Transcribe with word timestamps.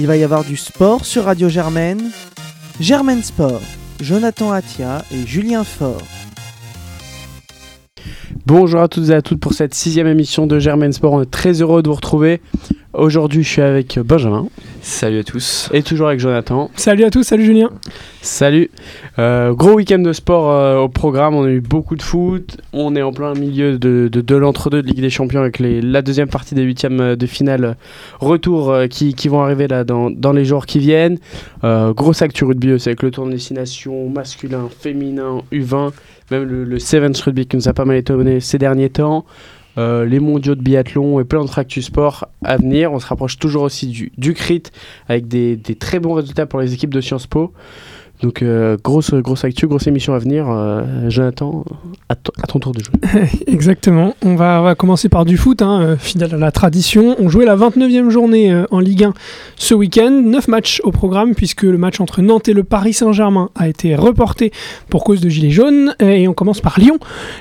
Il 0.00 0.06
va 0.06 0.16
y 0.16 0.22
avoir 0.22 0.44
du 0.44 0.56
sport 0.56 1.04
sur 1.04 1.24
Radio 1.24 1.48
Germaine. 1.48 2.12
Germaine 2.78 3.24
Sport, 3.24 3.60
Jonathan 4.00 4.52
Atia 4.52 5.04
et 5.12 5.26
Julien 5.26 5.64
Faure. 5.64 6.00
Bonjour 8.46 8.80
à 8.80 8.86
toutes 8.86 9.08
et 9.08 9.14
à 9.14 9.22
toutes 9.22 9.40
pour 9.40 9.54
cette 9.54 9.74
sixième 9.74 10.06
émission 10.06 10.46
de 10.46 10.60
Germaine 10.60 10.92
Sport. 10.92 11.14
On 11.14 11.22
est 11.22 11.30
très 11.30 11.62
heureux 11.62 11.82
de 11.82 11.88
vous 11.88 11.96
retrouver. 11.96 12.40
Aujourd'hui, 12.98 13.44
je 13.44 13.48
suis 13.48 13.62
avec 13.62 13.96
Benjamin. 14.00 14.48
Salut 14.82 15.20
à 15.20 15.22
tous. 15.22 15.70
Et 15.72 15.84
toujours 15.84 16.08
avec 16.08 16.18
Jonathan. 16.18 16.68
Salut 16.74 17.04
à 17.04 17.10
tous, 17.10 17.22
salut 17.22 17.44
Julien. 17.44 17.70
Salut. 18.22 18.70
Euh, 19.20 19.52
gros 19.52 19.74
week-end 19.74 20.00
de 20.00 20.12
sport 20.12 20.50
euh, 20.50 20.78
au 20.78 20.88
programme. 20.88 21.36
On 21.36 21.44
a 21.44 21.48
eu 21.48 21.60
beaucoup 21.60 21.94
de 21.94 22.02
foot. 22.02 22.56
On 22.72 22.96
est 22.96 23.02
en 23.02 23.12
plein 23.12 23.34
milieu 23.34 23.78
de, 23.78 24.08
de, 24.08 24.36
l'entre-deux 24.36 24.82
de 24.82 24.88
Ligue 24.88 25.00
des 25.00 25.10
Champions 25.10 25.40
avec 25.40 25.60
les, 25.60 25.80
la 25.80 26.02
deuxième 26.02 26.28
partie 26.28 26.56
des 26.56 26.62
huitièmes 26.62 27.14
de 27.14 27.26
finale 27.26 27.76
retour 28.18 28.70
euh, 28.70 28.88
qui, 28.88 29.14
qui, 29.14 29.28
vont 29.28 29.42
arriver 29.42 29.68
là 29.68 29.84
dans, 29.84 30.10
dans 30.10 30.32
les 30.32 30.44
jours 30.44 30.66
qui 30.66 30.80
viennent. 30.80 31.18
grosse 31.62 32.22
actu 32.22 32.44
rugby 32.44 32.72
aussi 32.72 32.88
avec 32.88 33.04
le 33.04 33.12
tour 33.12 33.26
de 33.26 33.30
destination 33.30 34.08
masculin, 34.08 34.68
féminin, 34.76 35.42
U20 35.52 35.92
même 36.30 36.44
le, 36.44 36.64
le 36.64 36.78
Sevens 36.78 37.18
Rugby 37.24 37.46
qui 37.46 37.56
nous 37.56 37.68
a 37.68 37.72
pas 37.72 37.84
mal 37.84 37.96
étonné 37.96 38.40
ces 38.40 38.58
derniers 38.58 38.90
temps. 38.90 39.24
Euh, 39.78 40.04
les 40.04 40.18
mondiaux 40.18 40.56
de 40.56 40.60
biathlon 40.60 41.20
et 41.20 41.24
plein 41.24 41.40
d'autres 41.40 41.60
actus 41.60 41.86
sport 41.86 42.28
à 42.44 42.56
venir. 42.56 42.92
On 42.92 42.98
se 42.98 43.06
rapproche 43.06 43.38
toujours 43.38 43.62
aussi 43.62 44.10
du, 44.16 44.34
CRIT 44.34 44.72
avec 45.08 45.28
des, 45.28 45.58
très 45.78 46.00
bons 46.00 46.14
résultats 46.14 46.46
pour 46.46 46.58
les 46.60 46.74
équipes 46.74 46.92
de 46.92 47.00
Sciences 47.00 47.28
Po. 47.28 47.52
Donc, 48.22 48.42
euh, 48.42 48.76
grosse, 48.82 49.14
grosse 49.14 49.44
actu, 49.44 49.68
grosse 49.68 49.86
émission 49.86 50.12
à 50.12 50.18
venir. 50.18 50.46
Euh, 50.48 51.08
Jonathan, 51.08 51.64
à, 52.08 52.16
ton 52.16 52.58
tour 52.58 52.72
de 52.72 52.80
jouer. 52.82 53.28
Exactement. 53.46 54.16
On 54.22 54.34
va, 54.34 54.74
commencer 54.74 55.08
par 55.08 55.24
du 55.24 55.36
foot, 55.36 55.62
hein, 55.62 55.80
euh, 55.80 55.96
fidèle 55.96 56.34
à 56.34 56.38
la 56.38 56.50
tradition. 56.50 57.14
On 57.20 57.28
jouait 57.28 57.44
la 57.44 57.56
29e 57.56 58.10
journée 58.10 58.52
euh, 58.52 58.64
en 58.72 58.80
Ligue 58.80 59.04
1 59.04 59.14
ce 59.54 59.74
week-end. 59.74 60.10
9 60.10 60.48
matchs 60.48 60.80
au 60.82 60.90
programme, 60.90 61.36
puisque 61.36 61.62
le 61.62 61.78
match 61.78 62.00
entre 62.00 62.20
Nantes 62.20 62.48
et 62.48 62.54
le 62.54 62.64
Paris 62.64 62.92
Saint-Germain 62.92 63.50
a 63.54 63.68
été 63.68 63.94
reporté 63.94 64.52
pour 64.90 65.04
cause 65.04 65.20
de 65.20 65.28
gilets 65.28 65.50
jaunes. 65.50 65.94
Et 66.00 66.26
on 66.26 66.34
commence 66.34 66.60
par 66.60 66.80
Lyon. 66.80 66.98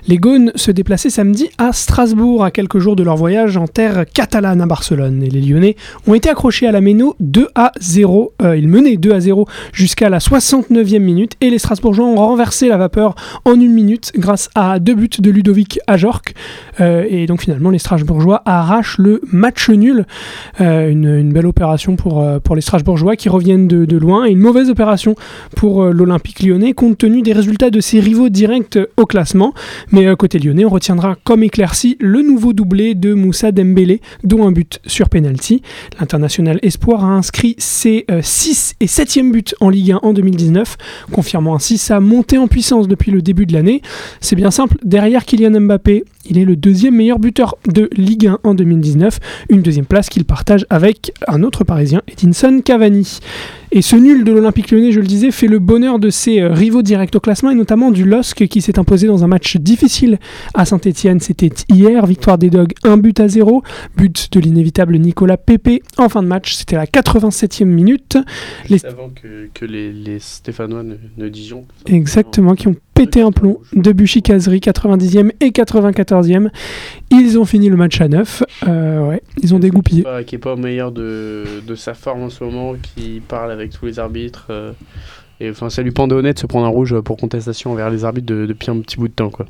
Les 0.07 0.17
Gaunes 0.17 0.51
se 0.53 0.69
déplaçaient 0.69 1.09
samedi 1.09 1.49
à 1.57 1.73
Strasbourg, 1.73 2.43
à 2.43 2.51
quelques 2.51 2.77
jours 2.77 2.95
de 2.95 3.03
leur 3.03 3.15
voyage 3.15 3.57
en 3.57 3.67
terre 3.67 4.05
catalane 4.13 4.61
à 4.61 4.67
Barcelone. 4.67 5.23
Et 5.23 5.29
les 5.29 5.41
Lyonnais 5.41 5.75
ont 6.05 6.13
été 6.13 6.29
accrochés 6.29 6.67
à 6.67 6.71
la 6.71 6.81
Méno 6.81 7.15
2 7.19 7.47
à 7.55 7.71
0. 7.79 8.33
ils 8.55 8.67
menaient 8.67 8.97
2 8.97 9.11
à 9.11 9.19
0 9.19 9.47
jusqu'à 9.73 10.09
la 10.09 10.19
60 10.19 10.66
9e 10.71 10.99
minute 10.99 11.33
et 11.41 11.49
les 11.49 11.59
Strasbourgeois 11.59 12.05
ont 12.05 12.15
renversé 12.15 12.67
la 12.67 12.77
vapeur 12.77 13.15
en 13.45 13.59
une 13.59 13.73
minute 13.73 14.11
grâce 14.17 14.49
à 14.55 14.79
deux 14.79 14.95
buts 14.95 15.09
de 15.19 15.31
Ludovic 15.31 15.79
Ajorc. 15.87 16.33
Euh, 16.79 17.05
et 17.09 17.25
donc 17.25 17.41
finalement 17.41 17.69
les 17.69 17.79
Strasbourgeois 17.79 18.41
arrachent 18.45 18.97
le 18.97 19.21
match 19.31 19.69
nul. 19.69 20.05
Euh, 20.61 20.89
une, 20.89 21.31
belle 21.31 21.45
opération 21.45 21.95
pour, 21.95 22.21
euh, 22.21 22.39
pour 22.39 22.55
les 22.55 22.61
Strasbourgeois 22.61 23.15
qui 23.15 23.29
reviennent 23.29 23.67
de, 23.67 23.97
loin 23.97 24.25
et 24.25 24.31
une 24.31 24.39
mauvaise 24.39 24.69
opération 24.69 25.15
pour 25.55 25.85
l'Olympique 25.85 26.43
lyonnais 26.43 26.73
compte 26.73 26.97
tenu 26.97 27.21
des 27.21 27.33
résultats 27.33 27.69
de 27.69 27.79
ses 27.79 27.99
rivaux 27.99 28.29
directs 28.29 28.77
au 28.95 29.05
classement. 29.05 29.53
Mais 29.91 30.15
côté 30.15 30.39
lyonnais, 30.39 30.65
on 30.65 30.69
retiendra 30.69 31.15
comme 31.23 31.43
éclairci 31.43 31.97
le 31.99 32.21
nouveau 32.21 32.53
doublé 32.53 32.93
de 32.93 33.13
Moussa 33.13 33.51
Dembélé, 33.51 34.01
dont 34.23 34.47
un 34.47 34.51
but 34.51 34.79
sur 34.85 35.09
penalty. 35.09 35.61
L'international 35.99 36.59
Espoir 36.61 37.03
a 37.03 37.09
inscrit 37.09 37.55
ses 37.57 38.05
6 38.21 38.75
et 38.79 38.85
7e 38.85 39.31
buts 39.31 39.55
en 39.59 39.69
Ligue 39.69 39.93
1 39.93 39.99
en 40.03 40.13
2019 40.13 40.56
confirmant 41.11 41.55
ainsi 41.55 41.77
sa 41.77 41.99
montée 41.99 42.37
en 42.37 42.47
puissance 42.47 42.87
depuis 42.87 43.11
le 43.11 43.21
début 43.21 43.45
de 43.45 43.53
l'année. 43.53 43.81
C'est 44.21 44.35
bien 44.35 44.51
simple, 44.51 44.77
derrière 44.83 45.25
Kylian 45.25 45.59
Mbappé, 45.61 46.05
il 46.29 46.37
est 46.37 46.45
le 46.45 46.55
deuxième 46.55 46.95
meilleur 46.95 47.19
buteur 47.19 47.55
de 47.67 47.89
Ligue 47.93 48.27
1 48.27 48.39
en 48.43 48.53
2019, 48.53 49.19
une 49.49 49.61
deuxième 49.61 49.85
place 49.85 50.09
qu'il 50.09 50.25
partage 50.25 50.65
avec 50.69 51.11
un 51.27 51.43
autre 51.43 51.63
Parisien, 51.63 52.01
Edinson 52.07 52.61
Cavani. 52.63 53.19
Et 53.71 53.81
ce 53.81 53.97
nul 53.97 54.23
de 54.23 54.31
l'Olympique 54.31 54.71
lyonnais, 54.71 54.93
je 54.93 55.01
le 55.01 55.05
disais, 55.05 55.29
fait 55.31 55.47
le 55.47 55.59
bonheur 55.59 55.99
de 55.99 56.09
ses 56.09 56.39
euh, 56.39 56.53
rivaux 56.53 56.81
directs 56.81 57.15
au 57.15 57.19
classement 57.19 57.51
et 57.51 57.55
notamment 57.55 57.91
du 57.91 58.05
LOSC 58.05 58.47
qui 58.47 58.61
s'est 58.61 58.79
imposé 58.79 59.07
dans 59.07 59.25
un 59.25 59.27
match 59.27 59.57
difficile 59.57 60.19
à 60.53 60.63
Saint-Etienne. 60.63 61.19
C'était 61.19 61.51
hier, 61.69 62.05
victoire 62.05 62.37
des 62.37 62.49
Dogs, 62.49 62.73
un 62.83 62.95
but 62.95 63.19
à 63.19 63.27
zéro, 63.27 63.63
but 63.97 64.31
de 64.31 64.39
l'inévitable 64.39 64.97
Nicolas 64.97 65.37
Pepe 65.37 65.81
en 65.97 66.07
fin 66.07 66.23
de 66.23 66.27
match. 66.27 66.53
C'était 66.53 66.77
la 66.77 66.85
87e 66.85 67.65
minute. 67.65 68.17
Les... 68.69 68.85
Avant 68.85 69.09
que, 69.09 69.65
les, 69.65 70.19
Stéphanois 70.19 70.83
ne, 70.83 70.95
ne 71.17 71.27
Dijon. 71.27 71.65
Exactement, 71.87 72.55
qui 72.55 72.69
ont 72.69 72.75
pété 72.97 73.21
un 73.21 73.31
plomb. 73.31 73.59
Debuchy 73.73 74.21
Casery, 74.21 74.59
90e 74.59 75.31
et 75.39 75.49
94e. 75.49 76.49
Ils 77.11 77.37
ont 77.37 77.45
fini 77.45 77.69
le 77.69 77.75
match 77.75 78.01
à 78.01 78.07
9. 78.07 78.43
Euh, 78.67 79.07
ouais, 79.07 79.21
ils 79.41 79.53
ont 79.53 79.59
dégoupillé. 79.59 80.03
Qui 80.25 80.35
n'est 80.35 80.39
pas 80.39 80.53
au 80.53 80.57
meilleur 80.57 80.91
de, 80.91 81.43
de, 81.65 81.75
sa 81.75 81.93
forme 81.93 82.23
en 82.23 82.29
ce 82.29 82.43
moment, 82.43 82.75
qui 82.95 83.21
parle 83.27 83.51
avec 83.57 83.71
tous 83.71 83.85
les 83.85 83.99
arbitres. 83.99 84.47
Euh, 84.49 84.71
et 85.39 85.49
enfin, 85.49 85.69
ça 85.69 85.81
lui 85.81 85.91
pendait 85.91 86.15
honnête 86.15 86.37
de 86.37 86.41
se 86.41 86.47
prendre 86.47 86.65
un 86.65 86.69
rouge 86.69 86.99
pour 87.01 87.17
contestation 87.17 87.71
envers 87.71 87.89
les 87.89 88.05
arbitres 88.05 88.27
depuis 88.27 88.71
un 88.71 88.79
petit 88.79 88.97
bout 88.97 89.07
de 89.07 89.13
temps. 89.13 89.29
quoi. 89.29 89.45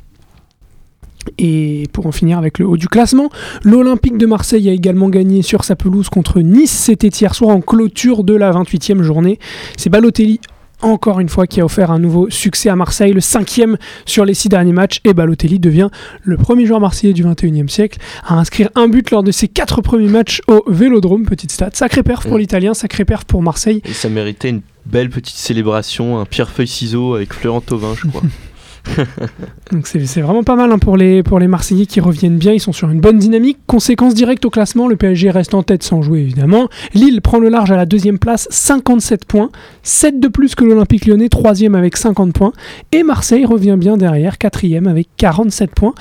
Et 1.38 1.84
pour 1.92 2.06
en 2.06 2.12
finir 2.12 2.38
avec 2.38 2.58
le 2.58 2.66
haut 2.66 2.76
du 2.76 2.88
classement, 2.88 3.30
l'Olympique 3.62 4.16
de 4.16 4.26
Marseille 4.26 4.68
a 4.68 4.72
également 4.72 5.08
gagné 5.08 5.42
sur 5.42 5.64
sa 5.64 5.76
pelouse 5.76 6.08
contre 6.08 6.40
Nice. 6.40 6.70
C'était 6.70 7.08
hier 7.08 7.34
soir 7.34 7.54
en 7.54 7.60
clôture 7.60 8.24
de 8.24 8.34
la 8.34 8.52
28e 8.52 9.02
journée. 9.02 9.38
C'est 9.76 9.90
Balotelli 9.90 10.40
encore 10.82 11.20
une 11.20 11.28
fois, 11.28 11.46
qui 11.46 11.60
a 11.60 11.64
offert 11.64 11.90
un 11.90 11.98
nouveau 11.98 12.30
succès 12.30 12.68
à 12.68 12.76
Marseille, 12.76 13.12
le 13.12 13.20
cinquième 13.20 13.76
sur 14.06 14.24
les 14.24 14.34
six 14.34 14.48
derniers 14.48 14.72
matchs, 14.72 15.00
et 15.04 15.14
Balotelli 15.14 15.58
devient 15.58 15.88
le 16.22 16.36
premier 16.36 16.66
joueur 16.66 16.80
marseillais 16.80 17.12
du 17.12 17.24
21e 17.24 17.68
siècle 17.68 17.98
à 18.26 18.34
inscrire 18.34 18.70
un 18.74 18.88
but 18.88 19.10
lors 19.10 19.22
de 19.22 19.32
ses 19.32 19.48
quatre 19.48 19.82
premiers 19.82 20.08
matchs 20.08 20.40
au 20.46 20.64
Vélodrome, 20.68 21.24
petite 21.24 21.52
stat. 21.52 21.70
Sacré 21.72 22.02
perf 22.02 22.26
pour 22.26 22.38
l'Italien, 22.38 22.74
sacré 22.74 23.04
perf 23.04 23.24
pour 23.24 23.42
Marseille. 23.42 23.82
Et 23.84 23.92
ça 23.92 24.08
méritait 24.08 24.50
une 24.50 24.62
belle 24.86 25.10
petite 25.10 25.36
célébration, 25.36 26.18
un 26.18 26.24
pierre-feuille-ciseau 26.24 27.14
avec 27.14 27.32
Florent 27.32 27.60
Thauvin, 27.60 27.94
je 27.94 28.08
crois. 28.08 28.22
Donc 29.72 29.86
c'est 29.86 30.20
vraiment 30.20 30.42
pas 30.42 30.56
mal 30.56 30.72
hein, 30.72 30.78
pour, 30.78 30.96
les, 30.96 31.22
pour 31.22 31.38
les 31.38 31.48
Marseillais 31.48 31.86
qui 31.86 32.00
reviennent 32.00 32.38
bien, 32.38 32.52
ils 32.52 32.60
sont 32.60 32.72
sur 32.72 32.90
une 32.90 33.00
bonne 33.00 33.18
dynamique. 33.18 33.58
Conséquence 33.66 34.14
directe 34.14 34.44
au 34.44 34.50
classement, 34.50 34.88
le 34.88 34.96
PSG 34.96 35.30
reste 35.30 35.54
en 35.54 35.62
tête 35.62 35.82
sans 35.82 36.02
jouer 36.02 36.20
évidemment. 36.20 36.68
Lille 36.94 37.20
prend 37.20 37.38
le 37.38 37.48
large 37.48 37.70
à 37.70 37.76
la 37.76 37.86
deuxième 37.86 38.18
place, 38.18 38.48
57 38.50 39.24
points, 39.24 39.50
7 39.82 40.20
de 40.20 40.28
plus 40.28 40.54
que 40.54 40.64
l'Olympique 40.64 41.06
lyonnais, 41.06 41.28
troisième 41.28 41.74
avec 41.74 41.96
50 41.96 42.32
points. 42.32 42.52
Et 42.92 43.02
Marseille 43.02 43.44
revient 43.44 43.76
bien 43.78 43.96
derrière, 43.96 44.38
quatrième 44.38 44.86
avec 44.86 45.08
47 45.16 45.70
points. 45.70 45.94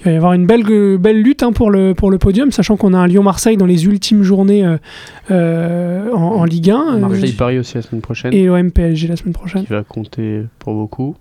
Il 0.00 0.04
va 0.04 0.10
y 0.12 0.16
avoir 0.16 0.32
une 0.32 0.46
belle, 0.46 0.64
belle 0.98 1.22
lutte 1.22 1.42
hein, 1.42 1.52
pour, 1.52 1.70
le, 1.70 1.94
pour 1.94 2.10
le 2.10 2.18
podium, 2.18 2.50
sachant 2.50 2.76
qu'on 2.76 2.94
a 2.94 2.98
un 2.98 3.06
Lyon-Marseille 3.06 3.56
dans 3.56 3.66
les 3.66 3.84
ultimes 3.86 4.22
journées 4.22 4.64
euh, 4.64 4.76
euh, 5.30 6.12
en, 6.12 6.44
Ligue 6.44 6.70
1. 6.70 6.98
Marseille-Paris 6.98 7.58
aussi 7.58 7.76
la 7.76 7.82
semaine 7.82 8.02
prochaine. 8.02 8.32
Et 8.32 8.46
l'OM-PSG 8.46 9.08
la 9.08 9.16
semaine 9.16 9.34
prochaine. 9.34 9.64
Qui 9.64 9.72
va 9.72 9.82
compter 9.82 10.42
pour 10.58 10.74
beaucoup 10.74 11.16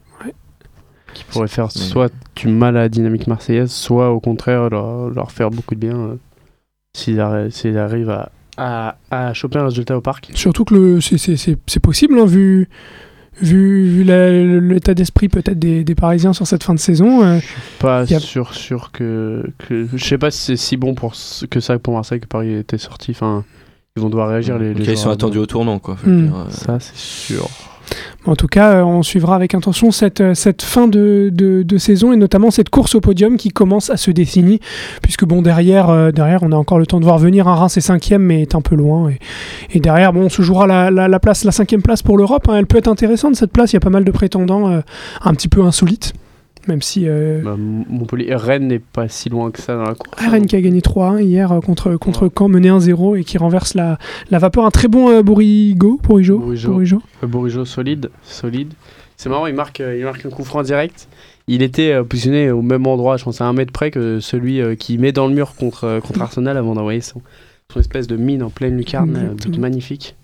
qui 1.13 1.23
pourrait 1.23 1.47
faire 1.47 1.71
soit 1.71 2.11
du 2.35 2.47
mal 2.47 2.77
à 2.77 2.81
la 2.81 2.89
dynamique 2.89 3.27
marseillaise, 3.27 3.71
soit 3.71 4.11
au 4.11 4.19
contraire 4.19 4.69
leur, 4.69 5.31
faire 5.31 5.49
beaucoup 5.49 5.75
de 5.75 5.79
bien 5.79 5.97
euh, 5.97 6.15
s'ils 6.93 7.77
arrivent 7.77 8.09
à, 8.57 8.97
à, 9.09 9.33
choper 9.33 9.59
un 9.59 9.65
résultat 9.65 9.97
au 9.97 10.01
parc. 10.01 10.29
Surtout 10.33 10.65
que 10.65 10.99
c'est 10.99 11.79
possible, 11.79 12.19
hein, 12.19 12.25
vu, 12.25 12.69
vu, 13.41 14.03
l'état 14.03 14.93
d'esprit 14.93 15.29
peut-être 15.29 15.59
des, 15.59 15.83
des, 15.83 15.95
Parisiens 15.95 16.33
sur 16.33 16.47
cette 16.47 16.63
fin 16.63 16.73
de 16.73 16.79
saison. 16.79 17.23
Euh, 17.23 17.39
pas 17.79 18.05
sûr, 18.05 18.53
sûr 18.53 18.91
que, 18.91 19.49
que. 19.57 19.87
Je 19.93 20.03
sais 20.03 20.17
pas 20.17 20.31
si 20.31 20.41
c'est 20.41 20.57
si 20.57 20.77
bon 20.77 20.93
pour, 20.95 21.13
que 21.49 21.59
ça 21.59 21.79
pour 21.79 21.93
Marseille 21.93 22.19
que 22.19 22.27
Paris 22.27 22.55
était 22.55 22.77
sorti. 22.77 23.11
Enfin, 23.11 23.43
ils 23.95 24.01
vont 24.01 24.09
devoir 24.09 24.29
réagir. 24.29 24.57
Les, 24.57 24.73
les 24.73 24.91
ils 24.91 24.97
sont 24.97 25.09
attendus 25.09 25.37
au 25.37 25.45
tournant, 25.45 25.79
quoi. 25.79 25.97
Hmm. 26.03 26.31
Euh. 26.33 26.49
Ça, 26.49 26.79
c'est 26.79 26.97
sûr. 26.97 27.49
En 28.25 28.35
tout 28.35 28.47
cas, 28.47 28.75
euh, 28.75 28.83
on 28.83 29.01
suivra 29.01 29.35
avec 29.35 29.55
intention 29.55 29.89
cette, 29.91 30.21
euh, 30.21 30.33
fin 30.61 30.87
de, 30.87 31.65
saison 31.77 32.13
et 32.13 32.17
notamment 32.17 32.51
cette 32.51 32.69
course 32.69 32.93
au 32.93 33.01
podium 33.01 33.37
qui 33.37 33.49
commence 33.49 33.89
à 33.89 33.97
se 33.97 34.11
dessiner, 34.11 34.59
puisque 35.01 35.25
bon 35.25 35.41
derrière, 35.41 35.89
euh, 35.89 36.11
on 36.41 36.51
a 36.51 36.55
encore 36.55 36.77
le 36.77 36.85
temps 36.85 36.99
de 36.99 37.05
voir 37.05 37.17
venir. 37.17 37.47
Un 37.47 37.55
Reims 37.55 37.77
est 37.77 37.81
cinquième, 37.81 38.21
mais 38.21 38.43
est 38.43 38.53
un 38.53 38.61
peu 38.61 38.75
loin. 38.75 39.09
Et, 39.09 39.19
et 39.71 39.79
derrière, 39.79 40.13
bon, 40.13 40.25
on 40.25 40.29
se 40.29 40.41
jouera 40.43 40.67
la, 40.67 40.91
la, 40.91 41.19
place, 41.19 41.43
la 41.43 41.51
cinquième 41.51 41.81
place 41.81 42.03
pour 42.03 42.17
l'Europe. 42.17 42.47
Hein. 42.47 42.57
Elle 42.59 42.67
peut 42.67 42.77
être 42.77 42.87
intéressante 42.87 43.35
cette 43.35 43.51
place. 43.51 43.71
Il 43.71 43.75
y 43.75 43.77
a 43.77 43.81
pas 43.81 43.89
mal 43.89 44.03
de 44.03 44.11
prétendants 44.11 44.81
un 45.21 45.33
petit 45.33 45.47
peu 45.47 45.63
insolites. 45.63 46.13
Même 46.67 46.81
si. 46.81 47.07
Euh... 47.07 47.41
Bah, 47.43 47.55
Montpellier, 47.57 48.35
Rennes 48.35 48.67
n'est 48.67 48.79
pas 48.79 49.07
si 49.07 49.29
loin 49.29 49.51
que 49.51 49.59
ça 49.59 49.75
dans 49.75 49.83
la 49.83 49.95
course. 49.95 50.17
Ah, 50.17 50.29
Rennes 50.29 50.45
qui 50.45 50.55
a 50.55 50.61
gagné 50.61 50.79
3-1 50.79 51.21
hier 51.21 51.51
euh, 51.51 51.59
contre, 51.59 51.95
contre 51.95 52.29
Caen, 52.37 52.49
mené 52.49 52.69
1-0 52.69 53.19
et 53.19 53.23
qui 53.23 53.37
renverse 53.37 53.73
la, 53.73 53.97
la 54.29 54.39
vapeur. 54.39 54.65
Un 54.65 54.71
très 54.71 54.87
bon 54.87 55.09
euh, 55.09 55.23
Bourigo, 55.23 55.99
Bourigeau. 56.03 56.39
Bourigeau. 56.39 57.01
Bourigeau. 57.23 57.65
solide. 57.65 58.09
solide. 58.23 58.73
C'est 59.17 59.29
marrant, 59.29 59.47
il 59.47 59.53
marque, 59.53 59.81
euh, 59.81 59.97
il 59.97 60.03
marque 60.03 60.25
un 60.25 60.29
coup 60.29 60.43
franc 60.43 60.63
direct. 60.63 61.07
Il 61.47 61.61
était 61.63 62.01
positionné 62.03 62.51
au 62.51 62.61
même 62.61 62.85
endroit, 62.87 63.17
je 63.17 63.23
pense 63.23 63.41
à 63.41 63.45
un 63.45 63.53
mètre 63.53 63.73
près 63.73 63.91
que 63.91 64.19
celui 64.19 64.61
qui 64.77 64.97
met 64.97 65.11
dans 65.11 65.27
le 65.27 65.33
mur 65.33 65.55
contre, 65.55 65.99
contre 65.99 66.21
Arsenal 66.21 66.55
avant 66.55 66.75
d'envoyer 66.75 67.01
son, 67.01 67.21
son 67.73 67.79
espèce 67.79 68.07
de 68.07 68.15
mine 68.15 68.43
en 68.43 68.49
pleine 68.49 68.77
lucarne. 68.77 69.35
magnifique. 69.57 70.15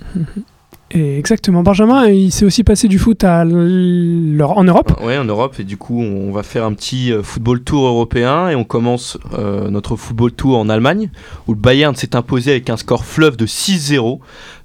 Exactement. 0.92 1.64
Benjamin, 1.64 2.08
il 2.08 2.32
s'est 2.32 2.46
aussi 2.46 2.64
passé 2.64 2.88
du 2.88 2.98
foot 2.98 3.26
en 3.26 3.44
Europe. 3.46 4.94
Ouais, 5.04 5.18
en 5.18 5.26
Europe, 5.26 5.60
et 5.60 5.66
du 5.66 5.76
coup, 5.76 6.02
on 6.02 6.32
va 6.32 6.44
faire 6.44 6.64
un 6.64 6.74
petit 6.74 7.12
euh, 7.12 7.24
football 7.24 7.62
tour 7.62 7.86
européen, 7.86 8.48
et 8.48 8.56
on 8.56 8.64
commence 8.64 9.18
euh, 9.34 9.70
notre 9.70 9.98
football 9.98 10.32
tour 10.32 10.58
en 10.58 10.70
Allemagne, 10.70 11.10
où 11.48 11.54
le 11.54 11.60
Bayern 11.60 11.94
s'est 11.96 12.16
imposé 12.16 12.52
avec 12.52 12.70
un 12.70 12.78
score 12.78 13.04
fleuve 13.04 13.36
de 13.36 13.46
6-0, 13.46 14.20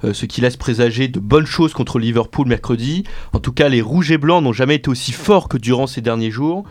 euh, 0.05 0.13
ce 0.13 0.27
qui 0.27 0.41
laisse 0.41 0.57
présager 0.57 1.09
de 1.09 1.19
bonnes 1.19 1.47
choses 1.47 1.73
contre 1.73 1.99
Liverpool 1.99 2.47
mercredi. 2.47 3.03
En 3.33 3.41
tout 3.41 3.53
cas, 3.53 3.69
les 3.69 3.83
rouges 3.83 4.13
et 4.13 4.19
blancs 4.19 4.45
n'ont 4.45 4.53
jamais 4.53 4.77
été 4.77 4.91
aussi 4.91 5.11
forts 5.11 5.49
que 5.49 5.57
durant 5.57 5.89
ces 5.89 6.03
derniers 6.03 6.31
jours, 6.31 6.65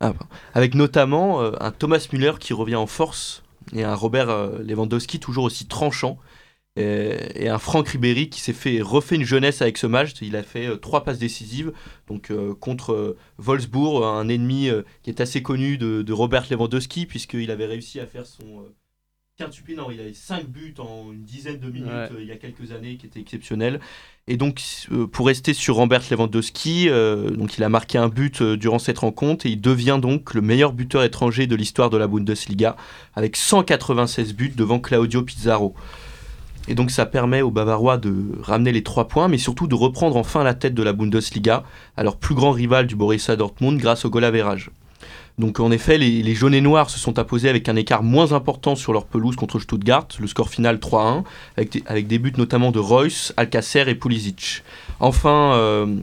Ah, 0.00 0.12
avec 0.54 0.74
notamment 0.74 1.40
un 1.60 1.70
Thomas 1.72 2.06
Müller 2.12 2.32
qui 2.38 2.54
revient 2.54 2.76
en 2.76 2.86
force, 2.86 3.42
et 3.74 3.82
un 3.82 3.94
Robert 3.94 4.28
Lewandowski 4.64 5.18
toujours 5.18 5.44
aussi 5.44 5.66
tranchant. 5.66 6.16
Et, 6.76 7.44
et 7.44 7.48
un 7.48 7.58
Franck 7.58 7.88
Ribéry 7.88 8.30
qui 8.30 8.40
s'est 8.40 8.52
fait 8.52 8.80
refait 8.80 9.16
une 9.16 9.24
jeunesse 9.24 9.60
avec 9.60 9.76
ce 9.76 9.86
match. 9.86 10.12
Il 10.22 10.36
a 10.36 10.42
fait 10.42 10.66
euh, 10.66 10.76
trois 10.76 11.02
passes 11.04 11.18
décisives 11.18 11.72
donc 12.08 12.30
euh, 12.30 12.54
contre 12.54 12.92
euh, 12.92 13.16
Wolfsburg, 13.38 14.04
un 14.04 14.28
ennemi 14.28 14.70
qui 15.02 15.10
est 15.10 15.20
assez 15.20 15.42
connu 15.42 15.78
de, 15.78 16.02
de 16.02 16.12
Robert 16.12 16.46
Lewandowski 16.50 17.06
puisqu'il 17.06 17.50
avait 17.50 17.66
réussi 17.66 17.98
à 18.00 18.06
faire 18.06 18.26
son. 18.26 18.64
Non, 19.74 19.90
il 19.90 19.98
avait 20.00 20.12
cinq 20.12 20.46
buts 20.46 20.74
en 20.78 21.12
une 21.12 21.22
dizaine 21.24 21.58
de 21.58 21.70
minutes 21.70 21.88
Ouais. 21.88 22.08
euh, 22.12 22.20
il 22.20 22.26
y 22.26 22.32
a 22.32 22.36
quelques 22.36 22.72
années, 22.72 22.96
qui 22.96 23.06
était 23.06 23.20
exceptionnel. 23.20 23.80
Et 24.26 24.36
donc 24.36 24.60
euh, 24.92 25.06
pour 25.06 25.26
rester 25.26 25.54
sur 25.54 25.76
Robert 25.76 26.02
Lewandowski, 26.10 26.90
euh, 26.90 27.30
donc 27.30 27.56
il 27.56 27.64
a 27.64 27.70
marqué 27.70 27.96
un 27.96 28.08
but 28.08 28.42
durant 28.42 28.78
cette 28.78 28.98
rencontre 28.98 29.46
et 29.46 29.48
il 29.50 29.60
devient 29.60 29.98
donc 30.00 30.34
le 30.34 30.42
meilleur 30.42 30.74
buteur 30.74 31.02
étranger 31.04 31.46
de 31.46 31.56
l'histoire 31.56 31.88
de 31.88 31.96
la 31.96 32.06
Bundesliga 32.06 32.76
avec 33.14 33.34
196 33.36 34.34
buts 34.34 34.52
devant 34.54 34.78
Claudio 34.78 35.22
Pizarro. 35.22 35.74
Et 36.70 36.76
donc 36.76 36.92
ça 36.92 37.04
permet 37.04 37.42
aux 37.42 37.50
Bavarois 37.50 37.98
de 37.98 38.14
ramener 38.40 38.70
les 38.70 38.84
trois 38.84 39.08
points, 39.08 39.26
mais 39.26 39.38
surtout 39.38 39.66
de 39.66 39.74
reprendre 39.74 40.14
enfin 40.16 40.44
la 40.44 40.54
tête 40.54 40.72
de 40.72 40.84
la 40.84 40.92
Bundesliga, 40.92 41.64
à 41.96 42.04
leur 42.04 42.16
plus 42.16 42.36
grand 42.36 42.52
rival 42.52 42.86
du 42.86 42.94
Borussia 42.94 43.34
Dortmund 43.34 43.80
grâce 43.80 44.04
au 44.04 44.10
goal 44.10 44.22
average. 44.22 44.70
Donc 45.36 45.58
en 45.58 45.72
effet, 45.72 45.98
les, 45.98 46.34
jaunes 46.34 46.54
et 46.54 46.60
noirs 46.60 46.88
se 46.88 47.00
sont 47.00 47.18
imposés 47.18 47.48
avec 47.48 47.68
un 47.68 47.74
écart 47.74 48.04
moins 48.04 48.32
important 48.34 48.76
sur 48.76 48.92
leur 48.92 49.06
pelouse 49.06 49.34
contre 49.34 49.58
Stuttgart, 49.58 50.06
le 50.20 50.28
score 50.28 50.48
final 50.48 50.76
3-1, 50.76 51.24
avec 51.56 51.72
des, 51.72 51.82
avec 51.86 52.06
des 52.06 52.20
buts 52.20 52.34
notamment 52.36 52.70
de 52.70 52.78
Royce, 52.78 53.34
Alcacer 53.36 53.88
et 53.88 53.96
Pulisic. 53.96 54.62
Enfin, 55.00 55.54
euh, 55.54 55.96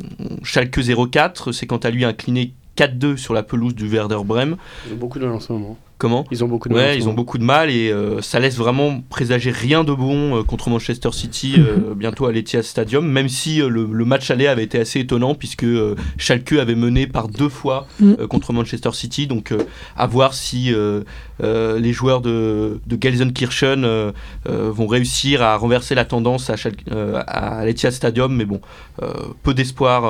Schalke 0.44 0.82
04 1.10 1.54
s'est 1.54 1.66
quant 1.66 1.78
à 1.78 1.92
lui 1.92 2.04
incliné 2.04 2.52
4-2 2.78 3.18
sur 3.18 3.34
la 3.34 3.44
pelouse 3.44 3.76
du 3.76 3.88
Werder 3.88 4.20
Bremen. 4.24 4.56
Ils 4.88 4.94
ont 4.94 4.98
beaucoup 4.98 5.20
de 5.20 5.26
mal 5.26 5.34
en 5.36 5.40
ce 5.40 5.52
moment. 5.54 5.78
Comment 6.00 6.26
Ils 6.30 6.44
ont 6.44 6.48
beaucoup 6.48 6.70
de 6.70 6.76
mal. 6.76 6.84
Ouais, 6.84 6.96
ils 6.98 7.10
ont 7.10 7.14
beaucoup 7.16 7.40
de 7.40 7.44
mal 7.44 7.72
et 7.72 7.90
euh, 7.92 8.22
ça 8.22 8.40
laisse 8.40 8.56
vraiment 8.56 9.02
présager 9.10 9.50
rien 9.50 9.84
de 9.84 9.92
bon 9.94 10.38
euh, 10.38 10.44
contre 10.44 10.70
Manchester 10.70 11.10
City 11.12 11.56
euh, 11.58 11.94
bientôt 11.96 12.28
à 12.28 12.32
l'Etihad 12.32 12.64
Stadium, 12.64 13.08
même 13.12 13.28
si 13.30 13.60
euh, 13.64 13.68
le, 13.68 13.88
le 13.92 14.06
match 14.06 14.30
aller 14.30 14.46
avait 14.46 14.64
été 14.64 14.80
assez 14.80 15.00
étonnant 15.00 15.34
puisque 15.34 15.64
euh, 15.64 15.96
Schalke 16.20 16.54
avait 16.54 16.76
mené 16.76 17.08
par 17.08 17.28
deux 17.30 17.50
fois 17.50 17.88
Mm. 18.00 18.14
euh, 18.20 18.28
contre 18.28 18.54
Manchester 18.54 18.92
City, 18.94 19.26
donc 19.26 19.52
euh, 19.52 19.58
à 19.96 20.06
voir 20.06 20.36
si 20.36 20.72
euh, 20.72 21.02
euh, 21.42 21.80
les 21.80 21.94
joueurs 21.94 22.22
de, 22.22 22.80
de 22.86 22.98
Gelsenkirchen 23.02 23.84
euh, 23.84 24.12
euh, 24.48 24.70
vont 24.72 24.86
réussir 24.86 25.42
à 25.42 25.58
renverser 25.58 25.96
la 25.96 26.06
tendance 26.06 26.52
à, 26.52 26.56
Schalke- 26.58 26.86
euh, 26.92 27.20
à 27.26 27.66
l'Etihad 27.66 27.92
Stadium, 27.94 28.36
mais 28.36 28.46
bon, 28.46 28.62
euh, 29.02 29.08
peu 29.42 29.56
d'espoir. 29.56 30.06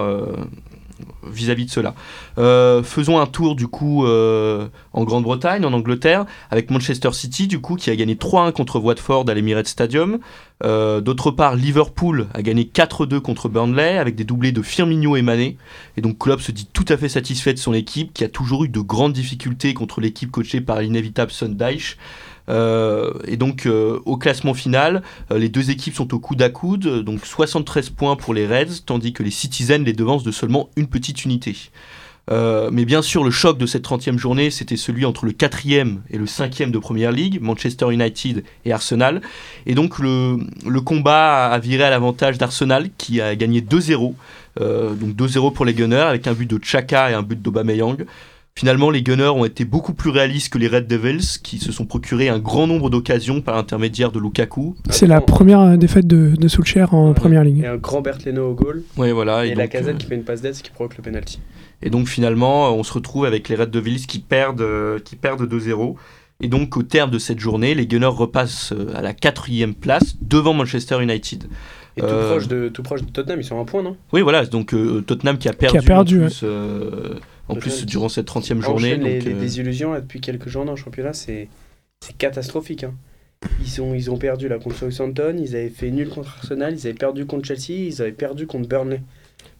Vis-à-vis 1.31 1.65
de 1.65 1.71
cela. 1.71 1.95
Euh, 2.37 2.83
faisons 2.83 3.19
un 3.19 3.25
tour 3.25 3.55
du 3.55 3.67
coup 3.67 4.05
euh, 4.05 4.67
en 4.93 5.03
Grande-Bretagne, 5.03 5.65
en 5.65 5.73
Angleterre, 5.73 6.25
avec 6.51 6.71
Manchester 6.71 7.11
City 7.13 7.47
du 7.47 7.59
coup 7.59 7.75
qui 7.75 7.89
a 7.89 7.95
gagné 7.95 8.15
3-1 8.15 8.51
contre 8.51 8.79
Watford 8.79 9.25
à 9.27 9.33
l'Emirates 9.33 9.67
Stadium. 9.67 10.19
Euh, 10.63 11.01
D'autre 11.01 11.31
part, 11.31 11.55
Liverpool 11.55 12.27
a 12.33 12.41
gagné 12.41 12.63
4-2 12.63 13.19
contre 13.19 13.47
Burnley 13.47 13.97
avec 13.97 14.15
des 14.15 14.23
doublés 14.23 14.51
de 14.51 14.61
Firmino 14.61 15.15
et 15.15 15.21
Mané. 15.21 15.57
Et 15.97 16.01
donc 16.01 16.17
Klopp 16.17 16.41
se 16.41 16.51
dit 16.51 16.67
tout 16.71 16.85
à 16.89 16.97
fait 16.97 17.09
satisfait 17.09 17.53
de 17.53 17.59
son 17.59 17.73
équipe 17.73 18.13
qui 18.13 18.23
a 18.23 18.29
toujours 18.29 18.63
eu 18.63 18.69
de 18.69 18.79
grandes 18.79 19.13
difficultés 19.13 19.73
contre 19.73 20.01
l'équipe 20.01 20.31
coachée 20.31 20.61
par 20.61 20.81
l'inévitable. 20.81 21.31
Euh, 21.31 22.36
et 22.49 23.37
donc 23.37 23.65
euh, 23.65 23.99
au 24.05 24.17
classement 24.17 24.53
final, 24.53 25.03
euh, 25.31 25.37
les 25.37 25.49
deux 25.49 25.69
équipes 25.69 25.95
sont 25.95 26.13
au 26.13 26.19
coude 26.19 26.41
à 26.41 26.49
coude, 26.49 26.85
euh, 26.85 27.03
donc 27.03 27.25
73 27.25 27.89
points 27.89 28.15
pour 28.15 28.33
les 28.33 28.47
Reds, 28.47 28.83
tandis 28.85 29.13
que 29.13 29.23
les 29.23 29.31
Citizens 29.31 29.83
les 29.83 29.93
devancent 29.93 30.23
de 30.23 30.31
seulement 30.31 30.69
une 30.75 30.87
petite 30.87 31.25
unité. 31.25 31.55
Euh, 32.29 32.69
mais 32.71 32.85
bien 32.85 33.01
sûr, 33.01 33.23
le 33.23 33.31
choc 33.31 33.57
de 33.57 33.65
cette 33.65 33.85
30e 33.85 34.17
journée, 34.17 34.51
c'était 34.51 34.75
celui 34.75 35.05
entre 35.05 35.25
le 35.25 35.31
4e 35.31 35.97
et 36.09 36.17
le 36.17 36.25
5e 36.25 36.71
de 36.71 36.77
Première 36.77 37.11
League, 37.11 37.39
Manchester 37.41 37.91
United 37.91 38.43
et 38.65 38.71
Arsenal. 38.71 39.21
Et 39.65 39.75
donc 39.75 39.99
le, 39.99 40.37
combat 40.81 41.47
a 41.47 41.59
viré 41.59 41.83
à 41.83 41.89
l'avantage 41.89 42.37
d'Arsenal 42.37 42.89
qui 42.97 43.21
a 43.21 43.35
gagné 43.35 43.61
2-0. 43.61 44.13
Euh, 44.59 44.93
donc 44.93 45.15
2-0 45.15 45.53
pour 45.53 45.65
les 45.65 45.73
Gunners 45.73 45.97
avec 45.97 46.27
un 46.27 46.33
but 46.33 46.49
de 46.49 46.59
Chaka 46.61 47.11
et 47.11 47.13
un 47.13 47.21
but 47.21 47.41
d'Aubameyang. 47.41 48.05
Finalement, 48.57 48.89
les 48.89 49.03
Gunners 49.03 49.27
ont 49.27 49.45
été 49.45 49.65
beaucoup 49.65 49.93
plus 49.93 50.09
réalistes 50.09 50.51
que 50.51 50.57
les 50.57 50.67
Red 50.67 50.87
Devils 50.87 51.39
qui 51.43 51.59
se 51.59 51.71
sont 51.71 51.85
procuré 51.85 52.27
un 52.27 52.39
grand 52.39 52.65
nombre 52.65 52.89
d'occasions 52.89 53.39
par 53.39 53.55
l'intermédiaire 53.55 54.11
de 54.11 54.19
Lukaku. 54.19 54.75
C'est 54.89 55.05
la 55.05 55.21
première 55.21 55.59
euh, 55.59 55.77
défaite 55.77 56.07
de, 56.07 56.33
de 56.35 56.91
en 56.91 57.13
première 57.13 57.43
ligue. 57.43 57.61
Et 57.61 57.67
un 57.67 57.77
grand 57.77 58.01
Bert 58.01 58.17
Leno 58.25 58.49
au 58.49 58.53
goal. 58.55 58.81
Ouais, 58.97 59.11
voilà. 59.11 59.45
Et, 59.45 59.53
la 59.53 59.65
donc, 59.65 59.73
casette 59.73 59.93
euh, 59.93 59.97
qui 59.99 60.07
fait 60.07 60.15
une 60.15 60.23
passe 60.23 60.41
d'aide, 60.41 60.55
ce 60.55 60.63
qui 60.63 60.71
provoque 60.71 60.97
le 60.97 61.03
penalty. 61.03 61.39
Et 61.83 61.91
donc 61.91 62.07
finalement, 62.07 62.73
on 62.73 62.81
se 62.81 62.93
retrouve 62.93 63.25
avec 63.25 63.47
les 63.47 63.55
Red 63.55 63.69
Devils 63.69 64.07
qui 64.07 64.17
perdent, 64.17 64.61
euh, 64.61 64.97
qui 65.05 65.15
perdent 65.15 65.43
2-0. 65.43 65.93
Et 66.41 66.47
donc 66.47 66.77
au 66.77 66.81
terme 66.81 67.11
de 67.11 67.19
cette 67.19 67.39
journée, 67.39 67.75
les 67.75 67.85
Gunners 67.85 68.07
repassent 68.07 68.73
euh, 68.73 68.87
à 68.95 69.03
la 69.03 69.13
quatrième 69.13 69.75
place 69.75 70.15
devant 70.21 70.53
Manchester 70.53 70.99
United. 70.99 71.43
Et 71.97 72.01
tout, 72.01 72.07
Euh, 72.07 72.31
proche 72.31 72.47
de, 72.47 72.69
tout 72.69 72.83
proche 72.83 73.01
de 73.01 73.09
Tottenham, 73.09 73.39
ils 73.39 73.43
sont 73.43 73.57
à 73.57 73.61
un 73.61 73.65
point, 73.65 73.81
non? 73.81 73.97
Oui, 74.13 74.21
voilà, 74.21 74.45
donc 74.45 74.73
euh, 74.73 75.01
Tottenham 75.01 75.37
qui 75.39 75.49
a 75.49 75.53
perdu, 75.53 75.79
perdu, 75.85 76.19
en 76.19 76.25
plus, 76.25 76.41
euh, 76.43 77.15
en 77.49 77.55
plus 77.55 77.79
qui 77.79 77.85
durant 77.85 78.09
cette 78.09 78.27
30e 78.27 78.61
journée. 78.61 78.97
Les, 78.97 79.15
donc, 79.15 79.23
les 79.25 79.33
euh, 79.33 79.39
désillusions 79.39 79.93
là, 79.93 80.01
depuis 80.01 80.21
quelques 80.21 80.49
journées 80.49 80.71
en 80.71 80.75
championnat, 80.75 81.13
c'est 81.13 81.47
catastrophique. 82.17 82.83
hein. 82.83 82.93
Ils, 83.61 84.09
ont 84.09 84.17
perdu 84.17 84.47
là 84.47 84.57
contre 84.57 84.77
Southampton, 84.77 85.35
ils 85.39 85.55
avaient 85.55 85.69
fait 85.69 85.91
nul 85.91 86.09
contre 86.09 86.29
Arsenal, 86.37 86.73
ils 86.73 86.87
avaient 86.87 86.97
perdu 86.97 87.25
contre 87.25 87.45
Chelsea, 87.47 87.87
ils 87.87 88.01
avaient 88.01 88.11
perdu 88.11 88.47
contre 88.47 88.67
Burnley. 88.67 89.01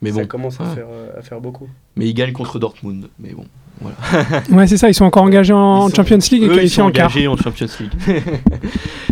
mais 0.01 0.11
Ça 0.11 0.21
bon, 0.21 0.27
commence 0.27 0.59
à, 0.59 0.65
faire, 0.73 0.87
euh, 0.89 1.11
à 1.17 1.21
faire 1.21 1.39
beaucoup. 1.41 1.69
mais 1.95 2.07
ils 2.07 2.13
gagnent 2.15 2.33
contre 2.33 2.57
Dortmund. 2.57 3.07
Mais 3.19 3.33
bon, 3.33 3.45
Ouais, 4.51 4.67
c'est 4.67 4.77
ça, 4.77 4.89
ils 4.89 4.93
sont 4.93 5.05
encore 5.05 5.23
engagés 5.23 5.53
en 5.53 5.87
Ils 5.87 5.89
sont- 5.91 5.95
Champions 5.97 6.17
League 6.31 6.41
et 6.43 6.45
ils 6.45 6.49
qualifiés 6.49 6.67
sont 6.69 6.81
en 6.83 6.91
quart. 6.91 7.05
engagés 7.11 7.27
en 7.27 7.37
Champions 7.37 7.67
League. 7.79 7.91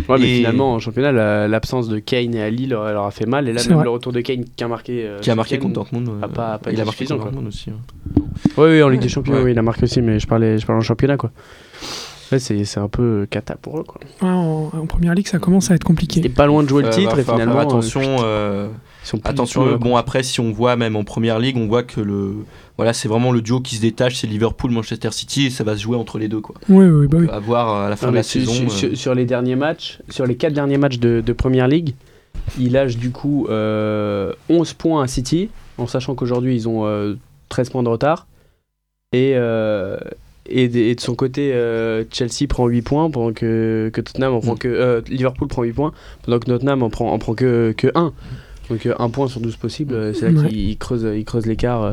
Ouais, 0.08 0.18
mais 0.20 0.30
Et- 0.30 0.36
finalement, 0.36 0.74
en 0.74 0.78
championnat, 0.78 1.10
la- 1.10 1.48
l'absence 1.48 1.88
de 1.88 1.98
Kane 1.98 2.32
et 2.36 2.40
Ali 2.42 2.66
leur, 2.66 2.84
leur 2.92 3.04
a 3.06 3.10
fait 3.10 3.26
mal. 3.26 3.48
Et 3.48 3.52
là, 3.52 3.60
même 3.68 3.82
le 3.82 3.90
retour 3.90 4.12
de 4.12 4.20
Kane 4.20 4.44
qui 4.56 4.62
a 4.62 4.68
marqué. 4.68 5.02
euh, 5.04 5.18
qui 5.18 5.30
a 5.32 5.34
marqué 5.34 5.58
contre 5.58 5.74
Dortmund. 5.74 6.08
euh, 6.08 6.24
a 6.24 6.28
pas- 6.28 6.58
pas 6.58 6.70
il 6.70 6.74
été 6.74 6.82
a 6.82 6.84
marqué 6.84 7.06
contre 7.06 7.16
quoi. 7.22 7.30
Dortmund 7.32 7.48
aussi. 7.48 7.70
hein. 7.70 8.20
Oui, 8.56 8.68
oui, 8.68 8.82
en 8.84 8.88
Ligue 8.88 9.00
des 9.00 9.08
Champions, 9.08 9.34
Ouais. 9.34 9.42
oui, 9.42 9.50
il 9.52 9.58
a 9.58 9.62
marqué 9.62 9.82
aussi, 9.84 10.00
mais 10.02 10.20
je 10.20 10.26
parlais, 10.28 10.58
je 10.58 10.64
parlais 10.66 10.78
en 10.78 10.84
championnat, 10.84 11.16
quoi. 11.16 11.32
Ouais, 12.30 12.38
c'est 12.38 12.64
c'est 12.64 12.78
un 12.80 12.88
peu 12.88 13.26
cata 13.30 13.56
pour 13.56 13.78
eux, 13.80 13.84
quoi. 13.84 14.00
Ouais, 14.22 14.28
en, 14.28 14.70
en 14.76 14.86
première 14.86 15.14
ligue, 15.14 15.26
ça 15.26 15.38
commence 15.40 15.70
à 15.72 15.74
être 15.74 15.82
Ils 15.82 15.86
compliqué. 15.86 16.20
étaient 16.20 16.28
pas 16.28 16.46
loin 16.46 16.62
de 16.62 16.68
jouer 16.68 16.82
le 16.82 16.88
Euh, 16.88 16.92
titre 16.92 17.14
va 17.16 17.20
et 17.20 17.24
finalement. 17.24 17.58
euh, 17.58 17.62
attention. 17.62 18.00
euh, 18.22 18.68
ils 18.68 18.95
sont 19.08 19.18
plus 19.18 19.30
Attention, 19.30 19.76
bon 19.76 19.96
après 19.96 20.22
si 20.22 20.40
on 20.40 20.52
voit 20.52 20.76
même 20.76 20.96
en 20.96 21.04
première 21.04 21.38
ligue, 21.38 21.56
on 21.56 21.66
voit 21.66 21.82
que 21.82 22.00
le 22.00 22.34
voilà 22.76 22.92
c'est 22.92 23.08
vraiment 23.08 23.32
le 23.32 23.40
duo 23.42 23.60
qui 23.60 23.76
se 23.76 23.80
détache, 23.80 24.16
c'est 24.16 24.26
Liverpool, 24.26 24.70
Manchester 24.70 25.10
City 25.12 25.46
et 25.46 25.50
ça 25.50 25.64
va 25.64 25.76
se 25.76 25.82
jouer 25.82 25.96
entre 25.96 26.18
les 26.18 26.28
deux 26.28 26.40
quoi. 26.40 26.54
Oui, 26.68 26.86
oui, 26.86 27.06
bah 27.06 27.18
oui. 27.20 27.28
À 27.30 27.38
voir 27.38 27.84
à 27.84 27.88
la 27.90 27.96
fin 27.96 28.06
Non, 28.06 28.12
de 28.12 28.16
la 28.16 28.22
sur, 28.22 28.40
saison. 28.40 28.52
sur- 28.52 28.64
euh, 28.64 28.68
sur- 28.68 28.96
sur 28.96 29.14
les 29.14 29.24
derniers 29.24 29.56
matchs, 29.56 29.98
sur 30.08 30.26
les 30.26 30.36
quatre 30.36 30.52
derniers 30.54 30.78
matchs 30.78 30.98
de, 30.98 31.20
de 31.24 31.32
Première 31.32 31.68
Ligue, 31.68 31.94
il 32.58 32.72
lâche 32.72 32.96
du 32.96 33.10
coup 33.10 33.46
euh, 33.48 34.32
11 34.50 34.72
points 34.74 35.02
à 35.02 35.06
City, 35.06 35.48
en 35.78 35.86
sachant 35.86 36.14
qu'aujourd'hui 36.14 36.54
ils 36.54 36.68
ont 36.68 36.86
euh, 36.86 37.14
13 37.48 37.70
points 37.70 37.82
de 37.82 37.88
retard. 37.88 38.26
Et, 39.12 39.32
euh, 39.36 39.96
et, 40.48 40.68
de, 40.68 40.78
et 40.78 40.94
de 40.94 41.00
son 41.00 41.14
côté, 41.14 41.52
euh, 41.54 42.04
Chelsea 42.10 42.46
prend 42.48 42.66
8 42.66 42.82
points 42.82 43.10
pendant 43.10 43.32
que, 43.32 43.88
que 43.92 44.00
Tottenham 44.00 44.34
en 44.34 44.40
prend 44.40 44.54
Mm. 44.54 44.58
que. 44.58 44.68
euh, 44.68 45.00
Liverpool 45.08 45.48
prend 45.48 45.62
8 45.62 45.72
points 45.72 45.92
pendant 46.22 46.38
que 46.38 46.44
Tottenham 46.46 46.82
en 46.82 46.90
prend, 46.90 47.12
en 47.12 47.18
prend 47.18 47.34
que, 47.34 47.72
que 47.76 47.88
1. 47.94 48.12
Donc 48.70 48.84
euh, 48.86 48.94
un 48.98 49.08
point 49.10 49.28
sur 49.28 49.40
12 49.40 49.56
possibles, 49.56 49.94
euh, 49.94 50.12
c'est 50.14 50.30
là 50.30 50.40
Ouais. 50.42 50.48
qu'il 50.48 50.58
il 50.70 50.76
creuse, 50.76 51.06
il 51.16 51.24
creuse 51.24 51.46
l'écart. 51.46 51.82
euh. 51.82 51.92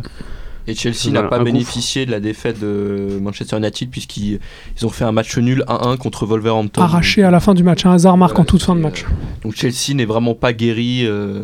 Et 0.65 0.75
Chelsea 0.75 1.11
n'a 1.11 1.23
pas 1.23 1.43
bénéficié 1.43 2.05
de 2.05 2.11
la 2.11 2.21
défaite 2.21 2.57
de 2.61 3.19
Manchester 3.21 3.57
United 3.57 3.89
puisqu'ils 3.89 4.39
ils 4.79 4.85
ont 4.85 4.89
fait 4.89 5.03
un 5.03 5.11
match 5.11 5.37
nul 5.37 5.65
1-1 5.67 5.97
contre 5.97 6.25
Wolverhampton. 6.25 6.81
Arraché 6.81 7.21
à 7.23 7.31
la 7.31 7.41
fin 7.41 7.53
du 7.53 7.63
match, 7.63 7.85
un 7.85 7.91
hasard 7.91 8.15
marque 8.15 8.39
en 8.39 8.45
toute 8.45 8.63
fin 8.63 8.73
de 8.73 8.79
match. 8.79 9.03
euh, 9.03 9.07
Donc 9.43 9.55
Chelsea 9.57 9.93
n'est 9.93 10.05
vraiment 10.05 10.35
pas 10.35 10.53
guéri. 10.53 11.01
euh, 11.05 11.41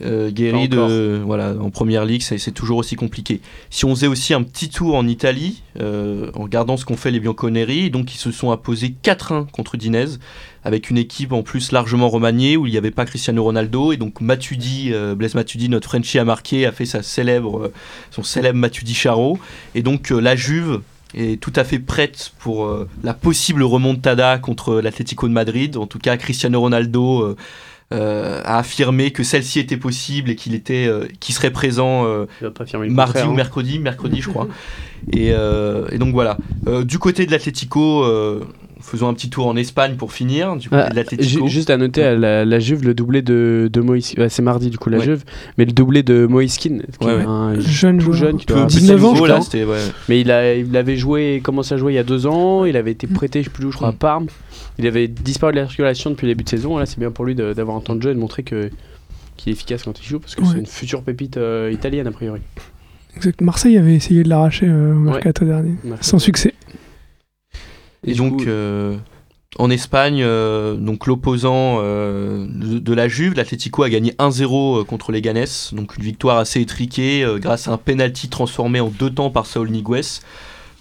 euh, 0.00 0.30
guéri 0.30 0.68
de 0.68 1.20
voilà 1.24 1.54
en 1.60 1.70
première 1.70 2.04
ligue 2.04 2.22
c'est 2.22 2.52
toujours 2.52 2.78
aussi 2.78 2.96
compliqué. 2.96 3.40
Si 3.70 3.84
on 3.84 3.94
faisait 3.94 4.06
aussi 4.06 4.32
un 4.32 4.42
petit 4.42 4.68
tour 4.68 4.94
en 4.94 5.06
Italie 5.06 5.62
euh, 5.80 6.30
en 6.34 6.44
regardant 6.44 6.76
ce 6.76 6.84
qu'ont 6.84 6.96
fait 6.96 7.10
les 7.10 7.20
Bianconeri 7.20 7.90
donc 7.90 8.14
ils 8.14 8.18
se 8.18 8.30
sont 8.30 8.50
imposés 8.50 8.94
4-1 9.02 9.50
contre 9.50 9.76
Dinez 9.76 10.18
avec 10.64 10.90
une 10.90 10.98
équipe 10.98 11.32
en 11.32 11.42
plus 11.42 11.72
largement 11.72 12.08
remaniée 12.08 12.56
où 12.56 12.66
il 12.66 12.70
n'y 12.70 12.78
avait 12.78 12.90
pas 12.90 13.04
Cristiano 13.04 13.42
Ronaldo 13.42 13.92
et 13.92 13.96
donc 13.96 14.20
Matuidi 14.20 14.90
euh, 14.92 15.14
Blaise 15.14 15.34
Matuidi 15.34 15.68
notre 15.68 15.88
Frenchie 15.88 16.18
a 16.18 16.24
marqué 16.24 16.66
a 16.66 16.72
fait 16.72 16.86
sa 16.86 17.02
célèbre 17.02 17.58
euh, 17.58 17.72
son 18.10 18.22
célèbre 18.22 18.58
Matuidi 18.58 18.94
Charo. 18.94 19.38
Et 19.74 19.82
donc 19.82 20.12
euh, 20.12 20.20
la 20.20 20.36
Juve 20.36 20.80
est 21.14 21.40
tout 21.40 21.52
à 21.56 21.64
fait 21.64 21.78
prête 21.78 22.32
pour 22.38 22.74
la 23.04 23.12
possible 23.12 23.62
remontada 23.62 24.38
contre 24.38 24.80
l'Atlético 24.80 25.28
de 25.28 25.34
Madrid. 25.34 25.76
En 25.76 25.86
tout 25.86 25.98
cas 25.98 26.16
Cristiano 26.16 26.58
Ronaldo 26.58 27.36
euh, 27.92 28.40
a 28.44 28.58
affirmé 28.58 29.10
que 29.10 29.22
celle-ci 29.22 29.58
était 29.58 29.76
possible 29.76 30.30
et 30.30 30.36
qu'il 30.36 30.54
était, 30.54 30.88
qui 31.20 31.32
serait 31.32 31.50
présent 31.50 32.04
mardi 32.88 33.22
ou 33.22 33.30
hein. 33.30 33.34
mercredi, 33.34 33.78
mercredi 33.78 34.20
je 34.20 34.28
crois. 34.28 34.48
et, 35.12 35.28
et, 35.28 35.98
donc 35.98 36.12
voilà. 36.12 36.38
du 36.84 36.98
côté 36.98 37.26
de 37.26 37.30
l'Atlético, 37.30 38.04
faisons 38.82 39.08
un 39.08 39.14
petit 39.14 39.30
tour 39.30 39.46
en 39.46 39.56
Espagne 39.56 39.94
pour 39.96 40.12
finir. 40.12 40.56
Du 40.56 40.68
ah, 40.72 40.88
juste 41.46 41.70
à 41.70 41.76
noter, 41.76 42.16
la, 42.16 42.58
Juve, 42.58 42.84
le 42.84 42.94
doublé 42.94 43.22
de, 43.22 43.70
de 43.72 43.80
Moïse, 43.80 44.14
c'est 44.28 44.42
mardi 44.42 44.70
du 44.70 44.78
coup 44.78 44.90
la 44.90 44.98
Juve, 44.98 45.24
mais 45.58 45.64
le 45.64 45.72
doublé 45.72 46.02
de 46.02 46.26
Moïskin, 46.26 46.78
un 47.00 47.58
jeune 47.60 48.00
joueur, 48.00 48.16
jeune 48.16 48.36
qui 48.36 48.46
doit 48.46 48.64
19 48.64 49.04
ans, 49.04 49.24
là, 49.24 49.40
mais 50.08 50.20
il, 50.20 50.30
a, 50.30 50.54
il 50.54 50.76
avait 50.76 50.96
joué, 50.96 51.40
commencé 51.42 51.74
à 51.74 51.76
jouer 51.78 51.92
il 51.92 51.96
y 51.96 51.98
a 51.98 52.04
deux 52.04 52.26
ans, 52.26 52.64
il 52.64 52.76
avait 52.76 52.92
été 52.92 53.06
prêté, 53.06 53.40
je 53.40 53.44
sais 53.44 53.50
plus 53.50 53.66
où, 53.66 53.70
je 53.70 53.76
crois, 53.76 53.88
à 53.88 53.92
mm. 53.92 53.96
Parme. 53.96 54.26
Il 54.78 54.86
avait 54.86 55.08
disparu 55.08 55.52
de 55.52 55.58
la 55.58 55.66
circulation 55.66 56.10
depuis 56.10 56.26
le 56.26 56.32
début 56.32 56.44
de 56.44 56.48
saison. 56.48 56.78
Là, 56.78 56.86
c'est 56.86 56.98
bien 56.98 57.10
pour 57.10 57.24
lui 57.24 57.34
d'avoir 57.34 57.76
un 57.76 57.80
temps 57.80 57.94
de 57.94 58.02
jeu 58.02 58.10
et 58.10 58.14
de 58.14 58.18
montrer 58.18 58.42
que 58.42 58.70
qu'il 59.36 59.50
est 59.50 59.54
efficace 59.54 59.82
quand 59.82 59.98
il 59.98 60.04
joue, 60.04 60.20
parce 60.20 60.34
que 60.34 60.44
c'est 60.44 60.58
une 60.58 60.66
future 60.66 61.02
pépite 61.02 61.36
euh, 61.36 61.70
italienne 61.72 62.06
a 62.06 62.12
priori. 62.12 62.40
Exact. 63.16 63.40
Marseille 63.40 63.78
avait 63.78 63.94
essayé 63.94 64.22
de 64.22 64.28
l'arracher 64.28 64.66
euh, 64.68 64.94
au 64.94 64.98
mercato 64.98 65.44
dernier, 65.44 65.74
sans 66.00 66.18
succès. 66.18 66.54
Et, 68.04 68.14
donc, 68.14 68.46
euh, 68.46 68.96
en 69.58 69.70
Espagne, 69.70 70.22
euh, 70.22 70.74
donc 70.74 71.06
l'opposant 71.06 71.78
euh, 71.80 72.46
de, 72.48 72.94
la 72.94 73.06
Juve, 73.06 73.34
l'Atlético 73.34 73.84
a 73.84 73.90
gagné 73.90 74.12
1-0 74.18 74.84
contre 74.84 75.12
les 75.12 75.22
Ganes, 75.22 75.44
donc 75.72 75.96
une 75.96 76.04
victoire 76.04 76.38
assez 76.38 76.60
étriquée 76.60 77.24
grâce 77.36 77.68
à 77.68 77.72
un 77.72 77.76
penalty 77.76 78.28
transformé 78.28 78.80
en 78.80 78.88
deux 78.88 79.10
temps 79.10 79.30
par 79.30 79.46
Saul 79.46 79.70
Niguez. 79.70 80.20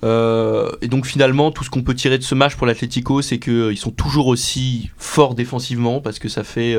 Et 0.03 0.87
donc 0.87 1.05
finalement, 1.05 1.51
tout 1.51 1.63
ce 1.63 1.69
qu'on 1.69 1.83
peut 1.83 1.93
tirer 1.93 2.17
de 2.17 2.23
ce 2.23 2.35
match 2.35 2.55
pour 2.55 2.67
l'Atlético, 2.67 3.21
c'est 3.21 3.39
qu'ils 3.39 3.77
sont 3.77 3.91
toujours 3.91 4.27
aussi 4.27 4.89
forts 4.97 5.35
défensivement, 5.35 6.01
parce 6.01 6.19
que 6.19 6.29
ça 6.29 6.43
fait, 6.43 6.75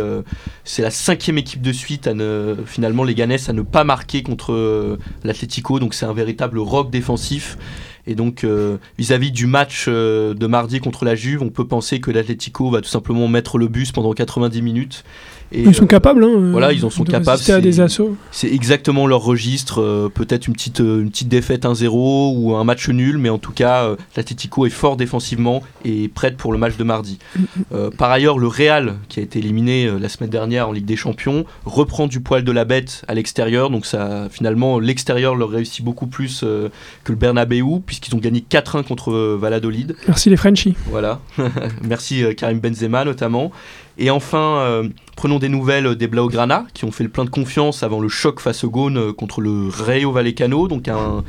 c'est 0.64 0.82
la 0.82 0.90
cinquième 0.90 1.38
équipe 1.38 1.62
de 1.62 1.72
suite 1.72 2.06
à 2.06 2.14
ne, 2.14 2.56
finalement 2.66 3.04
les 3.04 3.14
Ganes 3.14 3.36
à 3.46 3.52
ne 3.52 3.62
pas 3.62 3.84
marquer 3.84 4.22
contre 4.22 4.98
l'Atlético, 5.24 5.78
donc 5.78 5.94
c'est 5.94 6.06
un 6.06 6.12
véritable 6.12 6.58
rock 6.58 6.90
défensif. 6.90 7.56
Et 8.06 8.14
donc, 8.14 8.44
euh, 8.44 8.78
vis-à-vis 8.98 9.30
du 9.30 9.46
match 9.46 9.86
euh, 9.88 10.34
de 10.34 10.46
mardi 10.46 10.80
contre 10.80 11.04
la 11.04 11.14
Juve, 11.14 11.42
on 11.42 11.50
peut 11.50 11.66
penser 11.66 12.00
que 12.00 12.10
l'Atlético 12.10 12.70
va 12.70 12.80
tout 12.80 12.88
simplement 12.88 13.28
mettre 13.28 13.58
le 13.58 13.68
bus 13.68 13.92
pendant 13.92 14.12
90 14.12 14.62
minutes 14.62 15.04
ils 15.54 15.74
sont 15.74 15.86
capables, 15.86 16.24
hein, 16.24 16.50
Voilà, 16.50 16.72
ils 16.72 16.84
en 16.84 16.90
sont 16.90 17.04
capables. 17.04 17.40
C'est 17.40 17.60
des 17.60 17.80
assauts. 17.80 18.16
C'est 18.30 18.50
exactement 18.50 19.06
leur 19.06 19.22
registre. 19.22 19.80
Euh, 19.80 20.08
peut-être 20.08 20.46
une 20.46 20.54
petite, 20.54 20.80
euh, 20.80 21.02
une 21.02 21.10
petite 21.10 21.28
défaite 21.28 21.64
1-0 21.64 22.34
ou 22.36 22.54
un 22.54 22.64
match 22.64 22.88
nul, 22.88 23.18
mais 23.18 23.28
en 23.28 23.38
tout 23.38 23.52
cas, 23.52 23.84
euh, 23.84 23.96
l'Atletico 24.16 24.66
est 24.66 24.70
fort 24.70 24.96
défensivement 24.96 25.62
et 25.84 26.08
prête 26.08 26.36
pour 26.36 26.52
le 26.52 26.58
match 26.58 26.76
de 26.76 26.84
mardi. 26.84 27.18
par 27.98 28.10
ailleurs, 28.10 28.38
le 28.38 28.46
Real, 28.46 28.96
qui 29.08 29.20
a 29.20 29.22
été 29.22 29.38
éliminé 29.38 29.90
la 29.98 30.08
semaine 30.08 30.30
dernière 30.30 30.68
en 30.68 30.72
Ligue 30.72 30.84
des 30.84 30.96
Champions, 30.96 31.44
reprend 31.64 32.06
du 32.06 32.20
poil 32.20 32.44
de 32.44 32.52
la 32.52 32.64
bête 32.64 33.04
à 33.08 33.14
l'extérieur. 33.14 33.70
Donc 33.70 33.86
ça, 33.86 34.28
finalement, 34.30 34.78
l'extérieur 34.78 35.34
leur 35.34 35.50
réussit 35.50 35.84
beaucoup 35.84 36.06
plus 36.06 36.40
que 36.40 37.12
le 37.12 37.16
Bernabeu, 37.16 37.80
puisqu'ils 37.92 38.14
ont 38.14 38.20
gagné 38.20 38.40
4-1 38.40 38.84
contre 38.84 39.12
Valladolid. 39.38 39.96
Merci 40.08 40.30
les 40.30 40.38
Frenchies. 40.38 40.74
Voilà. 40.86 41.20
Merci 41.82 42.24
Karim 42.34 42.58
Benzema 42.58 43.04
notamment. 43.04 43.52
Et 43.98 44.10
enfin, 44.10 44.58
euh, 44.60 44.88
prenons 45.16 45.38
des 45.38 45.48
nouvelles 45.48 45.94
des 45.96 46.06
Blaugrana, 46.06 46.66
qui 46.72 46.84
ont 46.84 46.90
fait 46.90 47.04
le 47.04 47.10
plein 47.10 47.24
de 47.24 47.30
confiance 47.30 47.82
avant 47.82 48.00
le 48.00 48.08
choc 48.08 48.40
face 48.40 48.64
au 48.64 48.70
Gaune 48.70 48.96
euh, 48.96 49.12
contre 49.12 49.40
le 49.42 49.68
Rayo 49.68 50.12
Vallecano. 50.12 50.66
Donc 50.66 50.88
un, 50.88 51.22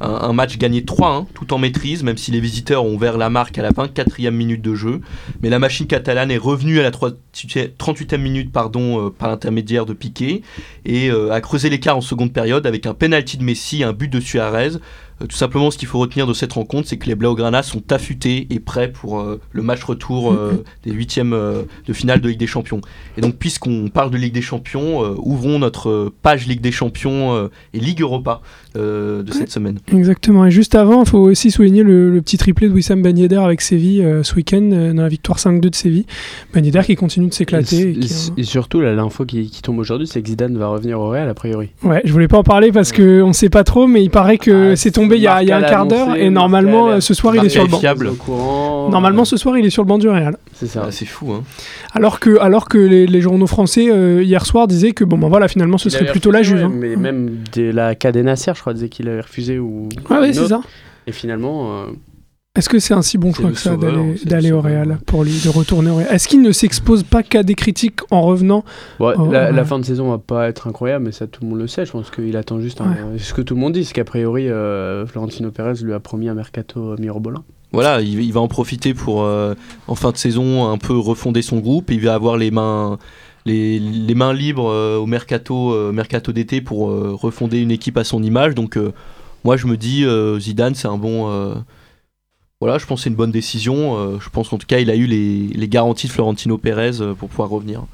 un, 0.00 0.32
match 0.32 0.58
gagné 0.58 0.80
3-1, 0.80 1.26
tout 1.34 1.52
en 1.52 1.58
maîtrise, 1.58 2.02
même 2.02 2.16
si 2.16 2.32
les 2.32 2.40
visiteurs 2.40 2.84
ont 2.84 2.94
ouvert 2.94 3.18
la 3.18 3.30
marque 3.30 3.58
à 3.58 3.62
la 3.62 3.70
24e 3.70 4.30
minute 4.30 4.62
de 4.62 4.74
jeu. 4.74 5.00
Mais 5.42 5.48
la 5.48 5.60
machine 5.60 5.86
catalane 5.86 6.30
est 6.30 6.38
revenue 6.38 6.80
à 6.80 6.82
la 6.82 6.90
38e 6.90 8.18
minute 8.18 8.50
pardon, 8.50 9.06
euh, 9.06 9.10
par 9.10 9.28
l'intermédiaire 9.28 9.86
de 9.86 9.92
Piqué 9.92 10.42
et 10.84 11.10
a 11.10 11.40
creusé 11.40 11.68
l'écart 11.70 11.96
en 11.96 12.00
seconde 12.00 12.32
période 12.32 12.66
avec 12.66 12.86
un 12.86 12.94
penalty 12.94 13.36
de 13.36 13.44
Messi, 13.44 13.84
un 13.84 13.92
but 13.92 14.08
de 14.08 14.20
Suarez. 14.20 14.72
Euh, 15.20 15.26
tout 15.26 15.36
simplement, 15.36 15.70
ce 15.70 15.78
qu'il 15.78 15.88
faut 15.88 15.98
retenir 15.98 16.26
de 16.26 16.32
cette 16.32 16.52
rencontre, 16.52 16.88
c'est 16.88 16.96
que 16.96 17.06
les 17.06 17.14
Blaugrana 17.14 17.62
sont 17.62 17.92
affûtés 17.92 18.46
et 18.50 18.60
prêts 18.60 18.90
pour 18.90 19.20
euh, 19.20 19.40
le 19.52 19.62
match 19.62 19.82
retour 19.82 20.32
euh, 20.32 20.64
des 20.84 20.92
huitièmes 20.92 21.30
de 21.30 21.92
finale 21.92 22.20
de 22.20 22.28
Ligue 22.28 22.38
des 22.38 22.46
Champions. 22.46 22.80
Et 23.16 23.20
donc, 23.20 23.36
puisqu'on 23.36 23.88
parle 23.88 24.10
de 24.10 24.16
Ligue 24.16 24.32
des 24.32 24.42
Champions, 24.42 25.16
ouvrons 25.18 25.58
notre 25.58 26.12
page 26.22 26.46
Ligue 26.46 26.60
des 26.60 26.72
Champions 26.72 27.48
et 27.74 27.80
Ligue 27.80 28.00
Europa 28.00 28.40
de 28.74 29.24
cette 29.30 29.50
semaine. 29.50 29.78
Exactement. 29.92 30.46
Et 30.46 30.50
juste 30.50 30.74
avant, 30.74 31.02
il 31.02 31.08
faut 31.08 31.18
aussi 31.18 31.50
souligner 31.50 31.82
le, 31.82 32.20
petit 32.22 32.38
triplé 32.38 32.68
de 32.68 32.72
Wissam 32.72 33.02
Ben 33.02 33.16
Yedder 33.16 33.36
avec 33.36 33.60
Séville 33.60 34.04
ce 34.22 34.34
week-end 34.34 34.92
dans 34.94 35.02
la 35.02 35.08
victoire 35.08 35.38
5-2 35.38 35.60
de 35.60 35.74
Séville. 35.74 36.06
Ben 36.52 36.64
Yedder 36.64 36.82
qui 36.84 36.96
continue 36.96 37.28
de 37.28 37.34
s'éclater. 37.34 37.98
Et, 38.36 38.42
surtout, 38.42 38.80
l'info 38.80 39.24
qui, 39.24 39.50
tombe 39.62 39.78
aujourd'hui, 39.78 40.06
c'est 40.06 40.22
que 40.22 40.28
Zidane 40.28 40.56
va 40.58 40.68
revenir 40.68 41.00
au 41.00 41.08
Real 41.08 41.28
a 41.28 41.34
priori. 41.34 41.70
Ouais, 41.82 42.02
je 42.04 42.12
voulais 42.12 42.28
pas 42.28 42.38
en 42.38 42.44
parler 42.44 42.72
parce 42.72 42.92
qu'on 42.92 43.28
ne 43.28 43.32
sait 43.32 43.50
pas 43.50 43.64
trop, 43.64 43.86
mais 43.86 44.02
il 44.02 44.10
paraît 44.10 44.38
que 44.38 44.72
ah, 44.72 44.76
c'est 44.76 44.90
tombé 44.90 45.07
il 45.16 45.22
y 45.22 45.26
a, 45.26 45.36
un 45.36 45.62
quart 45.62 45.86
d'heure 45.86 46.16
et 46.16 46.30
normalement 46.30 47.00
ce 47.00 47.14
soir 47.14 47.36
il 47.36 47.44
est 47.44 47.48
sur 47.48 47.64
le 47.64 47.68
banc. 47.68 48.90
Normalement 48.90 49.24
ce 49.24 49.36
soir 49.36 49.56
il 49.58 49.66
est 49.66 49.70
sur 49.70 49.82
le 49.82 49.88
banc 49.88 49.98
du 49.98 50.08
Real. 50.08 50.36
C'est 50.54 50.66
ça. 50.66 50.84
Ah, 50.86 50.90
c'est 50.90 51.06
fou. 51.06 51.32
Hein. 51.32 51.44
Alors 51.94 52.20
que, 52.20 52.38
alors 52.40 52.68
que 52.68 52.78
les, 52.78 53.20
journaux 53.20 53.46
français 53.46 53.90
euh, 53.90 54.22
hier 54.22 54.44
soir 54.46 54.66
disaient 54.66 54.92
que 54.92 55.04
bon 55.04 55.18
ben 55.18 55.28
voilà 55.28 55.48
finalement 55.48 55.78
ce 55.78 55.90
serait 55.90 56.06
plutôt 56.06 56.30
la 56.30 56.42
Juve. 56.42 56.64
Hein. 56.64 56.72
Mais 56.72 56.96
même 56.96 57.38
de 57.54 57.70
la 57.70 57.94
Cadena 57.94 58.36
Ser 58.36 58.52
je 58.54 58.60
crois 58.60 58.74
disait 58.74 58.88
qu'il 58.88 59.08
avait 59.08 59.20
refusé 59.20 59.58
ou. 59.58 59.88
Ah 60.10 60.18
oui 60.20 60.34
c'est 60.34 60.48
ça. 60.48 60.60
Et 61.06 61.12
finalement. 61.12 61.70
Euh, 61.72 61.86
est-ce 62.58 62.68
que 62.68 62.80
c'est 62.80 62.94
un 62.94 63.02
si 63.02 63.18
bon 63.18 63.32
choix 63.32 63.52
que 63.52 63.58
ça 63.58 63.76
d'aller 64.24 64.50
au 64.50 64.60
Real 64.60 64.98
pour 65.06 65.22
lui, 65.22 65.40
de 65.44 65.48
retourner 65.48 65.90
au 65.90 65.96
Real? 65.96 66.12
Est-ce 66.12 66.26
qu'il 66.26 66.42
ne 66.42 66.50
s'expose 66.50 67.04
pas 67.04 67.22
qu'à 67.22 67.44
des 67.44 67.54
critiques 67.54 68.00
en 68.10 68.22
revenant 68.22 68.64
la, 68.98 69.64
fin 69.64 69.78
de 69.78 69.84
saison 69.84 70.10
va 70.10 70.18
pas 70.18 70.48
être 70.48 70.66
incroyable, 70.66 71.04
mais 71.04 71.12
ça 71.12 71.28
tout 71.28 71.42
le 71.44 71.50
monde 71.50 71.60
le 71.60 71.68
sait. 71.68 71.86
Je 71.86 71.92
pense 71.92 72.10
qu'il 72.10 72.36
attend 72.36 72.60
juste 72.60 72.82
ce 73.16 73.32
que 73.32 73.42
tout 73.42 73.54
le 73.54 73.60
monde 73.60 73.74
dit, 73.74 73.84
c'est 73.84 73.94
qu'a 73.94 74.04
priori 74.04 74.48
euh, 74.48 75.06
Florentino 75.06 75.52
Pérez 75.52 75.74
lui 75.82 75.92
a 75.92 76.00
promis 76.00 76.28
un 76.28 76.34
mercato 76.34 76.96
mirobolant. 76.98 77.44
Voilà, 77.72 78.00
il, 78.00 78.32
va 78.32 78.40
en 78.40 78.48
profiter 78.48 78.92
pour 78.94 79.22
euh, 79.22 79.54
en 79.86 79.94
fin 79.94 80.10
de 80.10 80.16
saison 80.16 80.68
un 80.68 80.78
peu 80.78 80.98
refonder 80.98 81.42
son 81.42 81.58
groupe. 81.58 81.90
Il 81.90 82.00
va 82.00 82.14
avoir 82.14 82.36
les 82.36 82.50
mains 82.50 82.98
les, 83.46 83.80
mains 84.16 84.32
libres 84.32 84.68
euh, 84.68 84.96
au 84.96 85.06
mercato 85.06 85.92
mercato 85.92 86.32
d'été 86.32 86.60
pour 86.60 86.88
refonder 86.88 87.60
une 87.60 87.70
équipe 87.70 87.98
à 87.98 88.04
son 88.04 88.22
image. 88.22 88.56
Donc 88.56 88.76
moi 89.44 89.56
je 89.56 89.68
me 89.68 89.76
dis 89.76 90.04
Zidane 90.40 90.74
c'est 90.74 90.88
un 90.88 90.98
bon 90.98 91.54
voilà, 92.60 92.78
je 92.78 92.86
pense 92.86 93.00
que 93.00 93.04
c'est 93.04 93.10
une 93.10 93.16
bonne 93.16 93.30
décision. 93.30 93.96
Euh, 93.96 94.18
je 94.20 94.28
pense 94.30 94.48
qu'en 94.48 94.58
tout 94.58 94.66
cas, 94.66 94.80
il 94.80 94.90
a 94.90 94.96
eu 94.96 95.06
les, 95.06 95.46
les 95.46 95.68
garanties 95.68 96.08
de 96.08 96.12
Florentino 96.12 96.58
Pérez 96.58 97.00
euh, 97.00 97.14
pour 97.14 97.28
pouvoir 97.28 97.50
revenir. 97.50 97.84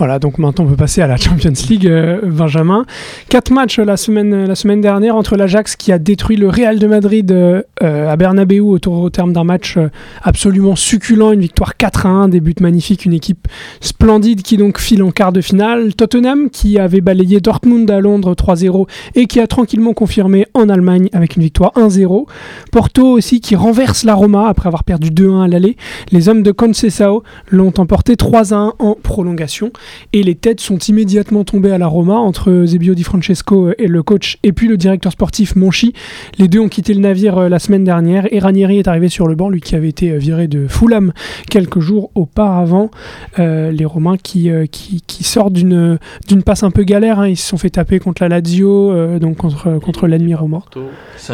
Voilà, 0.00 0.18
donc 0.18 0.38
maintenant 0.38 0.64
on 0.64 0.66
peut 0.66 0.76
passer 0.76 1.02
à 1.02 1.06
la 1.06 1.16
Champions 1.18 1.52
League, 1.68 1.86
euh, 1.86 2.20
Benjamin. 2.24 2.86
Quatre 3.28 3.52
matchs 3.52 3.78
la 3.78 3.98
semaine, 3.98 4.46
la 4.46 4.54
semaine 4.54 4.80
dernière 4.80 5.14
entre 5.14 5.36
l'Ajax 5.36 5.76
qui 5.76 5.92
a 5.92 5.98
détruit 5.98 6.38
le 6.38 6.48
Real 6.48 6.78
de 6.78 6.86
Madrid 6.86 7.30
euh, 7.30 7.62
à 7.82 8.16
Bernabeu 8.16 8.62
autour, 8.62 9.02
au 9.02 9.10
terme 9.10 9.34
d'un 9.34 9.44
match 9.44 9.76
euh, 9.76 9.90
absolument 10.22 10.74
succulent, 10.74 11.32
une 11.32 11.42
victoire 11.42 11.76
4 11.76 12.06
1, 12.06 12.28
des 12.30 12.40
buts 12.40 12.54
magnifiques, 12.62 13.04
une 13.04 13.12
équipe 13.12 13.46
splendide 13.82 14.40
qui 14.40 14.56
donc 14.56 14.78
file 14.78 15.02
en 15.02 15.10
quart 15.10 15.32
de 15.32 15.42
finale. 15.42 15.94
Tottenham 15.94 16.48
qui 16.48 16.78
avait 16.78 17.02
balayé 17.02 17.40
Dortmund 17.40 17.90
à 17.90 18.00
Londres 18.00 18.34
3-0 18.34 18.88
et 19.16 19.26
qui 19.26 19.38
a 19.38 19.46
tranquillement 19.46 19.92
confirmé 19.92 20.46
en 20.54 20.70
Allemagne 20.70 21.10
avec 21.12 21.36
une 21.36 21.42
victoire 21.42 21.72
1-0. 21.76 22.24
Porto 22.72 23.06
aussi 23.06 23.42
qui 23.42 23.54
renverse 23.54 24.04
la 24.04 24.14
Roma 24.14 24.48
après 24.48 24.66
avoir 24.66 24.84
perdu 24.84 25.10
2-1 25.10 25.44
à 25.44 25.48
l'aller. 25.48 25.76
Les 26.10 26.30
hommes 26.30 26.42
de 26.42 26.52
Conceição 26.52 27.22
l'ont 27.50 27.74
emporté 27.76 28.14
3-1 28.14 28.72
en 28.78 28.96
prolongation 29.02 29.72
et 30.12 30.22
les 30.22 30.34
têtes 30.34 30.60
sont 30.60 30.78
immédiatement 30.78 31.44
tombées 31.44 31.72
à 31.72 31.78
la 31.78 31.86
Roma 31.86 32.14
entre 32.14 32.64
Zebio 32.66 32.94
Di 32.94 33.04
Francesco 33.04 33.70
et 33.78 33.86
le 33.86 34.02
coach 34.02 34.38
et 34.42 34.52
puis 34.52 34.68
le 34.68 34.76
directeur 34.76 35.12
sportif 35.12 35.56
Monchi. 35.56 35.92
Les 36.38 36.48
deux 36.48 36.60
ont 36.60 36.68
quitté 36.68 36.94
le 36.94 37.00
navire 37.00 37.38
euh, 37.38 37.48
la 37.48 37.58
semaine 37.58 37.84
dernière 37.84 38.26
et 38.32 38.38
Ranieri 38.38 38.78
est 38.78 38.88
arrivé 38.88 39.08
sur 39.08 39.26
le 39.26 39.34
banc, 39.34 39.48
lui 39.48 39.60
qui 39.60 39.74
avait 39.74 39.88
été 39.88 40.12
euh, 40.12 40.18
viré 40.18 40.48
de 40.48 40.66
Fulham 40.66 41.12
quelques 41.48 41.80
jours 41.80 42.10
auparavant. 42.14 42.90
Euh, 43.38 43.70
les 43.70 43.84
Romains 43.84 44.16
qui, 44.16 44.50
qui, 44.70 45.24
sortent 45.24 45.52
d'une, 45.52 45.98
d'une 46.26 46.42
passe 46.42 46.62
un 46.62 46.70
peu 46.70 46.82
galère, 46.82 47.20
hein. 47.20 47.28
ils 47.28 47.36
se 47.36 47.48
sont 47.48 47.56
fait 47.56 47.70
taper 47.70 47.98
contre 47.98 48.22
la 48.22 48.28
Lazio, 48.28 49.18
donc 49.18 49.36
contre, 49.36 49.78
contre 49.78 50.06
l'ennemi 50.06 50.34
romain, 50.34 50.62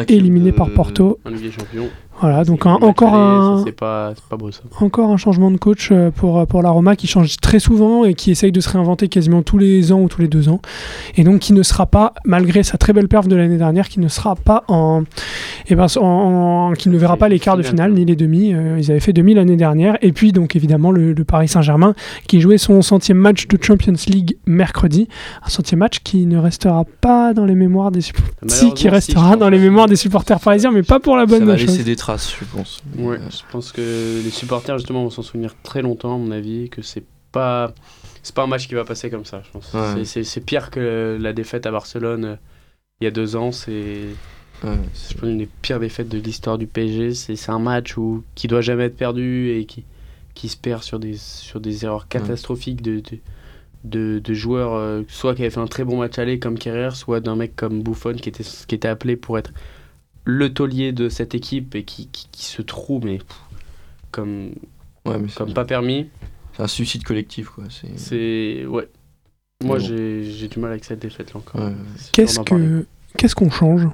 éliminé 0.07 0.51
par 0.51 0.69
Porto. 0.71 1.19
Voilà, 2.19 2.43
donc 2.43 2.65
encore 2.65 3.13
un 3.13 3.63
encore 4.81 5.11
un 5.11 5.17
changement 5.17 5.51
de 5.51 5.57
coach 5.57 5.89
euh, 5.91 6.09
pour 6.09 6.47
pour 6.47 6.63
la 6.63 6.71
Roma 6.71 6.95
qui 6.95 7.05
change 7.05 7.37
très 7.37 7.59
souvent 7.59 8.05
et 8.05 8.15
qui 8.15 8.31
essaye 8.31 8.51
de 8.51 8.59
se 8.59 8.69
réinventer 8.69 9.07
quasiment 9.07 9.43
tous 9.43 9.59
les 9.59 9.91
ans 9.91 10.01
ou 10.01 10.07
tous 10.07 10.21
les 10.21 10.27
deux 10.27 10.49
ans. 10.49 10.59
Et 11.15 11.23
donc 11.23 11.39
qui 11.39 11.53
ne 11.53 11.61
sera 11.61 11.85
pas 11.85 12.13
malgré 12.25 12.63
sa 12.63 12.77
très 12.77 12.91
belle 12.91 13.07
perf 13.07 13.27
de 13.27 13.35
l'année 13.35 13.57
dernière 13.57 13.87
qui 13.87 13.99
ne 13.99 14.07
sera 14.07 14.35
pas 14.35 14.63
en 14.67 15.03
eh 15.69 15.75
ben 15.75 15.85
en, 15.97 16.73
qui 16.77 16.89
ne 16.89 16.97
verra 16.97 17.17
pas 17.17 17.29
les 17.29 17.39
quarts 17.39 17.57
de 17.57 17.63
finale 17.63 17.93
ni 17.93 18.05
les 18.05 18.15
demi. 18.15 18.53
Euh, 18.53 18.77
ils 18.79 18.89
avaient 18.89 18.99
fait 18.99 19.13
demi 19.13 19.33
l'année 19.33 19.57
dernière. 19.57 19.97
Et 20.01 20.11
puis 20.11 20.31
donc 20.31 20.55
évidemment 20.55 20.91
le, 20.91 21.13
Paris 21.23 21.47
Saint-Germain 21.47 21.93
qui 22.27 22.41
jouait 22.41 22.57
son 22.57 22.81
centième 22.81 23.17
match 23.17 23.47
de 23.47 23.61
Champions 23.61 23.93
League 24.07 24.37
mercredi. 24.45 25.07
Un 25.45 25.49
centième 25.49 25.79
match 25.79 25.99
qui 26.03 26.25
ne 26.25 26.37
restera 26.37 26.85
pas 27.01 27.33
dans 27.33 27.45
les 27.45 27.55
mémoires 27.55 27.91
des 27.91 28.01
supporters 28.01 28.73
qui 28.75 28.89
restera 28.89 29.35
dans 29.35 29.49
les 29.49 29.59
mémoires 29.59 29.87
des 29.87 29.95
supporters 29.95 30.39
parisiens 30.39 30.71
mais 30.71 30.83
pas 30.83 30.99
pour 30.99 31.15
la 31.15 31.25
bonne 31.25 31.57
chose 31.57 31.77
je 32.15 32.45
pense. 32.45 32.81
Ouais, 32.97 33.19
je 33.29 33.51
pense 33.51 33.71
que 33.71 34.21
les 34.23 34.29
supporters 34.29 34.77
justement 34.77 35.03
vont 35.03 35.09
s'en 35.09 35.21
souvenir 35.23 35.55
très 35.63 35.81
longtemps, 35.81 36.15
à 36.15 36.17
mon 36.17 36.31
avis, 36.31 36.69
que 36.69 36.81
c'est 36.81 37.03
pas, 37.31 37.73
c'est 38.23 38.33
pas 38.33 38.43
un 38.43 38.47
match 38.47 38.67
qui 38.67 38.75
va 38.75 38.85
passer 38.85 39.09
comme 39.09 39.25
ça, 39.25 39.41
je 39.45 39.51
pense. 39.51 39.73
Ouais. 39.73 40.05
C'est- 40.05 40.39
pire 40.45 40.69
que 40.71 41.17
la 41.19 41.33
défaite 41.33 41.65
à 41.65 41.71
Barcelone 41.71 42.25
euh, 42.25 42.35
il 43.01 43.05
y 43.05 43.07
a 43.07 43.11
deux 43.11 43.35
ans. 43.35 43.51
C'est 43.51 44.05
Ouais, 44.63 44.71
je 45.09 45.13
pense 45.13 45.29
une 45.29 45.37
des 45.37 45.49
pires 45.61 45.79
défaites 45.79 46.09
de 46.09 46.17
l'histoire 46.17 46.57
du 46.57 46.65
PSG. 46.65 47.13
C'est 47.13 47.35
c'est 47.35 47.51
un 47.51 47.59
match 47.59 47.95
où, 47.97 48.23
qui 48.33 48.47
doit 48.47 48.61
jamais 48.61 48.85
être 48.85 48.97
perdu 48.97 49.51
et 49.51 49.65
qui, 49.65 49.83
qui 50.33 50.49
se 50.49 50.57
perd 50.57 50.81
sur 50.81 50.97
des, 50.99 51.15
sur 51.15 51.59
des 51.59 51.85
erreurs 51.85 52.07
catastrophiques 52.07 52.81
de, 52.81 52.99
de, 53.01 53.19
de, 53.83 54.19
de 54.19 54.33
joueurs, 54.33 54.73
euh, 54.73 55.03
soit 55.09 55.35
qui 55.35 55.41
avaient 55.43 55.51
fait 55.51 55.59
un 55.59 55.67
très 55.67 55.83
bon 55.83 55.99
match 55.99 56.17
aller 56.17 56.39
comme 56.39 56.57
Kerrer, 56.57 56.95
soit 56.95 57.19
d'un 57.19 57.35
mec 57.35 57.55
comme 57.55 57.83
Buffon 57.83 58.13
qui 58.15 58.29
était, 58.29 58.43
qui 58.43 58.73
était 58.75 58.87
appelé 58.87 59.15
pour 59.15 59.37
être 59.37 59.51
le 60.29 60.53
taulier 60.53 60.91
de 60.91 61.07
cette 61.07 61.35
équipe 61.35 61.73
et 61.73 61.83
qui, 61.85 62.07
qui, 62.09 62.27
qui 62.33 62.43
se 62.43 62.61
trouve, 62.61 63.05
mais 63.05 63.19
pff, 63.19 63.37
comme, 64.11 64.51
ouais, 65.05 65.17
mais 65.19 65.29
c'est 65.29 65.37
comme 65.37 65.53
pas 65.53 65.63
permis. 65.63 66.09
c'est 66.53 66.63
un 66.63 66.67
suicide 66.67 67.03
collectif, 67.03 67.47
quoi. 67.49 67.63
C'est. 67.69 67.97
C'est. 67.97 68.65
Ouais. 68.65 68.89
Moi, 69.63 69.79
j'ai 69.79 70.23
j'ai 70.23 70.49
du 70.49 70.59
mal 70.59 70.71
avec 70.71 70.83
cette 70.83 70.99
défaite-là 70.99 71.37
encore. 71.37 71.61
Ouais, 71.61 71.67
ouais. 71.67 71.75
C'est 71.95 72.11
Qu'est-ce 72.11 72.39
que 72.41 72.85
qu'est-ce 73.17 73.35
qu'on 73.35 73.49
change? 73.49 73.87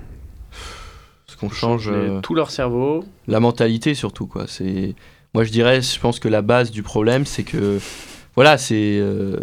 Parce 1.25 1.35
qu'on 1.39 1.49
change. 1.49 1.89
Euh, 1.89 2.19
Tout 2.21 2.33
leur 2.33 2.49
cerveau. 2.49 3.05
la 3.27 3.39
mentalité 3.39 3.93
surtout 3.93 4.27
quoi 4.27 4.45
c'est 4.47 4.95
moi 5.33 5.43
je 5.43 5.51
dirais 5.51 5.81
je 5.81 5.99
pense 5.99 6.19
que 6.19 6.27
la 6.27 6.41
base 6.41 6.69
du 6.71 6.83
problème 6.83 7.25
c'est 7.25 7.43
que 7.43 7.79
voilà 8.35 8.57
c'est 8.57 8.97
euh, 8.99 9.37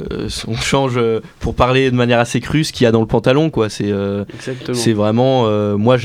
on 0.48 0.56
change 0.56 0.94
euh, 0.96 1.20
pour 1.38 1.54
parler 1.54 1.90
de 1.90 1.96
manière 1.96 2.18
assez 2.18 2.40
crue 2.40 2.64
ce 2.64 2.72
qu'il 2.72 2.84
y 2.84 2.86
a 2.88 2.92
dans 2.92 3.00
le 3.00 3.06
pantalon 3.06 3.48
quoi. 3.50 3.68
C'est 3.68 3.92
euh, 3.92 4.24
c'est 4.72 4.92
vraiment 4.92 5.44
euh, 5.46 5.76
moi 5.76 5.96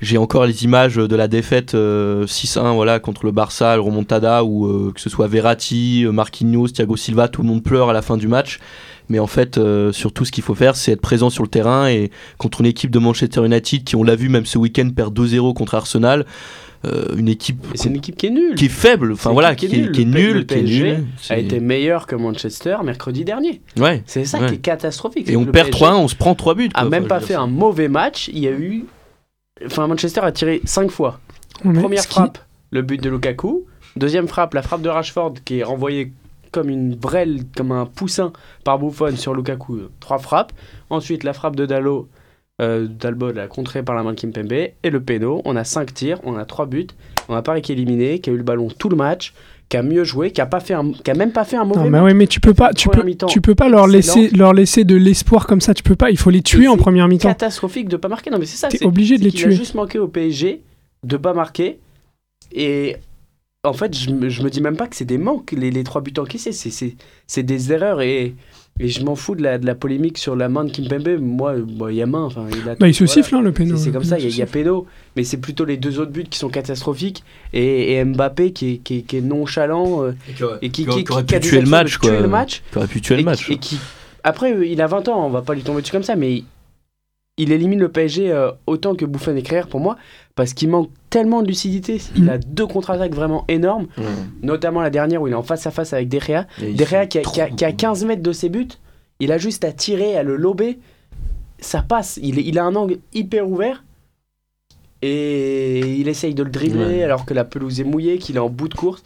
j'ai 0.00 0.16
encore 0.18 0.46
les 0.46 0.64
images 0.64 0.96
de 0.96 1.16
la 1.16 1.28
défaite 1.28 1.74
euh, 1.74 2.24
6-1 2.26 2.74
voilà 2.74 2.98
contre 2.98 3.26
le 3.26 3.32
Barça 3.32 3.74
le 3.76 3.82
remontada 3.82 4.42
où 4.42 4.66
euh, 4.66 4.92
que 4.94 5.00
ce 5.00 5.10
soit 5.10 5.26
Verratti 5.26 6.06
Marquinhos 6.10 6.68
Thiago 6.68 6.96
Silva 6.96 7.28
tout 7.28 7.42
le 7.42 7.48
monde 7.48 7.62
pleure 7.62 7.90
à 7.90 7.92
la 7.92 8.02
fin 8.02 8.16
du 8.16 8.28
match. 8.28 8.58
Mais 9.10 9.18
en 9.18 9.26
fait 9.26 9.58
euh, 9.58 9.92
surtout 9.92 10.24
ce 10.24 10.32
qu'il 10.32 10.42
faut 10.42 10.54
faire 10.54 10.76
c'est 10.76 10.92
être 10.92 11.02
présent 11.02 11.28
sur 11.28 11.42
le 11.42 11.50
terrain 11.50 11.88
et 11.88 12.10
contre 12.38 12.62
une 12.62 12.66
équipe 12.66 12.90
de 12.90 12.98
Manchester 12.98 13.44
United 13.44 13.84
qui 13.84 13.96
on 13.96 14.02
l'a 14.02 14.16
vu 14.16 14.30
même 14.30 14.46
ce 14.46 14.56
week-end 14.56 14.88
perd 14.96 15.14
2-0 15.14 15.52
contre 15.52 15.74
Arsenal 15.74 16.24
euh, 16.84 17.16
une 17.16 17.28
équipe 17.28 17.64
c'est 17.74 17.88
une 17.88 17.96
équipe 17.96 18.16
qui 18.16 18.26
est 18.26 18.30
nulle. 18.30 18.54
qui 18.54 18.66
est 18.66 18.68
faible 18.68 19.12
enfin 19.12 19.32
voilà 19.32 19.54
qui 19.54 19.68
qui 19.68 19.76
est 19.76 19.84
est, 19.86 19.92
qui 19.92 20.02
est 20.02 20.04
nulle. 20.04 20.16
Le 20.16 20.34
nulle 20.34 20.46
qui 20.46 20.82
est 20.82 21.30
a 21.32 21.38
été 21.38 21.60
meilleur 21.60 22.06
que 22.06 22.14
Manchester 22.16 22.76
mercredi 22.84 23.24
dernier. 23.24 23.60
ouais 23.78 24.02
C'est 24.06 24.24
ça 24.24 24.40
Ouais. 24.40 24.48
qui 24.48 24.54
est 24.54 24.58
catastrophique. 24.58 25.28
et 25.28 25.36
on 25.36 25.44
perd 25.44 25.70
PSG 25.70 25.84
3-1 25.84 25.94
on 25.96 26.08
se 26.08 26.14
prend 26.16 26.34
3 26.34 26.54
buts 26.54 26.70
A 26.74 26.80
quoi. 26.82 26.90
même 26.90 27.04
Enfin, 27.04 27.08
pas 27.08 27.20
fait 27.20 27.34
un 27.34 27.46
mauvais 27.46 27.88
match. 27.88 28.28
Il 28.32 28.38
y 28.38 28.48
a 28.48 28.52
eu. 28.52 28.84
Enfin, 29.64 29.86
Manchester 29.86 30.20
a 30.22 30.32
tiré 30.32 30.60
5 30.64 30.90
fois. 30.90 31.20
Mais 31.64 31.80
Première 31.80 32.04
frappe, 32.04 32.38
le 32.70 32.82
but 32.82 33.00
de 33.02 33.08
Lukaku. 33.08 33.64
Deuxième 33.96 34.26
frappe, 34.26 34.54
la 34.54 34.62
frappe 34.62 34.82
de 34.82 34.88
Rashford 34.88 35.34
qui 35.44 35.60
est 35.60 35.62
renvoyée 35.64 36.12
comme 36.50 36.68
une 36.68 36.94
brêle, 36.94 37.42
comme 37.56 37.70
un 37.72 37.86
poussin 37.86 38.32
par 38.64 38.78
Buffon 38.78 39.16
sur 39.16 39.34
Lukaku. 39.34 39.82
Trois 40.00 40.18
frappes. 40.18 40.52
Ensuite, 40.90 41.22
la 41.24 41.32
frappe 41.32 41.54
de 41.56 41.66
Dallo. 41.66 42.08
Euh, 42.62 42.86
l'a 43.34 43.48
contré 43.48 43.82
par 43.82 43.96
la 43.96 44.04
main 44.04 44.12
de 44.12 44.20
Kimpembe 44.20 44.52
et 44.52 44.72
le 44.90 45.00
péno. 45.02 45.42
On 45.44 45.56
a 45.56 45.64
5 45.64 45.92
tirs, 45.92 46.20
on 46.22 46.36
a 46.36 46.44
3 46.44 46.66
buts. 46.66 46.86
On 47.28 47.34
a 47.34 47.42
Paris 47.42 47.62
qui 47.62 47.72
est 47.72 47.74
éliminé, 47.74 48.20
qui 48.20 48.30
a 48.30 48.32
eu 48.32 48.36
le 48.36 48.42
ballon 48.44 48.68
tout 48.78 48.88
le 48.88 48.94
match, 48.96 49.34
qui 49.68 49.76
a 49.76 49.82
mieux 49.82 50.04
joué, 50.04 50.30
qui 50.30 50.40
a 50.40 50.46
pas 50.46 50.60
fait 50.60 50.74
un, 50.74 50.92
qui 50.92 51.10
a 51.10 51.14
même 51.14 51.32
pas 51.32 51.44
fait 51.44 51.56
un 51.56 51.64
mauvais 51.64 51.80
Non, 51.80 51.84
mais 51.86 51.90
match. 51.90 52.04
ouais, 52.04 52.14
mais 52.14 52.26
tu 52.28 52.38
peux 52.40 52.54
pas, 52.54 52.72
tu 52.72 52.88
peux, 52.88 53.02
tu 53.26 53.40
peux 53.40 53.54
pas 53.56 53.68
leur 53.68 53.88
laisser, 53.88 54.28
leur 54.28 54.52
laisser 54.52 54.84
de 54.84 54.94
l'espoir 54.94 55.46
comme 55.48 55.60
ça. 55.60 55.74
Tu 55.74 55.82
peux 55.82 55.96
pas. 55.96 56.10
Il 56.12 56.16
faut 56.18 56.30
les 56.30 56.42
tuer 56.42 56.64
Et 56.64 56.68
en 56.68 56.76
première 56.76 57.08
mi-temps. 57.08 57.28
catastrophique 57.28 57.88
de 57.88 57.96
pas 57.96 58.08
marquer. 58.08 58.30
Non 58.30 58.38
mais 58.38 58.46
c'est 58.46 58.56
ça. 58.58 58.68
T'es 58.68 58.78
c'est- 58.78 58.84
obligé 58.86 59.18
de 59.18 59.22
les 59.24 59.30
a 59.30 59.32
tuer. 59.32 59.50
juste 59.52 59.74
manqué 59.74 59.98
au 59.98 60.06
PSG 60.06 60.60
de 61.02 61.16
pas 61.16 61.32
marquer. 61.34 61.80
Et 62.52 62.96
en 63.64 63.72
fait, 63.72 63.96
je 63.96 64.10
je 64.28 64.42
me 64.42 64.48
dis 64.50 64.60
même 64.60 64.76
pas 64.76 64.86
que 64.86 64.94
c'est 64.94 65.04
des 65.06 65.18
manques, 65.18 65.50
les, 65.52 65.72
les 65.72 65.82
trois 65.82 66.02
buts 66.02 66.12
encaissés. 66.18 66.52
C'est, 66.52 66.70
c'est, 66.70 66.94
c'est 67.26 67.42
des 67.42 67.72
erreurs 67.72 68.00
et, 68.02 68.34
et 68.80 68.88
je 68.88 69.04
m'en 69.04 69.14
fous 69.14 69.34
de 69.36 69.42
la, 69.42 69.58
de 69.58 69.66
la 69.66 69.74
polémique 69.76 70.18
sur 70.18 70.34
la 70.34 70.48
main 70.48 70.64
de 70.64 70.70
Kimpembe. 70.72 71.18
Moi, 71.20 71.54
bon, 71.58 71.88
il 71.88 71.94
y 71.96 72.02
a 72.02 72.06
main. 72.06 72.24
Enfin, 72.24 72.46
il 72.50 72.68
a, 72.68 72.74
Bah, 72.74 72.88
il 72.88 72.94
se 72.94 73.04
voilà. 73.04 73.12
siffle, 73.12 73.34
hein, 73.36 73.40
le 73.40 73.52
péno. 73.52 73.76
C'est, 73.76 73.92
comme 73.92 74.02
ça, 74.04 74.18
il 74.18 74.36
y 74.36 74.42
a, 74.42 74.44
y 74.44 74.48
péno. 74.48 74.86
Mais 75.16 75.22
c'est 75.22 75.36
plutôt 75.36 75.64
les 75.64 75.76
deux 75.76 76.00
autres 76.00 76.10
buts 76.10 76.24
qui 76.28 76.38
sont 76.38 76.48
catastrophiques. 76.48 77.22
Et, 77.52 77.92
et 77.94 78.04
Mbappé 78.04 78.52
qui 78.52 78.72
est, 78.72 78.76
qui 78.78 78.98
est- 78.98 79.02
qui 79.02 79.16
est 79.18 79.20
nonchalant. 79.20 80.02
euh, 80.04 80.12
et 80.60 80.70
qui, 80.70 80.86
qui, 80.86 81.04
qui 81.04 81.12
aurait 81.12 81.24
qui 81.24 81.34
a 81.36 81.40
pu 81.40 81.48
tuer 81.48 81.60
le 81.60 81.68
match 81.68 81.96
quoi 81.98 82.10
tuer 82.10 82.20
le 82.20 82.28
match 82.28 82.62
qui 82.72 82.78
aurait 82.78 82.86
pu 82.88 83.00
tuer 83.00 83.14
le 83.14 83.20
et 83.20 83.24
match 83.24 83.46
qui- 83.46 83.52
et 83.52 83.58
qui, 83.58 83.78
après, 84.24 84.68
il 84.68 84.80
a 84.80 84.86
20 84.86 85.06
ans, 85.08 85.24
on 85.26 85.30
va 85.30 85.42
pas 85.42 85.54
lui 85.54 85.62
tomber 85.62 85.80
dessus 85.82 85.92
comme 85.92 86.02
ça, 86.02 86.16
mais 86.16 86.42
il, 87.36 87.52
élimine 87.52 87.80
le 87.80 87.88
PSG 87.88 88.30
euh, 88.30 88.50
autant 88.66 88.94
que 88.94 89.04
Buffon 89.04 89.36
et 89.36 89.42
Créer 89.42 89.62
pour 89.68 89.80
moi, 89.80 89.96
parce 90.34 90.54
qu'il 90.54 90.68
manque 90.68 90.90
tellement 91.10 91.42
de 91.42 91.48
lucidité. 91.48 92.00
Il 92.16 92.28
a 92.30 92.38
deux 92.38 92.66
contre-attaques 92.66 93.14
vraiment 93.14 93.44
énormes, 93.48 93.86
notamment 94.42 94.80
la 94.80 94.90
dernière 94.90 95.22
où 95.22 95.28
il 95.28 95.32
est 95.32 95.36
en 95.36 95.42
face 95.42 95.66
à 95.66 95.70
face 95.70 95.92
avec 95.92 96.08
De 96.08 96.18
Gea. 96.18 96.46
Et 96.62 96.70
il 96.70 96.76
De 96.76 96.84
Gea 96.84 97.00
fait 97.02 97.08
qui 97.08 97.18
a, 97.18 97.22
qui 97.22 97.56
qui 97.56 97.64
a 97.64 97.68
beaucoup. 97.68 97.76
15 97.76 98.04
mètres 98.04 98.22
de 98.22 98.32
ses 98.32 98.48
buts, 98.48 98.68
il 99.20 99.32
a 99.32 99.38
juste 99.38 99.64
à 99.64 99.72
tirer, 99.72 100.16
à 100.16 100.22
le 100.22 100.36
lober, 100.36 100.78
ça 101.58 101.82
passe. 101.82 102.18
Il, 102.22 102.58
a 102.58 102.64
un 102.64 102.74
angle 102.74 102.98
hyper 103.12 103.48
ouvert. 103.48 103.84
Et 105.02 105.96
il 105.96 106.08
essaye 106.08 106.34
de 106.34 106.42
le 106.42 106.50
dribbler 106.50 106.96
Ouais. 106.98 107.02
alors 107.02 107.26
que 107.26 107.34
la 107.34 107.44
pelouse 107.44 107.80
est 107.80 107.84
mouillée, 107.84 108.18
qu'il 108.18 108.36
est 108.36 108.40
en 108.40 108.48
bout 108.48 108.68
de 108.68 108.74
course. 108.74 109.02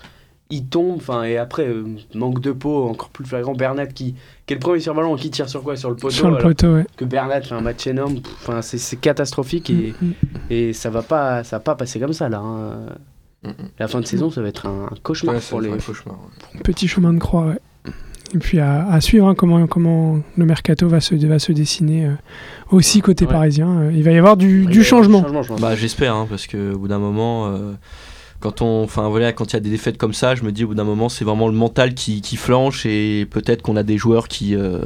Il 0.50 0.64
tombe, 0.66 0.96
enfin, 0.96 1.24
et 1.24 1.36
après, 1.36 1.66
euh, 1.68 1.84
manque 2.14 2.40
de 2.40 2.52
peau, 2.52 2.88
encore 2.88 3.10
plus 3.10 3.24
flagrant. 3.26 3.52
Bernat 3.54 3.86
qui, 3.88 4.14
qui 4.46 4.54
est 4.54 4.56
le 4.56 4.60
premier 4.60 4.80
sur 4.80 4.94
ballon, 4.94 5.14
qui 5.16 5.30
tire 5.30 5.48
sur 5.48 5.62
quoi? 5.62 5.76
Sur 5.76 5.90
le 5.90 5.96
poteau. 5.96 6.10
Sur 6.10 6.30
le 6.30 6.36
alors 6.36 6.48
poteau, 6.48 6.74
ouais. 6.74 6.86
que 6.96 7.04
Bernat 7.04 7.42
fait 7.42 7.54
un 7.54 7.60
match 7.60 7.86
énorme. 7.86 8.16
Enfin, 8.40 8.62
c'est, 8.62 8.78
c'est 8.78 8.96
catastrophique 8.96 9.68
et, 9.68 9.92
Mm, 10.00 10.06
mm. 10.06 10.12
et 10.50 10.72
ça 10.72 10.88
va 10.88 11.02
pas, 11.02 11.44
ça 11.44 11.56
va 11.56 11.60
pas 11.60 11.74
passer 11.74 12.00
comme 12.00 12.14
ça 12.14 12.28
là. 12.30 12.38
hein. 12.38 12.78
Mm. 13.44 13.50
La 13.78 13.88
fin 13.88 14.00
de 14.00 14.06
saison, 14.06 14.30
ça 14.30 14.40
va 14.40 14.48
être 14.48 14.66
un, 14.66 14.86
un 14.90 14.94
cauchemar 15.02 15.34
Ouais, 15.34 15.40
pour 15.50 15.60
les. 15.60 15.70
un 15.70 15.76
cauchemar, 15.76 16.16
ouais. 16.54 16.60
Petit 16.62 16.88
chemin 16.88 17.12
de 17.12 17.18
croix, 17.18 17.46
ouais. 17.46 17.58
Et 18.34 18.38
puis 18.38 18.58
à, 18.58 18.86
à 18.88 19.00
suivre 19.00 19.26
hein, 19.28 19.34
comment, 19.34 19.66
comment 19.66 20.18
le 20.36 20.44
mercato 20.46 20.86
va 20.88 21.00
se, 21.00 21.14
va 21.14 21.38
se 21.38 21.52
dessiner 21.52 22.06
euh, 22.06 22.12
aussi 22.70 23.00
côté 23.00 23.24
Ouais. 23.26 23.32
parisien. 23.32 23.80
Euh, 23.82 23.92
Il 23.94 24.02
va 24.02 24.10
y 24.12 24.18
avoir 24.18 24.36
du, 24.38 24.82
changement. 24.82 25.24
Bah 25.60 25.74
j'espère 25.76 26.14
hein, 26.14 26.26
parce 26.28 26.46
que 26.46 26.72
au 26.74 26.78
bout 26.78 26.88
d'un 26.88 26.98
moment 26.98 27.46
euh, 27.48 27.72
quand 28.40 28.62
on 28.62 28.84
enfin 28.84 29.08
voilà 29.08 29.32
quand 29.32 29.52
il 29.52 29.54
y 29.54 29.56
a 29.56 29.60
des 29.60 29.70
défaites 29.70 29.98
comme 29.98 30.12
ça, 30.14 30.34
je 30.34 30.42
me 30.44 30.52
dis 30.52 30.64
au 30.64 30.68
bout 30.68 30.74
d'un 30.74 30.84
moment 30.84 31.08
c'est 31.08 31.24
vraiment 31.24 31.48
le 31.48 31.54
mental 31.54 31.94
qui, 31.94 32.20
qui 32.20 32.36
flanche 32.36 32.86
et 32.86 33.26
peut-être 33.30 33.62
qu'on 33.62 33.76
a 33.76 33.82
des 33.82 33.98
joueurs 33.98 34.28
qui 34.28 34.54
euh, 34.54 34.80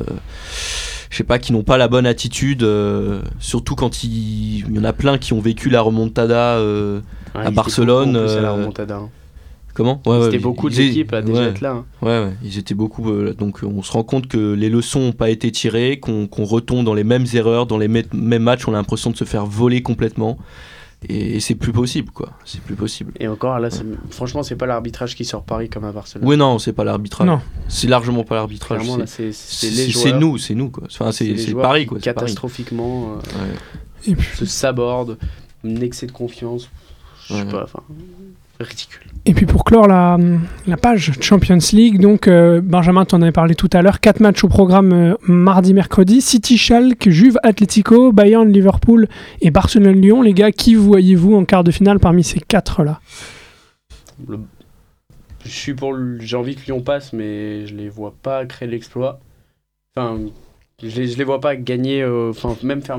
je 1.11 1.17
sais 1.19 1.25
pas 1.25 1.39
qui 1.39 1.53
n'ont 1.53 1.63
pas 1.63 1.77
la 1.77 1.89
bonne 1.89 2.07
attitude 2.07 2.63
euh, 2.63 3.21
surtout 3.41 3.75
quand 3.75 4.05
il, 4.05 4.65
il 4.69 4.75
y 4.75 4.79
en 4.79 4.85
a 4.85 4.93
plein 4.95 5.19
qui 5.19 5.33
ont 5.35 5.41
vécu 5.41 5.69
la 5.71 5.83
remontada 5.83 6.57
euh, 6.57 7.01
Ouais, 7.35 7.47
à 7.47 7.51
Barcelone, 7.51 8.13
beaucoup 8.13 8.27
la 8.27 8.51
euh, 8.51 8.53
remontada, 8.53 8.97
hein. 8.97 9.09
comment? 9.73 10.03
Ouais, 10.05 10.17
ouais, 10.19 10.25
C'était 10.25 10.37
ils- 10.37 10.43
beaucoup 10.43 10.69
d'équipes 10.69 11.13
à 11.15 11.23
déjà 11.23 11.41
ouais. 11.41 11.47
être 11.49 11.61
là. 11.63 11.71
hein. 11.73 11.85
Ouais, 12.03 12.09
ouais, 12.25 12.33
ils 12.43 12.59
étaient 12.59 12.75
beaucoup. 12.75 13.11
euh, 13.11 13.33
donc 13.33 13.61
on 13.63 13.83
se 13.83 13.91
rend 13.93 14.03
compte 14.03 14.29
que 14.29 14.53
les 14.53 14.69
leçons 14.69 15.01
n'ont 15.01 15.13
pas 15.13 15.31
été 15.31 15.51
tirées, 15.51 15.99
qu'on 15.99 16.29
retombe 16.45 16.85
dans 16.85 16.93
les 16.93 17.05
mêmes 17.05 17.25
erreurs, 17.33 17.65
dans 17.67 17.79
les 17.79 17.89
mê- 17.89 18.05
mêmes 18.13 18.43
matchs, 18.43 18.69
on 18.69 18.73
a 18.75 18.77
l'impression 18.77 19.11
de 19.11 19.17
se 19.17 19.25
faire 19.25 19.47
voler 19.47 19.83
complètement. 19.83 20.37
Et, 21.09 21.41
c'est 21.41 21.55
plus 21.55 21.73
possible, 21.73 22.11
quoi. 22.13 22.31
C'est 22.45 22.61
plus 22.61 22.75
possible. 22.77 23.13
Et 23.19 23.29
encore 23.29 23.59
là, 23.59 23.71
c'est- 23.71 23.85
franchement, 24.11 24.43
c'est 24.43 24.57
pas 24.57 24.67
l'arbitrage 24.67 25.15
qui 25.17 25.25
sort 25.25 25.43
Paris 25.43 25.69
comme 25.69 25.85
à 25.85 25.93
Barcelone. 25.93 26.27
Oui, 26.29 26.37
non, 26.37 26.59
c'est 26.59 26.73
pas 26.73 26.85
l'arbitrage. 26.85 27.27
Non. 27.27 27.41
C'est 27.69 27.89
largement 27.89 28.25
pas 28.25 28.37
l'arbitrage. 28.37 28.87
C'est- 28.87 29.07
c'est, 29.07 29.33
c'est 29.33 29.67
C'est 29.67 29.71
les 29.71 29.93
c'est 29.93 30.09
joueurs. 30.11 30.21
nous, 30.21 30.39
c'est 30.39 30.55
nous, 30.55 30.71
quoi. 30.71 30.85
Enfin, 30.87 31.11
c'est 31.13 31.35
Paris, 31.55 31.87
quoi. 31.87 31.99
Paris. 31.99 32.03
catastrophiquement 32.03 33.15
euh, 33.15 33.55
Et 34.07 34.15
puis, 34.15 34.37
se 34.37 34.45
sabordent, 34.45 35.19
un 35.65 35.77
excès 35.77 36.07
de 36.07 36.13
confiance. 36.13 36.69
Je 37.29 37.35
sais 37.35 37.43
Ouais. 37.43 37.51
pas, 37.51 37.65
enfin, 37.65 37.83
ridicule. 38.65 39.01
et 39.25 39.35
puis 39.35 39.47
pour 39.47 39.65
clore 39.65 39.87
la, 39.87 40.19
la 40.67 40.77
page 40.77 41.13
Champions 41.21 41.59
League, 41.73 42.01
donc 42.01 42.29
euh, 42.29 42.61
Benjamin, 42.63 43.05
tu 43.05 43.15
en 43.15 43.23
avais 43.23 43.33
parlé 43.33 43.55
tout 43.55 43.71
à 43.73 43.83
l'heure, 43.83 44.01
quatre 44.01 44.21
matchs 44.21 44.43
au 44.45 44.49
programme 44.49 44.93
euh, 44.93 45.15
mardi, 45.27 45.75
mercredi, 45.75 46.21
City, 46.21 46.57
Schalke, 46.59 47.09
Juve, 47.11 47.39
Atlético, 47.43 48.13
Bayern, 48.13 48.49
Liverpool 48.51 49.09
et 49.41 49.51
Barcelone-Lyon. 49.51 50.23
Les 50.23 50.35
gars, 50.35 50.53
qui 50.53 50.75
voyez-vous 50.75 51.35
en 51.35 51.45
quart 51.45 51.65
de 51.65 51.71
finale 51.71 51.99
parmi 52.01 52.25
ces 52.25 52.41
quatre-là? 52.41 53.01
Le- 54.29 54.39
Je 55.45 55.51
suis 55.51 55.75
pour. 55.75 55.93
le- 55.93 56.19
J'ai 56.21 56.37
envie 56.37 56.55
que 56.57 56.65
Lyon 56.67 56.81
passe, 56.81 57.13
mais 57.13 57.67
je 57.67 57.75
les 57.75 57.89
vois 57.89 58.15
pas 58.23 58.45
créer 58.47 58.69
l'exploit. 58.69 59.21
Enfin, 59.97 60.19
je 60.83 60.89
les, 61.01 61.07
je 61.09 61.19
les 61.19 61.25
vois 61.25 61.41
pas 61.41 61.57
gagner. 61.57 62.03
euh, 62.03 62.31
Enfin, 62.31 62.57
même 62.63 62.83
faire. 62.83 62.99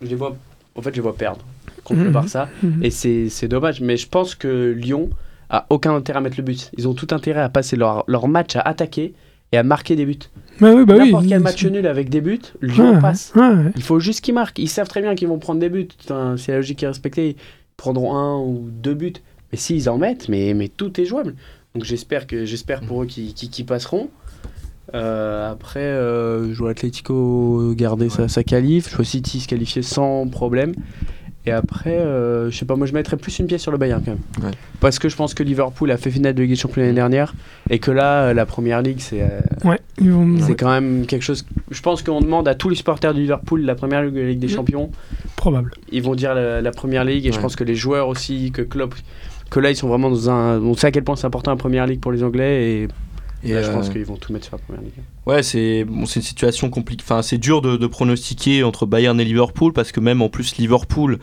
Je 0.00 0.06
les 0.06 0.14
vois. 0.14 0.36
En 0.74 0.82
fait, 0.82 0.90
je 0.90 0.96
les 0.96 1.02
vois 1.02 1.14
perdre 1.14 1.40
contre 1.84 2.00
le 2.00 2.06
Mhm. 2.06 2.12
Barça. 2.12 2.48
Mhm. 2.62 2.82
Et 2.84 2.90
c'est 2.90 3.28
c'est 3.28 3.48
dommage, 3.48 3.80
mais 3.80 3.96
je 3.96 4.08
pense 4.08 4.34
que 4.34 4.70
Lyon 4.72 5.10
a 5.50 5.66
aucun 5.70 5.94
intérêt 5.94 6.18
à 6.18 6.20
mettre 6.22 6.36
le 6.38 6.42
but. 6.44 6.70
Ils 6.78 6.88
ont 6.88 6.94
tout 6.94 7.08
intérêt 7.10 7.40
à 7.40 7.48
passer 7.48 7.76
leur, 7.76 8.04
leur 8.08 8.26
match 8.28 8.56
à 8.56 8.60
attaquer 8.60 9.14
et 9.52 9.58
à 9.58 9.62
marquer 9.62 9.96
des 9.96 10.06
buts. 10.06 10.16
Bah 10.60 10.72
oui, 10.74 10.84
bah 10.86 10.94
oui. 10.98 11.06
N'importe 11.06 11.26
quel 11.28 11.40
ils- 11.40 11.42
match 11.42 11.64
nul 11.66 11.86
avec 11.86 12.08
des 12.08 12.20
buts, 12.22 12.40
Lyon 12.62 12.94
Ouais, 12.94 13.00
passe. 13.00 13.32
ouais, 13.36 13.42
ouais. 13.48 13.72
Il 13.76 13.82
faut 13.82 14.00
juste 14.00 14.22
qu'ils 14.22 14.32
marquent. 14.34 14.58
Ils 14.58 14.68
savent 14.68 14.88
très 14.88 15.02
bien 15.02 15.14
qu'ils 15.14 15.28
vont 15.28 15.38
prendre 15.38 15.60
des 15.60 15.68
buts. 15.68 15.88
Putain, 15.98 16.36
si 16.38 16.50
la 16.50 16.56
logique 16.56 16.82
est 16.82 16.86
respectée, 16.86 17.28
ils 17.30 17.36
prendront 17.76 18.14
un 18.16 18.38
ou 18.38 18.68
deux 18.70 18.94
buts. 18.94 19.12
Mais 19.50 19.58
s'ils 19.58 19.90
en 19.90 19.98
mettent, 19.98 20.28
mais, 20.30 20.54
mais 20.54 20.68
tout 20.68 20.98
est 20.98 21.04
jouable. 21.04 21.34
Donc 21.74 21.84
j'espère 21.84 22.26
que 22.26 22.44
j'espère 22.46 22.80
pour 22.80 23.02
eux 23.02 23.06
qu'ils 23.06 23.34
qu'ils- 23.34 23.50
qu'ils 23.50 23.66
passeront. 23.66 24.08
Euh, 24.94 25.50
après, 25.52 25.80
euh, 25.80 26.52
je 26.52 26.58
vois 26.58 26.70
Atletico 26.70 27.72
garder 27.74 28.08
sa, 28.10 28.28
sa 28.28 28.42
qualif. 28.44 28.90
Je 28.90 28.96
vois 28.96 29.04
City 29.04 29.40
se 29.40 29.48
qualifier 29.48 29.82
sans 29.82 30.26
problème. 30.28 30.74
Et 31.44 31.50
après, 31.50 31.98
euh, 31.98 32.50
je 32.50 32.56
sais 32.56 32.64
pas, 32.64 32.76
moi 32.76 32.86
je 32.86 32.92
mettrais 32.92 33.16
plus 33.16 33.36
une 33.40 33.46
pièce 33.48 33.62
sur 33.62 33.72
le 33.72 33.78
Bayern 33.78 34.00
quand 34.04 34.12
même. 34.12 34.44
Ouais. 34.50 34.56
Parce 34.78 35.00
que 35.00 35.08
je 35.08 35.16
pense 35.16 35.34
que 35.34 35.42
Liverpool 35.42 35.90
a 35.90 35.96
fait 35.96 36.10
finale 36.10 36.34
de 36.34 36.42
Ligue 36.42 36.50
des 36.52 36.56
Champions 36.56 36.82
l'année 36.82 36.94
dernière 36.94 37.34
et 37.68 37.80
que 37.80 37.90
là, 37.90 38.26
euh, 38.28 38.34
la 38.34 38.46
première 38.46 38.80
ligue, 38.80 39.00
c'est 39.00 39.22
euh, 39.22 39.40
Ouais, 39.68 39.80
ils 40.00 40.12
vont- 40.12 40.38
c'est 40.40 40.54
quand 40.54 40.70
même 40.70 41.04
quelque 41.06 41.22
chose. 41.22 41.44
Je 41.72 41.80
pense 41.82 42.02
qu'on 42.04 42.20
demande 42.20 42.46
à 42.46 42.54
tous 42.54 42.68
les 42.68 42.76
supporters 42.76 43.12
du 43.12 43.20
Liverpool 43.22 43.62
la 43.62 43.74
première 43.74 44.02
ligue 44.04 44.14
de 44.14 44.20
la 44.20 44.28
Ligue 44.28 44.38
des. 44.38 44.48
Champions. 44.48 44.90
probable. 45.36 45.72
Ils 45.90 46.02
vont 46.02 46.14
dire 46.14 46.34
la, 46.34 46.60
la 46.60 46.70
première 46.70 47.04
ligue 47.04 47.26
et 47.26 47.32
je 47.32 47.40
pense 47.40 47.56
que 47.56 47.64
les 47.64 47.74
joueurs 47.74 48.06
aussi, 48.06 48.52
que 48.52 48.62
Klopp, 48.62 48.94
que 49.50 49.58
là 49.58 49.70
ils 49.70 49.76
sont 49.76 49.88
vraiment 49.88 50.10
dans 50.10 50.30
un. 50.30 50.60
On 50.60 50.74
sait 50.74 50.86
à 50.86 50.90
quel 50.92 51.02
point 51.02 51.16
c'est 51.16 51.26
important 51.26 51.50
la 51.50 51.56
première 51.56 51.86
ligue 51.88 51.98
pour 52.00 52.12
les 52.12 52.22
Anglais 52.22 52.70
et, 52.82 52.88
Et, 53.44 53.52
là, 53.54 53.62
je 53.62 53.70
pense 53.70 53.88
euh, 53.88 53.92
qu'ils 53.92 54.04
vont 54.04 54.16
tout 54.16 54.32
mettre 54.32 54.44
sur 54.46 54.56
la 54.56 54.62
première 54.62 54.82
ligue. 54.82 54.92
Ouais, 55.26 55.42
c'est 55.42 55.84
bon, 55.84 56.00
une 56.00 56.06
situation 56.06 56.70
compliquée. 56.70 57.02
Enfin, 57.04 57.22
c'est 57.22 57.38
dur 57.38 57.60
de, 57.62 57.76
de 57.76 57.86
pronostiquer 57.86 58.62
entre 58.62 58.86
Bayern 58.86 59.20
et 59.20 59.24
Liverpool 59.24 59.72
parce 59.72 59.90
que 59.92 60.00
même 60.00 60.22
en 60.22 60.28
plus 60.28 60.56
Liverpool, 60.58 61.18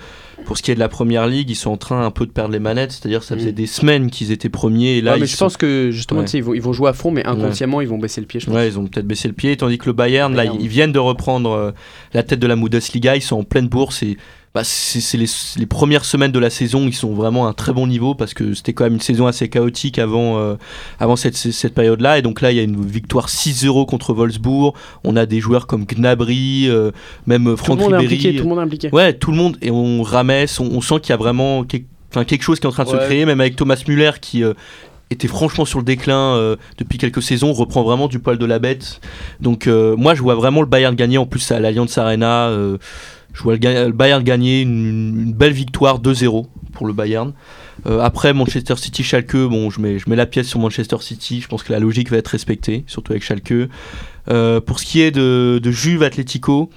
pour 0.46 0.58
ce 0.58 0.64
qui 0.64 0.72
est 0.72 0.76
de 0.76 0.80
la 0.80 0.90
première 0.90 1.28
ligue, 1.28 1.50
ils 1.50 1.56
sont 1.56 1.70
en 1.72 1.78
train 1.78 2.06
un 2.06 2.12
peu 2.12 2.26
de 2.26 2.32
perdre 2.32 2.52
les 2.52 2.60
manettes. 2.60 2.92
C'est-à-dire, 2.92 3.24
ça 3.24 3.36
faisait 3.36 3.52
Mm. 3.52 3.56
des 3.56 3.68
semaines 3.68 4.12
qu'ils 4.12 4.32
étaient 4.32 4.50
premiers 4.50 4.98
et 4.98 5.02
là, 5.02 5.14
Ouais, 5.14 5.20
mais 5.22 5.28
je 5.28 5.36
sont- 5.36 5.46
pense 5.46 5.58
que 5.58 5.92
justement, 5.92 6.22
Ouais. 6.22 6.26
ils, 6.34 6.44
vont, 6.44 6.54
ils 6.54 6.62
vont 6.62 6.74
jouer 6.74 6.90
à 6.90 6.94
fond, 6.94 7.12
mais 7.12 7.26
inconsciemment, 7.26 7.80
ils 7.82 7.88
vont 7.88 7.98
baisser 8.00 8.20
le 8.22 8.28
pied. 8.28 8.40
Je 8.40 8.48
pense. 8.48 8.56
Ouais, 8.56 8.68
ils 8.68 8.78
ont 8.80 8.86
peut-être 8.86 9.08
baissé 9.08 9.28
le 9.28 9.34
pied, 9.34 9.56
tandis 9.56 9.78
que 9.78 9.86
le 9.86 9.94
Bayern, 9.94 10.34
là, 10.36 10.46
ils 10.46 10.68
viennent 10.68 10.92
de 10.92 11.00
reprendre 11.00 11.52
euh, 11.52 11.72
la 12.14 12.24
tête 12.24 12.40
de 12.40 12.48
la 12.48 12.56
Bundesliga, 12.56 13.16
ils 13.16 13.22
sont 13.22 13.38
en 13.38 13.44
pleine 13.44 13.68
bourse 13.70 14.04
et 14.04 14.18
bah, 14.60 14.66
c'est 14.66 15.18
les, 15.18 15.26
les 15.58 15.66
premières 15.66 16.04
semaines 16.04 16.34
de 16.34 16.40
la 16.40 16.50
saison, 16.50 16.86
ils 16.86 16.94
sont 16.94 17.14
vraiment 17.14 17.48
à 17.48 17.52
un 17.52 17.54
très 17.54 17.72
bon 17.72 17.88
niveau 17.88 18.14
parce 18.14 18.34
que 18.34 18.54
c'était 18.54 18.74
quand 18.74 18.84
même 18.84 18.96
une 18.96 19.00
saison 19.00 19.26
assez 19.26 19.48
chaotique 19.48 20.00
avant, 20.00 20.38
euh, 20.38 20.56
avant 21.00 21.16
cette, 21.16 21.38
cette 21.38 21.74
période-là. 21.74 22.18
Et 22.18 22.22
donc 22.22 22.42
là, 22.42 22.52
il 22.52 22.58
y 22.58 22.60
a 22.60 22.64
une 22.64 22.86
victoire 22.86 23.30
6-0 23.30 23.86
contre 23.86 24.14
Wolfsburg. 24.14 24.74
On 25.06 25.16
a 25.16 25.26
des 25.26 25.40
joueurs 25.40 25.66
comme 25.66 25.86
Gnabry, 25.86 26.66
euh, 26.68 26.92
même 27.26 27.46
Tout 27.46 27.50
le 27.52 27.56
Franck 27.56 27.80
Ribéry. 27.84 28.06
impliqué. 28.06 28.36
Tout 28.36 28.44
le 28.44 28.50
monde 28.50 28.60
est 28.60 28.64
impliqué. 28.64 28.90
Ouais, 28.92 29.14
tout 29.14 29.32
le 29.32 29.38
monde, 29.38 29.58
et 29.62 29.72
on 29.72 30.04
ramesse, 30.04 30.60
on, 30.60 30.66
on 30.66 30.82
sent 30.82 31.00
qu'il 31.00 31.12
y 31.12 31.14
a 31.14 31.18
vraiment 31.18 31.64
quelque, 31.64 31.88
enfin, 32.12 32.26
quelque 32.26 32.44
chose 32.44 32.60
qui 32.60 32.66
est 32.66 32.70
en 32.70 32.74
train 32.74 32.84
de 32.84 32.90
se 32.90 32.98
créer, 32.98 33.26
même 33.26 33.40
avec 33.40 33.56
Thomas 33.56 33.82
Müller 33.88 34.12
qui 34.20 34.44
euh, 34.44 34.54
était 35.10 35.28
franchement 35.28 35.66
sur 35.66 35.80
le 35.80 35.86
déclin 35.86 36.36
euh, 36.36 36.56
depuis 36.78 36.98
quelques 36.98 37.24
saisons, 37.24 37.54
reprend 37.54 37.84
vraiment 37.84 38.08
du 38.08 38.20
poil 38.20 38.38
de 38.38 38.46
la 38.46 38.60
bête. 38.60 39.02
Donc 39.40 39.68
euh, 39.68 39.96
moi 39.96 40.14
je 40.14 40.22
vois 40.22 40.36
vraiment 40.36 40.62
le 40.62 40.68
Bayern 40.68 40.96
gagner, 40.96 41.18
en 41.18 41.26
plus 41.26 41.52
à 41.52 41.60
l'Allianz 41.60 41.98
Arena, 41.98 42.48
euh, 42.50 42.78
je 43.34 43.44
vois 43.44 43.56
le, 43.56 43.92
Bayern 43.92 44.24
gagner 44.24 44.62
une, 44.62 45.18
une 45.28 45.34
belle 45.34 45.54
victoire 45.54 46.00
2-0 46.02 46.46
pour 46.74 46.88
le 46.88 46.94
Bayern. 46.94 47.34
Euh, 47.86 48.02
après 48.02 48.34
Manchester 48.34 48.76
City 48.76 49.04
Schalke, 49.04 49.36
bon 49.38 49.70
je 49.70 49.80
mets, 49.80 50.00
je 50.00 50.10
mets 50.10 50.16
la 50.18 50.26
pièce 50.26 50.48
sur 50.48 50.60
Manchester 50.60 50.98
City, 51.00 51.40
je 51.42 51.48
pense 51.48 51.64
que 51.64 51.72
la 51.72 51.80
logique 51.80 52.12
va 52.12 52.18
être 52.18 52.28
respectée, 52.28 52.84
surtout 52.88 53.14
avec 53.14 53.24
Schalke. 53.24 53.54
Euh, 54.30 54.60
pour 54.60 54.80
ce 54.80 54.86
qui 54.86 55.02
est 55.02 55.12
de, 55.12 55.60
de 55.64 55.72
Juve 55.72 56.04
Atlético, 56.04 56.70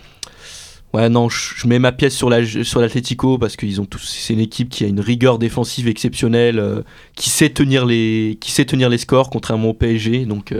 Ouais, 0.94 1.08
non, 1.08 1.30
je 1.30 1.54
je 1.56 1.66
mets 1.66 1.78
ma 1.78 1.90
pièce 1.90 2.14
sur 2.14 2.28
la 2.28 2.44
sur 2.44 2.78
l'Atlético 2.82 3.38
parce 3.38 3.56
qu'ils 3.56 3.80
ont 3.80 3.86
tous. 3.86 4.02
C'est 4.06 4.34
une 4.34 4.40
équipe 4.40 4.68
qui 4.68 4.84
a 4.84 4.88
une 4.88 5.00
rigueur 5.00 5.38
défensive 5.38 5.88
exceptionnelle, 5.88 6.58
euh, 6.58 6.82
qui 7.16 7.30
sait 7.30 7.48
tenir 7.48 7.86
les 7.86 8.36
qui 8.42 8.52
sait 8.52 8.66
tenir 8.66 8.90
les 8.90 8.98
scores, 8.98 9.30
contrairement 9.30 9.70
au 9.70 9.72
PSG. 9.72 10.26
Donc 10.26 10.54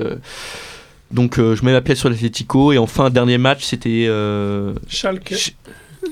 donc 1.11 1.37
je 1.37 1.63
mets 1.67 1.73
ma 1.73 1.83
pièce 1.83 1.99
sur 1.99 2.09
l'Atlético 2.09 2.73
et 2.73 2.79
enfin 2.79 3.11
dernier 3.11 3.37
match 3.37 3.63
c'était 3.65 4.09
Schalke. 4.89 5.29
Ch- 5.29 5.53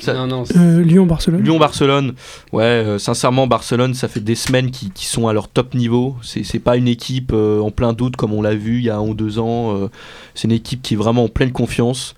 ça- 0.01 0.15
Non, 0.15 0.27
non. 0.27 0.45
Euh, 0.57 0.83
Lyon-Barcelone. 0.83 1.43
Lyon-Barcelone. 1.43 2.15
Ouais, 2.53 2.63
euh, 2.65 2.99
sincèrement 2.99 3.47
Barcelone, 3.47 3.95
ça 3.95 4.09
fait 4.09 4.21
des 4.21 4.35
semaines 4.35 4.71
qui, 4.71 4.91
qui 4.91 5.07
sont 5.07 5.27
à 5.29 5.33
leur 5.33 5.49
top 5.49 5.75
niveau. 5.75 6.17
C'est 6.23 6.45
c'est 6.45 6.59
pas 6.61 6.77
une 6.77 6.89
équipe 6.89 7.33
euh, 7.35 7.61
en 7.61 7.71
plein 7.71 7.93
doute 7.93 8.17
comme 8.17 8.33
on 8.33 8.43
l'a 8.43 8.55
vu 8.55 8.79
il 8.79 8.85
y 8.85 8.91
a 8.91 8.97
un 8.97 9.03
ou 9.03 9.15
deux 9.15 9.39
ans. 9.39 9.75
euh, 9.77 9.89
c'est 10.35 10.49
une 10.49 10.53
équipe 10.55 10.83
qui 10.83 10.95
est 10.95 10.97
vraiment 10.97 11.25
en 11.25 11.29
pleine 11.29 11.53
confiance. 11.53 12.15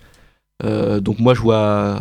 Euh, 0.63 0.99
donc 0.99 1.19
moi 1.19 1.33
je 1.33 1.41
vois 1.41 1.99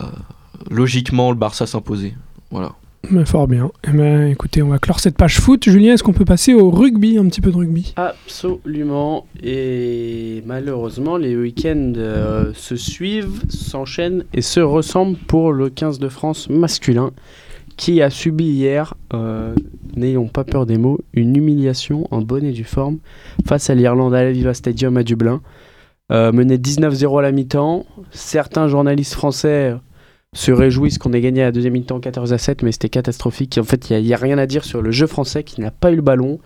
logiquement 0.70 1.30
le 1.30 1.37
Barça 1.37 1.66
s'imposer. 1.66 2.14
Voilà. 2.50 2.72
Mais 3.10 3.24
fort 3.24 3.48
bien. 3.48 3.70
Eh 3.86 3.90
ben, 3.90 4.28
écoutez, 4.28 4.62
on 4.62 4.68
va 4.68 4.78
clore 4.78 5.00
cette 5.00 5.16
page 5.16 5.40
foot. 5.40 5.68
Julien, 5.68 5.94
est-ce 5.94 6.02
qu'on 6.02 6.12
peut 6.12 6.24
passer 6.24 6.54
au 6.54 6.70
rugby, 6.70 7.18
un 7.18 7.26
petit 7.26 7.40
peu 7.40 7.50
de 7.50 7.56
rugby? 7.56 7.92
Absolument. 7.96 9.26
Et 9.42 10.42
malheureusement, 10.46 11.16
les 11.16 11.36
week-ends 11.36 11.92
euh, 11.96 12.52
se 12.54 12.76
suivent, 12.76 13.42
s'enchaînent 13.48 14.24
et 14.32 14.40
se 14.40 14.60
ressemblent 14.60 15.18
pour 15.18 15.52
le 15.52 15.68
15 15.68 15.98
de 15.98 16.08
France 16.08 16.48
masculin 16.48 17.10
qui 17.76 18.02
a 18.02 18.10
subi 18.10 18.44
hier, 18.44 18.94
euh, 19.14 19.54
n'ayons 19.96 20.28
pas 20.28 20.44
peur 20.44 20.66
des 20.66 20.78
mots, 20.78 21.00
une 21.12 21.36
humiliation 21.36 22.06
en 22.10 22.20
bonne 22.20 22.44
et 22.44 22.52
due 22.52 22.64
forme 22.64 22.98
face 23.46 23.70
à 23.70 23.74
l'Irlande 23.74 24.14
à 24.14 24.22
l'Aviva 24.22 24.54
Stadium 24.54 24.96
à 24.96 25.02
Dublin. 25.02 25.40
Euh, 26.10 26.32
mené 26.32 26.58
19-0 26.58 27.18
à 27.18 27.22
la 27.22 27.32
mi-temps. 27.32 27.86
Certains 28.10 28.68
journalistes 28.68 29.14
français 29.14 29.74
se 30.35 30.51
réjouissent 30.51 30.99
qu'on 30.99 31.12
ait 31.12 31.21
gagné 31.21 31.42
à 31.42 31.47
la 31.47 31.53
deuxième 31.53 31.75
mi-temps 31.75 32.01
14 32.01 32.33
à 32.33 32.38
7, 32.38 32.62
mais 32.62 32.73
c'était 32.73 32.88
catastrophique. 32.88 33.59
En 33.59 33.64
fait, 33.64 33.90
il 33.90 34.03
n'y 34.03 34.14
a, 34.14 34.16
rien 34.16 34.38
à 34.38 34.47
dire 34.47 34.64
sur 34.64 34.81
le 34.81 34.90
jeu 34.90 35.07
français 35.07 35.45
qui 35.45 35.61
n'a 35.61 35.71
pas 35.71 35.92
eu 35.92 35.97
le 35.97 36.03
ballon, 36.03 36.38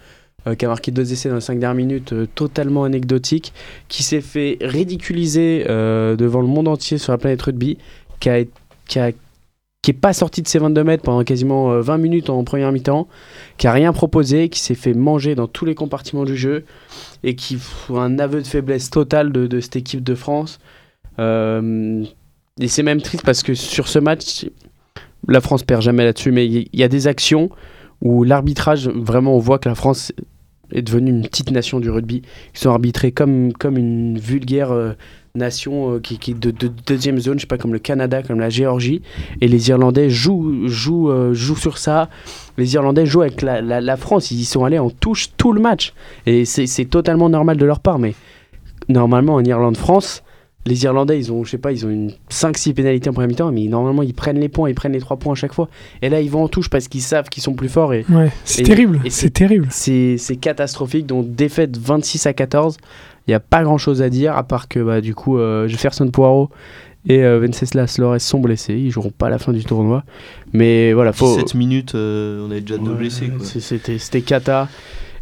euh, 0.46 0.54
qui 0.56 0.64
a 0.64 0.68
marqué 0.68 0.90
deux 0.90 1.12
essais 1.12 1.28
dans 1.28 1.36
les 1.36 1.40
cinq 1.40 1.58
dernières 1.60 1.76
minutes, 1.76 2.12
euh, 2.12 2.26
totalement 2.34 2.82
anecdotique, 2.84 3.52
qui 3.88 4.02
s'est 4.02 4.20
fait 4.20 4.58
ridiculiser 4.60 5.66
euh, 5.68 6.16
devant 6.16 6.40
le 6.40 6.48
monde 6.48 6.66
entier 6.66 6.98
sur 6.98 7.12
la 7.12 7.18
planète 7.18 7.42
rugby, 7.42 7.78
qui 8.18 8.28
a, 8.28 8.42
qui 8.88 8.98
a- 8.98 9.12
qui 9.82 9.92
est 9.92 9.94
pas 9.94 10.12
sorti 10.12 10.42
de 10.42 10.48
ses 10.48 10.58
22 10.58 10.82
mètres 10.82 11.04
pendant 11.04 11.22
quasiment 11.22 11.70
euh, 11.70 11.80
20 11.80 11.98
minutes 11.98 12.28
en 12.28 12.42
première 12.42 12.72
mi-temps, 12.72 13.06
qui 13.56 13.68
a 13.68 13.72
rien 13.72 13.92
proposé, 13.92 14.48
qui 14.48 14.58
s'est 14.58 14.74
fait 14.74 14.94
manger 14.94 15.36
dans 15.36 15.46
tous 15.46 15.64
les 15.64 15.76
compartiments 15.76 16.24
du 16.24 16.36
jeu 16.36 16.64
et 17.22 17.36
qui 17.36 17.56
un 17.90 18.18
aveu 18.18 18.42
de 18.42 18.46
faiblesse 18.48 18.90
totale 18.90 19.30
de, 19.30 19.60
cette 19.60 19.76
équipe 19.76 20.02
de 20.02 20.16
France. 20.16 20.58
Et 22.60 22.68
c'est 22.68 22.82
même 22.82 23.02
triste 23.02 23.24
parce 23.24 23.42
que 23.42 23.54
sur 23.54 23.88
ce 23.88 23.98
match, 23.98 24.46
la 25.28 25.40
France 25.40 25.62
perd 25.62 25.82
jamais 25.82 26.04
là-dessus, 26.04 26.30
mais 26.32 26.46
il 26.46 26.68
y, 26.72 26.82
a 26.82 26.88
des 26.88 27.06
actions 27.06 27.50
où 28.00 28.24
l'arbitrage, 28.24 28.88
vraiment, 28.88 29.34
on 29.34 29.38
voit 29.38 29.58
que 29.58 29.68
la 29.68 29.74
France 29.74 30.12
est 30.72 30.82
devenue 30.82 31.10
une 31.10 31.22
petite 31.22 31.50
nation 31.50 31.80
du 31.80 31.90
rugby. 31.90 32.22
Ils 32.54 32.58
sont 32.58 32.70
arbitrés 32.70 33.12
comme, 33.12 33.52
comme 33.52 33.76
une 33.76 34.18
vulgaire 34.18 34.72
euh, 34.72 34.92
nation 35.34 35.94
euh, 35.94 36.00
qui, 36.00 36.18
qui 36.18 36.34
de, 36.34 36.50
de 36.50 36.68
deuxième 36.86 37.18
zone, 37.18 37.38
je 37.38 37.42
sais 37.42 37.46
pas, 37.46 37.58
comme 37.58 37.72
le 37.72 37.78
Canada, 37.78 38.22
comme 38.22 38.40
la 38.40 38.50
Géorgie. 38.50 39.02
Et 39.40 39.48
les 39.48 39.68
Irlandais 39.68 40.10
jouent, 40.10 40.66
jouent, 40.68 41.10
euh, 41.10 41.34
jouent 41.34 41.56
sur 41.56 41.78
ça. 41.78 42.08
Les 42.58 42.74
Irlandais 42.74 43.06
jouent 43.06 43.22
avec 43.22 43.42
la, 43.42 43.60
la- 43.60 43.80
la 43.80 43.96
France. 43.96 44.30
Ils 44.30 44.40
y 44.40 44.44
sont 44.44 44.64
allés 44.64 44.78
en 44.78 44.90
touche 44.90 45.28
tout 45.36 45.52
le 45.52 45.60
match. 45.60 45.92
Et 46.26 46.44
c'est 46.44 46.84
totalement 46.86 47.28
normal 47.28 47.56
de 47.58 47.64
leur 47.64 47.80
part. 47.80 47.98
Mais 47.98 48.14
normalement, 48.88 49.34
en 49.34 49.44
Irlande-France, 49.44 50.22
les 50.66 50.84
Irlandais, 50.84 51.18
ils 51.18 51.32
ont, 51.32 51.44
je 51.44 51.50
sais 51.52 51.58
pas, 51.58 51.72
ils 51.72 51.86
ont 51.86 51.90
une 51.90 52.10
5-6 52.30 52.74
pénalités 52.74 53.08
en 53.08 53.12
première 53.12 53.28
mi-temps, 53.28 53.52
mais 53.52 53.64
normalement, 53.68 54.02
ils 54.02 54.12
prennent 54.14 54.38
les 54.40 54.48
points, 54.48 54.68
ils 54.68 54.74
prennent 54.74 54.92
les 54.92 54.98
3 55.00 55.16
points 55.16 55.32
à 55.32 55.36
chaque 55.36 55.54
fois. 55.54 55.68
Et 56.02 56.08
là, 56.08 56.20
ils 56.20 56.30
vont 56.30 56.42
en 56.44 56.48
touche 56.48 56.68
parce 56.68 56.88
qu'ils 56.88 57.02
savent 57.02 57.28
qu'ils 57.28 57.42
sont 57.42 57.54
plus 57.54 57.68
forts. 57.68 57.94
Et 57.94 58.04
Ouais, 58.10 58.30
c'est 58.44 58.60
Et- 58.62 58.64
terrible. 58.64 59.00
et 59.04 59.10
C'est 59.10 59.30
terrible. 59.30 59.68
c'est 59.70 60.16
c'est 60.18 60.36
catastrophique. 60.36 61.06
Donc, 61.06 61.34
défaite 61.34 61.76
26 61.78 62.26
à 62.26 62.32
14. 62.32 62.76
Il 63.26 63.30
n'y 63.30 63.34
a 63.34 63.40
pas 63.40 63.62
grand 63.62 63.78
chose 63.78 64.02
à 64.02 64.08
dire, 64.10 64.36
à 64.36 64.42
part 64.42 64.68
que, 64.68 64.78
bah, 64.80 65.00
du 65.00 65.14
coup, 65.14 65.38
euh, 65.38 65.66
Jefferson 65.68 66.08
Poirot 66.08 66.50
et 67.08 67.24
euh, 67.24 67.38
Venceslas 67.40 67.96
Lores 67.98 68.20
sont 68.20 68.40
blessés. 68.40 68.74
Ils 68.74 68.90
joueront 68.90 69.10
pas 69.10 69.26
à 69.28 69.30
la 69.30 69.38
fin 69.38 69.52
du 69.52 69.64
tournoi. 69.64 70.02
Mais 70.52 70.92
voilà, 70.92 71.12
faut. 71.12 71.26
17 71.36 71.54
minutes, 71.54 71.94
euh, 71.94 72.44
on 72.46 72.50
avait 72.50 72.60
déjà 72.60 72.78
deux 72.78 72.90
Ouais, 72.90 72.96
blessés. 72.98 73.28
Quoi. 73.28 73.44
c'est- 73.44 73.60
C'était 73.60 73.98
c'était 73.98 74.20
cata. 74.22 74.68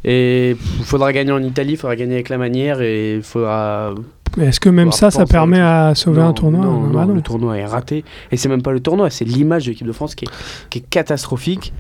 Et 0.07 0.51
il 0.79 0.85
faudra 0.85 1.13
gagner 1.15 1.33
en 1.33 1.43
Italie, 1.43 1.73
il 1.73 1.77
faudra 1.79 1.97
gagner 1.97 2.15
avec 2.15 2.29
la 2.29 2.37
manière 2.39 2.83
et 2.83 3.17
il 3.17 3.23
faudra. 3.23 3.95
Mais 4.37 4.47
est-ce 4.47 4.61
que 4.61 4.69
même 4.69 4.91
Faut 4.91 4.97
ça, 4.99 5.11
ça 5.11 5.23
à 5.23 5.27
permet 5.27 5.61
à 5.61 5.95
sauver 5.95 6.21
Non, 6.21 6.29
un 6.29 6.33
tournoi 6.33 6.65
non, 6.65 6.81
non, 6.81 6.91
bah 6.91 7.05
non. 7.07 7.15
le 7.15 7.23
tournoi 7.23 7.57
est 7.59 7.65
raté. 7.67 8.05
Et 8.33 8.37
c'est 8.37 8.49
même 8.49 8.63
pas 8.63 8.73
le 8.73 8.81
tournoi, 8.81 9.11
c'est 9.11 9.25
l'image 9.25 9.65
de 9.67 9.71
l'équipe 9.71 9.87
de 9.87 9.93
France 9.93 10.15
qui 10.15 10.25
est, 10.25 10.29
qui 10.71 10.79
est 10.79 10.89
catastrophique. 10.89 11.73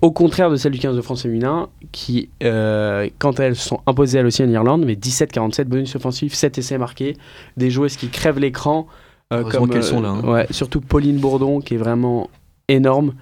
Au 0.00 0.12
contraire 0.12 0.48
de 0.48 0.54
celle 0.56 0.70
du 0.72 0.78
15 0.78 0.94
de 0.96 1.00
France 1.00 1.22
féminin, 1.22 1.68
qui, 1.90 2.28
euh, 2.44 3.08
quand 3.18 3.40
elles 3.40 3.56
se 3.56 3.68
sont 3.68 3.80
imposées 3.86 4.18
elles 4.20 4.26
aussi 4.26 4.44
en 4.44 4.48
Irlande, 4.48 4.84
mais 4.86 4.94
17-47, 4.94 5.64
bonus 5.64 5.96
offensif, 5.96 6.34
7 6.34 6.56
essais 6.58 6.78
marqués, 6.78 7.16
des 7.56 7.68
joueuses 7.70 7.96
qui 7.96 8.08
crèvent 8.08 8.38
l'écran. 8.38 8.86
euh, 9.32 9.40
Heureusement 9.40 9.60
comme, 9.62 9.70
qu'elles 9.70 9.78
euh, 9.78 9.82
sont 9.82 10.00
là, 10.00 10.10
hein. 10.10 10.22
Ouais, 10.22 10.46
surtout 10.50 10.80
Pauline 10.80 11.18
Bourdon, 11.18 11.60
qui 11.60 11.74
est 11.74 11.78
vraiment 11.78 12.30
énorme. 12.68 13.14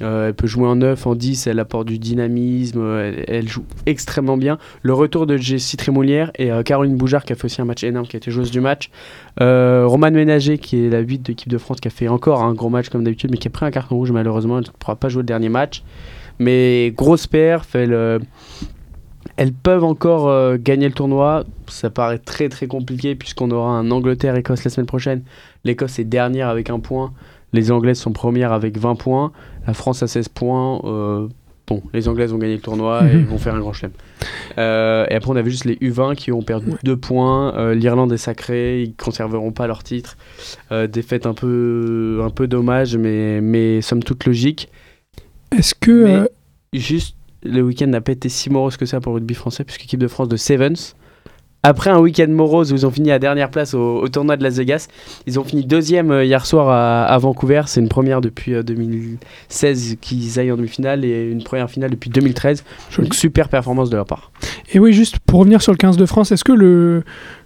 Euh, 0.00 0.28
elle 0.28 0.34
peut 0.34 0.46
jouer 0.46 0.66
en 0.66 0.76
9, 0.76 1.06
en 1.06 1.14
10, 1.14 1.46
elle 1.46 1.60
apporte 1.60 1.86
du 1.86 1.98
dynamisme, 1.98 2.80
euh, 2.80 3.22
elle, 3.28 3.46
joue 3.46 3.64
extrêmement 3.84 4.38
bien. 4.38 4.58
Le 4.82 4.94
retour 4.94 5.26
de 5.26 5.36
Jessie 5.36 5.76
Trémoulière 5.76 6.30
et 6.38 6.50
euh, 6.50 6.62
Caroline 6.62 6.96
Boujard 6.96 7.24
qui 7.24 7.34
a 7.34 7.36
fait 7.36 7.44
aussi 7.44 7.60
un 7.60 7.66
match 7.66 7.84
énorme, 7.84 8.06
qui 8.06 8.16
a 8.16 8.18
été 8.18 8.30
joueuse 8.30 8.50
du 8.50 8.60
match. 8.60 8.90
Euh, 9.40 9.84
Romane 9.86 10.14
Ménager 10.14 10.56
qui 10.56 10.86
est 10.86 10.88
la 10.88 11.00
8 11.00 11.18
de 11.18 11.28
l'équipe 11.28 11.50
de 11.50 11.58
France, 11.58 11.78
qui 11.80 11.88
a 11.88 11.90
fait 11.90 12.08
encore 12.08 12.42
un 12.42 12.54
gros 12.54 12.70
match 12.70 12.88
comme 12.88 13.04
d'habitude, 13.04 13.30
mais 13.30 13.36
qui 13.36 13.48
a 13.48 13.50
pris 13.50 13.66
un 13.66 13.70
carton 13.70 13.96
rouge 13.96 14.12
malheureusement, 14.12 14.58
elle 14.58 14.64
ne 14.64 14.70
pourra 14.78 14.96
pas 14.96 15.10
jouer 15.10 15.22
le 15.22 15.26
dernier 15.26 15.50
match. 15.50 15.82
Mais 16.38 16.92
grosse 16.96 17.26
perf, 17.26 17.74
elle, 17.74 18.20
elles 19.36 19.52
peuvent 19.52 19.84
encore 19.84 20.56
gagner 20.58 20.88
le 20.88 20.94
tournoi. 20.94 21.44
Ça 21.68 21.90
paraît 21.90 22.18
très 22.18 22.48
très 22.48 22.66
compliqué 22.66 23.14
puisqu'on 23.14 23.50
aura 23.50 23.72
un 23.72 23.90
Angleterre-Écosse 23.90 24.64
la 24.64 24.70
semaine 24.70 24.86
prochaine. 24.86 25.22
L'Écosse 25.64 25.98
est 25.98 26.04
dernière 26.04 26.48
avec 26.48 26.70
un 26.70 26.80
point. 26.80 27.12
Les 27.52 27.70
Anglaises 27.70 27.98
sont 27.98 28.12
premières 28.12 28.52
avec 28.52 28.78
20 28.78 28.94
points. 28.94 29.30
La 29.66 29.74
France 29.74 30.02
a 30.02 30.06
16 30.08 30.28
points. 30.28 30.80
Euh, 30.84 31.28
bon, 31.66 31.82
les 31.92 32.08
Anglaises 32.08 32.32
ont 32.32 32.38
gagné 32.38 32.54
le 32.56 32.60
tournoi 32.60 33.02
et 33.04 33.16
Mhm. 33.16 33.24
vont 33.26 33.38
faire 33.38 33.54
un 33.54 33.60
grand 33.60 33.72
chelem. 33.72 33.92
Euh, 34.58 35.06
et 35.10 35.14
après, 35.14 35.30
on 35.30 35.36
avait 35.36 35.50
juste 35.50 35.64
les 35.64 35.76
U20 35.80 36.14
qui 36.14 36.32
ont 36.32 36.42
perdu 36.42 36.70
Ouais. 36.72 36.78
deux 36.84 36.96
points. 36.96 37.54
Euh, 37.56 37.74
L'Irlande 37.74 38.12
est 38.12 38.16
sacrée, 38.18 38.82
ils 38.82 38.94
conserveront 38.94 39.52
pas 39.52 39.66
leur 39.66 39.82
titre. 39.82 40.16
Défaite 40.90 41.26
un 41.26 41.34
peu, 41.34 42.20
un 42.24 42.30
peu 42.30 42.46
dommage, 42.48 42.96
mais, 42.96 43.40
mais 43.40 43.80
somme 43.82 44.02
toute 44.02 44.24
logique. 44.26 44.68
Est-ce 45.56 45.74
que. 45.74 46.04
Mais- 46.04 46.28
Juste, 46.74 47.16
le 47.42 47.60
week-end 47.60 47.86
n'a 47.88 48.00
pas 48.00 48.12
été 48.12 48.30
si 48.30 48.48
morose 48.48 48.78
que 48.78 48.86
ça 48.86 48.98
pour 49.00 49.12
le 49.12 49.16
rugby 49.18 49.34
français, 49.34 49.62
puisque 49.62 49.82
l'équipe 49.82 50.00
de 50.00 50.08
France 50.08 50.28
de 50.28 50.36
Sevens, 50.38 50.94
après 51.62 51.90
un 51.90 51.98
week-end 51.98 52.28
morose 52.28 52.72
où 52.72 52.76
ils 52.76 52.86
ont 52.86 52.90
fini 52.90 53.10
à 53.12 53.18
dernière 53.18 53.50
place 53.50 53.74
au, 53.74 54.00
au 54.02 54.08
tournoi 54.08 54.36
de 54.36 54.42
Las 54.42 54.56
Vegas, 54.56 54.88
ils 55.26 55.38
ont 55.38 55.44
fini 55.44 55.64
deuxième 55.64 56.10
euh, 56.10 56.24
hier 56.24 56.44
soir 56.44 56.68
à, 56.68 57.04
à 57.04 57.18
Vancouver. 57.18 57.62
C'est 57.66 57.80
une 57.80 57.88
première 57.88 58.20
depuis 58.20 58.54
euh, 58.54 58.62
2016 58.62 59.96
qu'ils 60.00 60.38
aillent 60.40 60.52
en 60.52 60.56
demi-finale 60.56 61.04
et 61.04 61.30
une 61.30 61.42
première 61.42 61.70
finale 61.70 61.90
depuis 61.90 62.10
2013. 62.10 62.64
joli. 62.90 63.08
Donc 63.08 63.14
super 63.14 63.48
performance 63.48 63.90
de 63.90 63.96
leur 63.96 64.06
part. 64.06 64.32
Et 64.72 64.78
oui, 64.78 64.92
juste 64.92 65.18
pour 65.20 65.40
revenir 65.40 65.62
sur 65.62 65.72
le 65.72 65.78
15 65.78 65.96
de 65.96 66.06
France, 66.06 66.32
est-ce 66.32 66.44
que 66.44 66.52
le, 66.52 67.04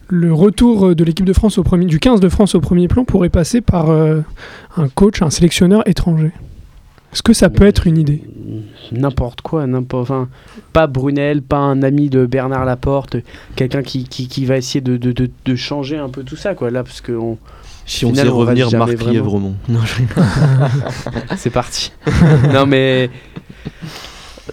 le 0.08 0.32
retour 0.32 0.94
de 0.94 1.04
l'équipe 1.04 1.26
de 1.26 1.32
France 1.32 1.58
au 1.58 1.62
premier, 1.62 1.84
du 1.84 1.98
15 1.98 2.20
de 2.20 2.28
France 2.28 2.54
au 2.54 2.60
premier 2.60 2.88
plan 2.88 3.04
pourrait 3.04 3.28
passer 3.28 3.60
par 3.60 3.90
euh, 3.90 4.20
un 4.76 4.88
coach, 4.88 5.20
un 5.22 5.30
sélectionneur 5.30 5.86
étranger? 5.86 6.32
Est-ce 7.16 7.22
que 7.22 7.32
ça 7.32 7.48
peut 7.48 7.64
être 7.66 7.86
une 7.86 7.96
idée 7.96 8.22
N'importe 8.92 9.40
quoi, 9.40 9.66
n'importe. 9.66 10.02
Enfin, 10.02 10.28
pas 10.74 10.86
Brunel, 10.86 11.40
pas 11.40 11.56
un 11.56 11.82
ami 11.82 12.10
de 12.10 12.26
Bernard 12.26 12.66
Laporte, 12.66 13.16
quelqu'un 13.56 13.82
qui, 13.82 14.04
qui, 14.04 14.28
qui 14.28 14.44
va 14.44 14.58
essayer 14.58 14.82
de, 14.82 14.98
de, 14.98 15.12
de, 15.12 15.30
de 15.46 15.56
changer 15.56 15.96
un 15.96 16.10
peu 16.10 16.24
tout 16.24 16.36
ça, 16.36 16.54
quoi. 16.54 16.70
Là, 16.70 16.84
parce 16.84 17.00
que 17.00 17.12
on- 17.12 17.38
Si 17.86 18.04
on 18.04 18.10
reste 18.10 18.30
revenir 18.34 18.68
Marc. 18.80 18.90
Non, 19.66 19.80
je- 19.86 20.02
c'est 21.38 21.48
parti. 21.48 21.90
non, 22.52 22.66
mais. 22.66 23.08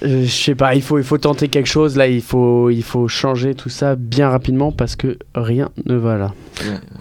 Euh, 0.02 0.24
Je 0.26 0.30
sais 0.32 0.56
pas, 0.56 0.74
il 0.76 0.82
faut, 0.82 0.98
il 0.98 1.04
faut 1.04 1.18
tenter 1.18 1.48
quelque 1.50 1.68
chose. 1.68 1.96
Là, 1.98 2.08
il 2.08 2.22
faut, 2.22 2.70
il 2.70 2.82
faut 2.84 3.08
changer 3.08 3.54
tout 3.54 3.70
ça 3.70 3.96
bien 3.96 4.30
rapidement 4.30 4.72
parce 4.72 4.96
que 4.96 5.18
rien 5.36 5.70
ne 5.86 5.96
va 5.96 6.18
là. 6.18 6.34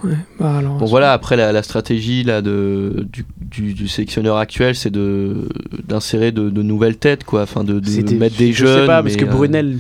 Ouais, 0.05 0.11
bah 0.39 0.57
alors, 0.59 0.77
Bon 0.79 0.87
voilà, 0.87 1.13
après 1.13 1.37
la, 1.37 1.53
la 1.53 1.63
stratégie 1.63 2.23
là, 2.25 2.43
de, 2.43 3.07
du, 3.13 3.25
du, 3.41 3.75
du 3.75 3.89
sélectionneur 3.89 4.37
actuel, 4.37 4.75
c'est 4.75 4.91
de 4.91 5.49
d'insérer 5.87 6.33
de, 6.33 6.51
de 6.51 6.63
nouvelles 6.63 6.97
têtes, 6.97 7.25
quoi, 7.25 7.43
enfin 7.43 7.65
de, 7.65 7.81
de 7.81 8.15
mettre 8.17 8.37
des 8.37 8.53
je 8.53 8.65
jeunes. 8.67 8.81
sais 8.81 8.87
pas, 8.87 9.03
parce 9.03 9.17
que 9.17 9.25
euh, 9.25 9.29
Brunel, 9.29 9.79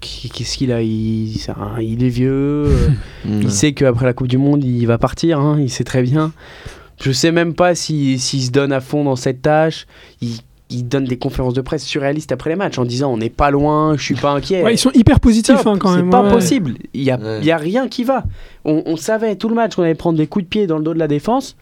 qu'est-ce 0.00 0.56
qu'il 0.58 0.72
a 0.72 0.82
il, 0.82 1.34
il 1.80 2.04
est 2.04 2.08
vieux. 2.08 2.30
euh, 2.66 2.88
mm, 3.24 3.42
Il 3.42 3.50
sait 3.50 3.72
qu'après 3.72 4.04
la 4.06 4.12
Coupe 4.12 4.28
du 4.28 4.38
Monde, 4.38 4.64
il 4.64 4.84
va 4.86 4.98
partir, 4.98 5.40
hein, 5.40 5.56
il 5.60 5.70
sait 5.70 5.84
très 5.84 6.02
bien. 6.02 6.32
Je 7.02 7.12
sais 7.12 7.30
même 7.32 7.52
pas 7.54 7.74
s'il 7.74 8.18
s'il 8.20 8.42
se 8.42 8.50
donne 8.50 8.72
à 8.72 8.80
fond 8.80 9.04
dans 9.04 9.16
cette 9.16 9.42
tâche. 9.42 9.86
Il, 10.22 10.38
il 10.70 10.88
donne 10.88 11.04
des 11.04 11.16
conférences 11.16 11.54
de 11.54 11.60
presse 11.60 11.84
surréalistes 11.84 12.32
après 12.32 12.50
les 12.50 12.56
matchs 12.56 12.78
en 12.78 12.84
disant 12.84 13.12
on 13.12 13.18
n'est 13.18 13.30
pas 13.30 13.50
loin, 13.50 13.96
je 13.96 14.02
suis 14.02 14.14
pas 14.16 14.30
inquiet. 14.32 14.62
ouais, 14.64 14.74
ils 14.74 14.78
sont 14.78 14.90
hyper 14.94 15.20
positifs 15.20 15.64
hein, 15.66 15.76
quand 15.78 15.90
c'est 15.92 15.98
même. 15.98 16.10
pas 16.10 16.22
ouais. 16.24 16.30
possible. 16.32 16.74
Il 16.92 17.02
y 17.02 17.10
a, 17.10 17.16
Ouais. 17.18 17.38
il 17.40 17.44
y 17.46 17.52
a 17.52 17.56
rien 17.56 17.86
qui 17.88 18.02
va. 18.04 18.24
On, 18.64 18.82
on 18.86 18.96
savait 18.96 19.36
tout 19.36 19.48
le 19.48 19.54
match 19.54 19.76
qu'on 19.76 19.82
allait 19.82 19.94
prendre 19.94 20.18
des 20.18 20.26
coups 20.26 20.44
de 20.44 20.48
pied 20.48 20.66
dans 20.66 20.78
le 20.78 20.84
dos 20.84 20.92
de 20.94 20.98
la 20.98 21.08
défense. 21.08 21.56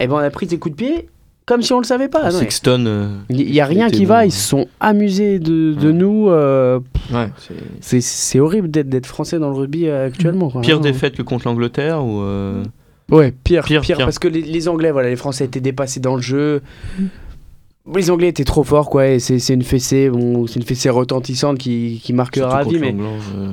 Et 0.00 0.06
ben 0.08 0.14
on 0.14 0.18
a 0.18 0.30
pris 0.30 0.46
des 0.46 0.58
coups 0.58 0.74
de 0.76 0.84
pied 0.84 1.08
comme 1.46 1.60
si 1.62 1.72
on 1.74 1.78
le 1.78 1.84
savait 1.84 2.08
pas. 2.08 2.30
Sexton. 2.30 2.84
euh, 2.86 3.08
Il 3.28 3.52
y 3.54 3.60
a 3.60 3.66
rien 3.66 3.90
qui 3.90 4.06
bon. 4.06 4.14
va. 4.14 4.24
Ils 4.26 4.32
se 4.32 4.48
sont 4.48 4.66
amusés 4.80 5.38
de, 5.38 5.74
de 5.74 5.88
Ouais. 5.88 5.92
nous. 5.92 6.28
euh, 6.30 6.80
ouais, 7.12 7.28
c'est- 7.38 7.54
c'est- 7.80 8.00
c'est 8.00 8.40
horrible 8.40 8.70
d'être 8.70 8.88
d'être 8.88 9.06
français 9.06 9.38
dans 9.38 9.50
le 9.50 9.54
rugby 9.54 9.86
euh, 9.86 10.06
actuellement. 10.06 10.48
quoi. 10.50 10.62
Pire 10.62 10.80
défaite 10.80 11.14
que 11.16 11.22
contre 11.22 11.46
l'Angleterre 11.46 12.02
ou 12.04 12.22
euh, 12.22 12.64
Ouais, 13.10 13.30
pire, 13.44 13.62
Pire, 13.64 13.82
pire, 13.82 13.98
pire. 13.98 14.06
parce 14.06 14.18
que 14.18 14.26
les, 14.28 14.40
les 14.40 14.66
Anglais, 14.68 14.90
voilà, 14.90 15.10
les 15.10 15.16
Français 15.16 15.44
étaient 15.44 15.60
dépassés 15.60 16.00
dans 16.00 16.16
le 16.16 16.22
jeu. 16.22 16.62
Les 17.92 18.10
Anglais 18.10 18.28
étaient 18.28 18.44
trop 18.44 18.64
forts, 18.64 18.88
quoi, 18.88 19.08
et 19.08 19.18
c'est 19.18 19.52
une 19.52 19.62
fessée, 19.62 20.08
bon, 20.08 20.46
c'est 20.46 20.56
une 20.58 20.64
fessée 20.64 20.88
retentissante 20.88 21.58
qui, 21.58 22.00
qui 22.02 22.14
marquera 22.14 22.60
à 22.60 22.64
vie, 22.64 22.78
mais 22.78 22.94
euh, 22.98 23.52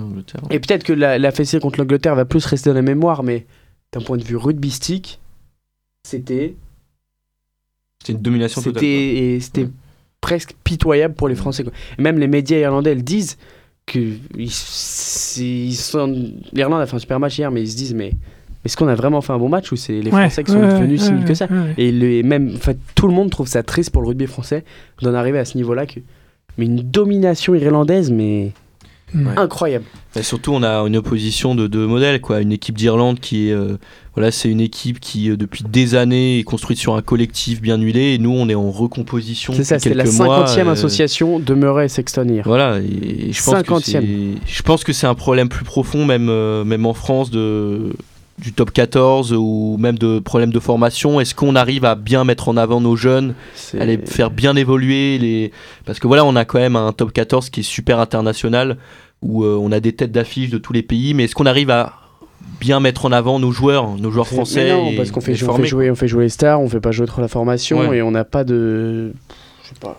et 0.49 0.59
peut-être 0.59 0.85
que 0.85 0.93
la, 0.93 1.19
la 1.19 1.31
fessée 1.31 1.59
contre 1.59 1.79
l'Angleterre 1.79 2.15
va 2.15 2.23
plus 2.23 2.45
rester 2.45 2.69
dans 2.69 2.75
la 2.75 2.81
mémoire, 2.81 3.23
mais 3.23 3.45
d'un 3.91 3.99
point 3.99 4.15
de 4.17 4.23
vue 4.23 4.37
rugbystique, 4.37 5.19
c'était 6.07 6.55
C'était 8.01 8.13
une 8.13 8.21
domination 8.21 8.61
totale. 8.61 8.81
c'était 9.41 9.63
Ouais. 9.63 9.69
presque 10.21 10.53
pitoyable 10.63 11.13
pour 11.13 11.27
les 11.27 11.35
Français. 11.35 11.63
quoi. 11.63 11.73
Et 11.99 12.01
même 12.01 12.17
les 12.17 12.27
médias 12.27 12.57
irlandais 12.57 12.95
le 12.95 13.01
disent 13.01 13.37
que 13.85 13.99
ils, 14.37 14.49
c'est- 14.49 15.43
ils 15.43 15.75
sont 15.75 16.31
l'Irlande 16.53 16.79
a 16.81 16.85
fait 16.85 16.95
un 16.95 16.99
super 16.99 17.19
match 17.19 17.37
hier, 17.37 17.51
mais 17.51 17.63
ils 17.63 17.69
se 17.71 17.75
disent 17.75 17.93
mais 17.93 18.13
est-ce 18.65 18.77
qu'on 18.77 18.87
a 18.87 18.95
vraiment 18.95 19.21
fait 19.21 19.33
un 19.33 19.37
bon 19.39 19.49
match 19.49 19.71
ou 19.71 19.75
c'est 19.75 19.93
les 20.01 20.11
Ouais, 20.11 20.21
Français 20.21 20.43
qui 20.43 20.51
sont 20.51 20.59
ouais, 20.59 20.67
devenus 20.73 21.01
ouais, 21.01 21.07
si 21.07 21.13
nuls 21.13 21.25
que 21.25 21.33
ça 21.33 21.47
ouais. 21.49 21.73
et 21.77 21.91
le, 21.91 22.21
même, 22.23 22.57
tout 22.95 23.07
le 23.07 23.13
monde 23.13 23.29
trouve 23.29 23.47
ça 23.47 23.63
triste 23.63 23.89
pour 23.91 24.01
le 24.01 24.09
rugby 24.09 24.27
français 24.27 24.63
d'en 25.01 25.13
arriver 25.13 25.39
à 25.39 25.45
ce 25.45 25.57
niveau-là. 25.57 25.85
Que, 25.85 25.99
mais 26.57 26.65
une 26.65 26.81
domination 26.81 27.55
irlandaise, 27.55 28.11
mais 28.11 28.51
Ouais. 29.13 29.33
incroyable. 29.35 29.83
Et 30.15 30.23
surtout, 30.23 30.53
on 30.53 30.63
a 30.63 30.77
une 30.87 30.95
opposition 30.95 31.53
de 31.53 31.67
deux 31.67 31.85
modèles, 31.85 32.21
quoi. 32.21 32.39
Une 32.39 32.53
équipe 32.53 32.77
d'Irlande 32.77 33.19
qui 33.19 33.49
est, 33.49 33.51
euh, 33.51 33.75
voilà, 34.15 34.31
c'est 34.31 34.47
une 34.47 34.61
équipe 34.61 35.01
qui 35.01 35.29
euh, 35.29 35.35
depuis 35.35 35.65
des 35.65 35.95
années 35.95 36.39
est 36.39 36.43
construite 36.43 36.77
sur 36.79 36.95
un 36.95 37.01
collectif 37.01 37.61
bien 37.61 37.77
huilé, 37.77 38.13
et 38.13 38.17
nous, 38.19 38.31
on 38.31 38.47
est 38.47 38.55
en 38.55 38.71
recomposition. 38.71 39.51
C'est 39.51 39.65
ça, 39.65 39.79
c'est 39.79 39.93
la 39.93 40.05
quelques 40.05 40.15
mois, 40.15 40.45
50e 40.45 40.67
euh, 40.67 40.71
association 40.71 41.39
de 41.39 41.53
Murray 41.53 41.85
et 41.85 41.89
Sexton 41.89 42.25
hier. 42.29 42.43
Voilà, 42.45 42.79
et 42.79 43.33
je 43.33 43.43
pense 43.43 43.63
que 43.63 43.73
50e. 43.73 43.81
c'est, 43.81 44.01
je 44.45 44.61
pense 44.63 44.85
que 44.85 44.93
c'est 44.93 45.07
un 45.07 45.15
problème 45.15 45.49
plus 45.49 45.65
profond, 45.65 46.05
même, 46.05 46.29
euh, 46.29 46.63
même 46.63 46.85
en 46.85 46.93
France, 46.93 47.31
de, 47.31 47.91
du 48.41 48.53
top 48.53 48.71
14 48.71 49.33
ou 49.33 49.77
même 49.79 49.97
de 49.99 50.19
problèmes 50.19 50.51
de 50.51 50.59
formation. 50.59 51.19
Est-ce 51.21 51.35
qu'on 51.35 51.55
arrive 51.55 51.85
à 51.85 51.95
bien 51.95 52.23
mettre 52.23 52.49
en 52.49 52.57
avant 52.57 52.81
nos 52.81 52.95
jeunes, 52.95 53.35
à 53.79 53.85
les 53.85 53.97
faire 53.97 54.31
bien 54.31 54.55
évoluer 54.55 55.17
les... 55.19 55.51
Parce 55.85 55.99
que 55.99 56.07
voilà, 56.07 56.25
on 56.25 56.35
a 56.35 56.43
quand 56.43 56.57
même 56.59 56.75
un 56.75 56.91
top 56.91 57.13
14 57.13 57.49
qui 57.51 57.59
est 57.59 57.63
super 57.63 57.99
international, 57.99 58.77
où 59.21 59.43
euh, 59.43 59.55
on 59.61 59.71
a 59.71 59.79
des 59.79 59.93
têtes 59.93 60.11
d'affiche 60.11 60.49
de 60.49 60.57
tous 60.57 60.73
les 60.73 60.81
pays, 60.81 61.13
mais 61.13 61.25
est-ce 61.25 61.35
qu'on 61.35 61.45
arrive 61.45 61.69
à 61.69 61.93
bien 62.59 62.79
mettre 62.79 63.05
en 63.05 63.11
avant 63.11 63.37
nos 63.37 63.51
joueurs, 63.51 63.95
nos 63.97 64.09
joueurs 64.09 64.25
Mais 64.31 64.35
français 64.37 64.71
non, 64.73 64.89
et 64.89 64.95
parce 64.95 65.11
qu'on 65.11 65.21
fait, 65.21 65.41
on 65.47 65.53
fait 65.55 65.65
jouer, 65.65 65.91
on 65.91 65.95
fait 65.95 66.07
jouer 66.07 66.23
les 66.23 66.29
stars, 66.29 66.59
on 66.59 66.67
fait 66.67 66.79
pas 66.79 66.91
jouer 66.91 67.05
trop 67.05 67.21
la 67.21 67.27
formation 67.27 67.79
Ouais. 67.89 67.97
et 67.97 68.01
on 68.01 68.09
n'a 68.11 68.23
pas 68.23 68.43
de. 68.43 69.13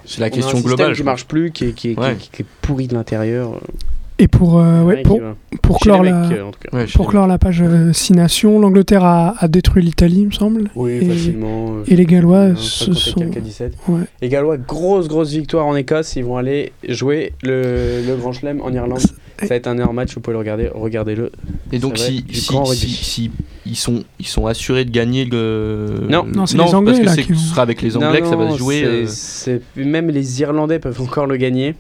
C'est 0.04 0.20
la 0.20 0.26
On 0.26 0.28
a 0.28 0.30
question 0.30 0.50
un 0.58 0.60
système 0.60 0.76
globale, 0.76 0.96
qui 0.96 1.02
marche 1.04 1.24
plus, 1.26 1.50
qui 1.52 1.64
est, 1.66 1.72
qui 1.72 1.90
est- 1.90 1.94
qui 1.94 2.00
est- 2.00 2.04
Ouais. 2.04 2.16
qui 2.32 2.42
est 2.42 2.46
pourri 2.60 2.88
de 2.88 2.94
l'intérieur. 2.94 3.58
Et 4.18 4.28
pour, 4.28 4.58
euh, 4.60 4.82
ouais, 4.82 4.96
Ouais, 4.96 5.02
pour, 5.02 5.20
pour 5.62 5.80
clore 5.80 6.02
mecs, 6.02 6.12
la, 6.12 6.30
euh. 6.32 6.50
Ouais, 6.72 6.86
pour 6.94 7.08
clore 7.08 7.26
la 7.26 7.38
page 7.38 7.60
euh, 7.62 7.92
6 7.92 8.12
nations, 8.12 8.58
l'Angleterre 8.60 9.04
a, 9.04 9.34
a 9.38 9.48
détruit 9.48 9.82
l'Italie, 9.82 10.20
il 10.20 10.26
me 10.26 10.30
semble. 10.32 10.70
Oui, 10.76 10.92
Et- 11.00 11.04
facilement. 11.08 11.76
euh, 11.78 11.84
Et 11.88 11.96
les 11.96 12.04
Gallois 12.06 12.38
un 12.40 12.56
se 12.56 12.92
54, 12.92 13.34
sont. 13.34 13.40
17. 13.40 13.74
Ouais. 13.88 14.00
Les 14.20 14.28
Gallois, 14.28 14.58
grosse, 14.58 15.08
grosse 15.08 15.30
victoire 15.32 15.66
en 15.66 15.74
Écosse. 15.74 16.14
Ils 16.16 16.24
vont 16.24 16.36
aller 16.36 16.72
jouer 16.88 17.32
le, 17.42 18.02
le 18.06 18.16
Grand 18.16 18.32
Chelem 18.32 18.60
en 18.60 18.72
Irlande. 18.72 19.00
Ça 19.00 19.46
va 19.48 19.54
être 19.56 19.66
un 19.66 19.74
énorme 19.74 19.96
match, 19.96 20.14
vous 20.14 20.20
pouvez 20.20 20.34
le 20.34 20.38
regarder. 20.38 20.68
Regardez-le. 20.72 21.32
Et 21.72 21.78
donc 21.80 21.98
si, 21.98 22.24
si, 22.32 22.88
si, 22.88 23.30
ils, 23.66 23.74
sont, 23.76 24.04
ils 24.20 24.26
sont 24.26 24.46
assurés 24.46 24.84
de 24.84 24.90
gagner 24.90 25.24
le... 25.24 26.02
Non. 26.08 26.24
Non, 26.24 26.46
c'est 26.46 26.58
les 26.58 26.74
Anglais, 26.74 26.92
parce 27.02 27.16
que 27.16 27.32
là, 27.32 27.38
ce 27.38 27.46
sera 27.48 27.62
avec 27.62 27.82
les 27.82 27.96
Anglais 27.96 28.20
que 28.20 28.28
ça 28.28 28.36
va 28.36 28.50
se 28.52 28.58
jouer. 28.58 28.84
euh, 28.84 29.58
Même 29.76 30.10
les 30.10 30.40
Irlandais 30.42 30.78
peuvent 30.78 31.00
encore 31.00 31.26
le 31.26 31.36
gagner. 31.38 31.74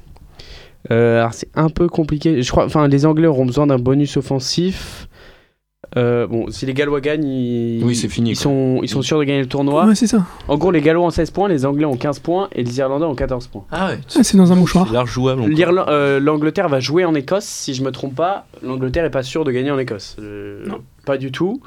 Euh, 0.90 1.18
alors 1.20 1.34
c'est 1.34 1.48
un 1.54 1.68
peu 1.68 1.88
compliqué. 1.88 2.42
Je 2.42 2.50
crois, 2.50 2.64
enfin, 2.64 2.88
les 2.88 3.06
Anglais 3.06 3.26
auront 3.28 3.46
besoin 3.46 3.66
d'un 3.66 3.78
bonus 3.78 4.16
offensif. 4.16 5.08
Euh, 5.98 6.26
bon, 6.26 6.50
si 6.50 6.64
les 6.64 6.72
Gallois 6.72 7.02
gagnent, 7.02 7.24
ils, 7.26 7.84
Oui, 7.84 7.94
c'est 7.94 8.08
fini, 8.08 8.30
Ils 8.30 8.36
sont, 8.36 8.80
ils 8.82 8.88
sont 8.88 9.02
sûrs 9.02 9.18
de 9.18 9.24
gagner 9.24 9.40
le 9.40 9.46
tournoi. 9.46 9.84
Ouais, 9.86 9.94
c'est 9.94 10.06
ça. 10.06 10.24
En 10.48 10.56
gros, 10.56 10.70
les 10.70 10.80
Gallois 10.80 11.04
ont 11.04 11.10
16 11.10 11.30
points, 11.32 11.48
les 11.48 11.66
Anglais 11.66 11.84
ont 11.84 11.96
15 11.96 12.20
points 12.20 12.48
et 12.54 12.62
les 12.62 12.78
Irlandais 12.78 13.04
ont 13.04 13.14
14 13.14 13.48
points. 13.48 13.64
Ah 13.70 13.88
ouais, 13.88 13.98
Ah, 14.16 14.22
c'est 14.22 14.38
dans 14.38 14.50
un 14.52 14.54
mouchoir. 14.54 14.90
euh, 15.88 16.18
L'Angleterre 16.18 16.68
va 16.70 16.80
jouer 16.80 17.04
en 17.04 17.14
Écosse, 17.14 17.44
si 17.44 17.74
je 17.74 17.82
me 17.82 17.90
trompe 17.90 18.14
pas. 18.14 18.46
L'Angleterre 18.62 19.04
est 19.04 19.10
pas 19.10 19.22
sûre 19.22 19.44
de 19.44 19.50
gagner 19.52 19.70
en 19.70 19.78
Écosse. 19.78 20.16
Euh, 20.18 20.64
Non. 20.66 20.78
Pas 21.04 21.18
du 21.18 21.30
tout. 21.30 21.60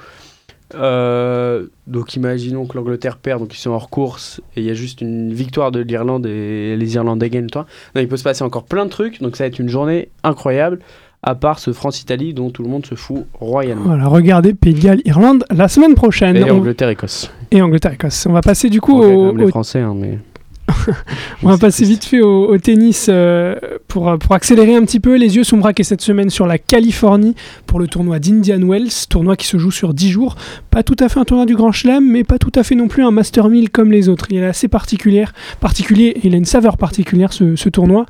Euh, 0.73 1.67
donc 1.88 2.15
imaginons 2.15 2.65
que 2.65 2.75
l'Angleterre 2.78 3.17
perd, 3.17 3.39
donc 3.39 3.54
ils 3.56 3.60
sont 3.60 3.69
hors 3.71 3.89
course 3.89 4.41
et 4.56 4.62
il 4.62 4.65
y 4.65 4.71
a 4.71 4.73
juste 4.73 5.01
une 5.01 5.32
victoire 5.32 5.71
de 5.71 5.80
l'Irlande 5.80 6.25
et 6.25 6.75
les 6.75 6.95
Irlandais 6.95 7.30
gagnent. 7.30 7.47
Non, 7.56 7.65
il 7.97 8.08
peut 8.08 8.17
se 8.17 8.23
passer 8.23 8.43
encore 8.43 8.63
plein 8.63 8.86
de 8.86 8.89
trucs, 8.89 9.21
donc 9.21 9.36
ça 9.36 9.43
va 9.43 9.47
être 9.49 9.60
une 9.60 9.69
journée 9.69 10.10
incroyable. 10.23 10.80
À 11.28 11.34
part 11.34 11.58
ce 11.58 11.73
France-Italie 11.73 12.36
dont 12.36 12.51
tout 12.51 12.62
le 12.62 12.69
monde 12.69 12.86
se 12.86 12.93
fout 12.93 13.25
royalement. 13.34 13.86
Voilà, 13.86 14.06
regardez 14.08 14.54
Pays 14.54 14.75
de 14.75 14.80
Galles, 14.80 15.01
Irlande 15.06 15.43
la 15.49 15.67
semaine 15.67 15.95
prochaine. 15.95 16.36
Et 16.36 16.43
On- 16.51 16.58
Angleterre-Écosse. 16.58 17.32
Et 17.49 17.63
Angleterre-Écosse. 17.63 18.28
On 18.30 18.34
va 18.34 18.41
passer 18.41 18.69
du 18.69 18.80
coup 18.80 19.01
au, 19.01 19.36
les 19.36 19.47
Français, 19.47 19.80
hein, 19.80 19.95
mais. 19.95 20.19
on 21.43 21.49
va 21.49 21.58
passer 21.58 21.86
vite 21.86 22.06
fait 22.06 22.21
au, 22.21 22.58
tennis 22.58 23.08
euh, 23.10 23.56
pour, 23.88 24.17
pour 24.17 24.34
accélérer 24.34 24.75
un 24.75 24.82
petit 24.82 24.99
peu. 24.99 25.15
Les 25.15 25.36
yeux 25.36 25.43
sont 25.43 25.58
braqués 25.58 25.84
cette 25.84 26.01
semaine 26.01 26.30
sur 26.30 26.47
la 26.47 26.58
Californie 26.58 27.36
pour 27.67 27.80
le 27.80 27.88
tournoi 27.88 28.19
d'Indian 28.19 28.62
Wells, 28.62 29.08
tournoi 29.10 29.36
qui 29.36 29.47
se 29.47 29.58
joue 29.58 29.71
sur 29.71 29.93
10 29.93 30.10
jours. 30.10 30.36
Pas 30.71 30.84
tout 30.84 30.95
à 30.99 31.10
fait 31.10 31.19
un 31.19 31.25
tournoi 31.25 31.45
du 31.45 31.56
Grand 31.56 31.71
Chelem, 31.71 32.04
mais 32.10 32.23
pas 32.23 32.38
tout 32.38 32.51
à 32.56 32.63
fait 32.63 32.75
non 32.75 32.88
plus 32.88 33.04
un 33.04 33.12
Master 33.12 33.49
1000 33.49 33.69
comme 33.69 33.91
les 33.91 34.10
autres. 34.10 34.25
Il 34.30 34.38
est 34.38 34.45
assez 34.45 34.67
particulier, 34.67 35.25
particulier 35.60 36.17
il 36.23 36.34
a 36.34 36.38
une 36.38 36.45
saveur 36.45 36.78
particulière 36.78 37.34
ce, 37.34 37.56
ce 37.56 37.69
tournoi. 37.69 38.06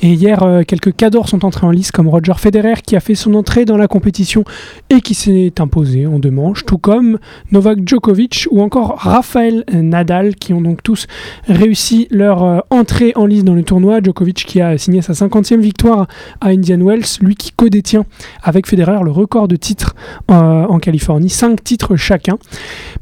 Et 0.00 0.12
hier, 0.12 0.42
euh, 0.42 0.62
quelques 0.62 0.94
cadors 0.94 1.28
sont 1.28 1.44
entrés 1.44 1.66
en 1.66 1.70
lice 1.70 1.90
comme 1.92 2.08
Roger 2.08 2.34
Federer 2.36 2.74
qui 2.84 2.96
a 2.96 3.00
fait 3.00 3.14
son 3.14 3.34
entrée 3.34 3.64
dans 3.64 3.76
la 3.76 3.88
compétition 3.88 4.44
et 4.90 5.00
qui 5.00 5.14
s'est 5.14 5.52
imposé 5.58 6.06
en 6.06 6.18
deux 6.18 6.30
manches, 6.30 6.64
tout 6.64 6.78
comme 6.78 7.18
Novak 7.52 7.86
Djokovic 7.86 8.46
ou 8.50 8.62
encore 8.62 8.96
Rafael 8.98 9.64
Nadal 9.72 10.36
qui 10.36 10.52
ont 10.52 10.60
donc 10.60 10.82
tous 10.82 11.06
réussi 11.46 11.97
leur 12.10 12.44
euh, 12.44 12.58
entrée 12.70 13.12
en 13.16 13.26
lice 13.26 13.42
dans 13.42 13.54
le 13.54 13.62
tournoi. 13.64 14.00
Djokovic 14.02 14.44
qui 14.46 14.60
a 14.60 14.78
signé 14.78 15.02
sa 15.02 15.14
50e 15.14 15.58
victoire 15.58 16.06
à 16.40 16.48
Indian 16.48 16.78
Wells, 16.80 17.18
lui 17.20 17.34
qui 17.34 17.50
co-détient 17.50 18.04
avec 18.42 18.66
Federer 18.66 19.02
le 19.02 19.10
record 19.10 19.48
de 19.48 19.56
titres 19.56 19.96
euh, 20.30 20.34
en 20.34 20.78
Californie, 20.78 21.30
5 21.30 21.64
titres 21.64 21.96
chacun. 21.96 22.38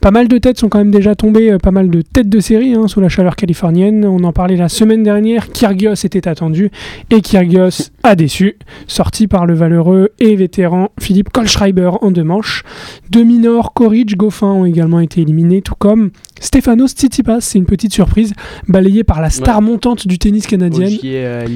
Pas 0.01 0.11
mal 0.11 0.29
de 0.29 0.39
têtes 0.39 0.59
sont 0.59 0.69
quand 0.69 0.79
même 0.79 0.91
déjà 0.91 1.15
tombées, 1.15 1.53
euh, 1.53 1.59
pas 1.59 1.71
mal 1.71 1.91
de 1.91 2.03
têtes 2.03 2.29
de 2.29 2.41
série 2.41 2.75
hein, 2.75 2.89
sous 2.89 3.01
la 3.01 3.09
chaleur 3.09 3.37
californienne. 3.37 4.05
On 4.05 4.25
en 4.25 4.33
parlait 4.33 4.57
la 4.57 4.69
semaine 4.69 5.03
dernière, 5.03 5.51
Kyrgios 5.51 6.05
était 6.05 6.29
attendu 6.29 6.71
et 7.11 7.21
Kyrgios 7.21 7.91
a 8.03 8.15
déçu, 8.15 8.57
sorti 8.87 9.27
par 9.27 9.47
le 9.47 9.55
valeureux 9.55 10.13
et 10.19 10.37
vétéran 10.37 10.91
Philippe 11.01 11.31
Kohlschreiber 11.31 11.91
en 12.01 12.11
deux 12.11 12.25
manches. 12.25 12.63
Deux 13.11 13.25
minors, 13.25 13.75
Koric, 13.75 14.17
Goffin 14.17 14.49
ont 14.49 14.65
également 14.65 15.01
été 15.01 15.21
éliminés, 15.21 15.63
tout 15.63 15.75
comme 15.77 16.11
Stefanos 16.41 16.93
Tsitsipas, 16.93 17.41
c'est 17.41 17.59
une 17.59 17.67
petite 17.67 17.93
surprise, 17.93 18.33
balayé 18.69 19.05
par 19.05 19.21
la 19.21 19.31
star 19.31 19.63
montante 19.63 20.07
du 20.07 20.19
tennis 20.19 20.47
canadien, 20.47 20.89
euh, 21.05 21.47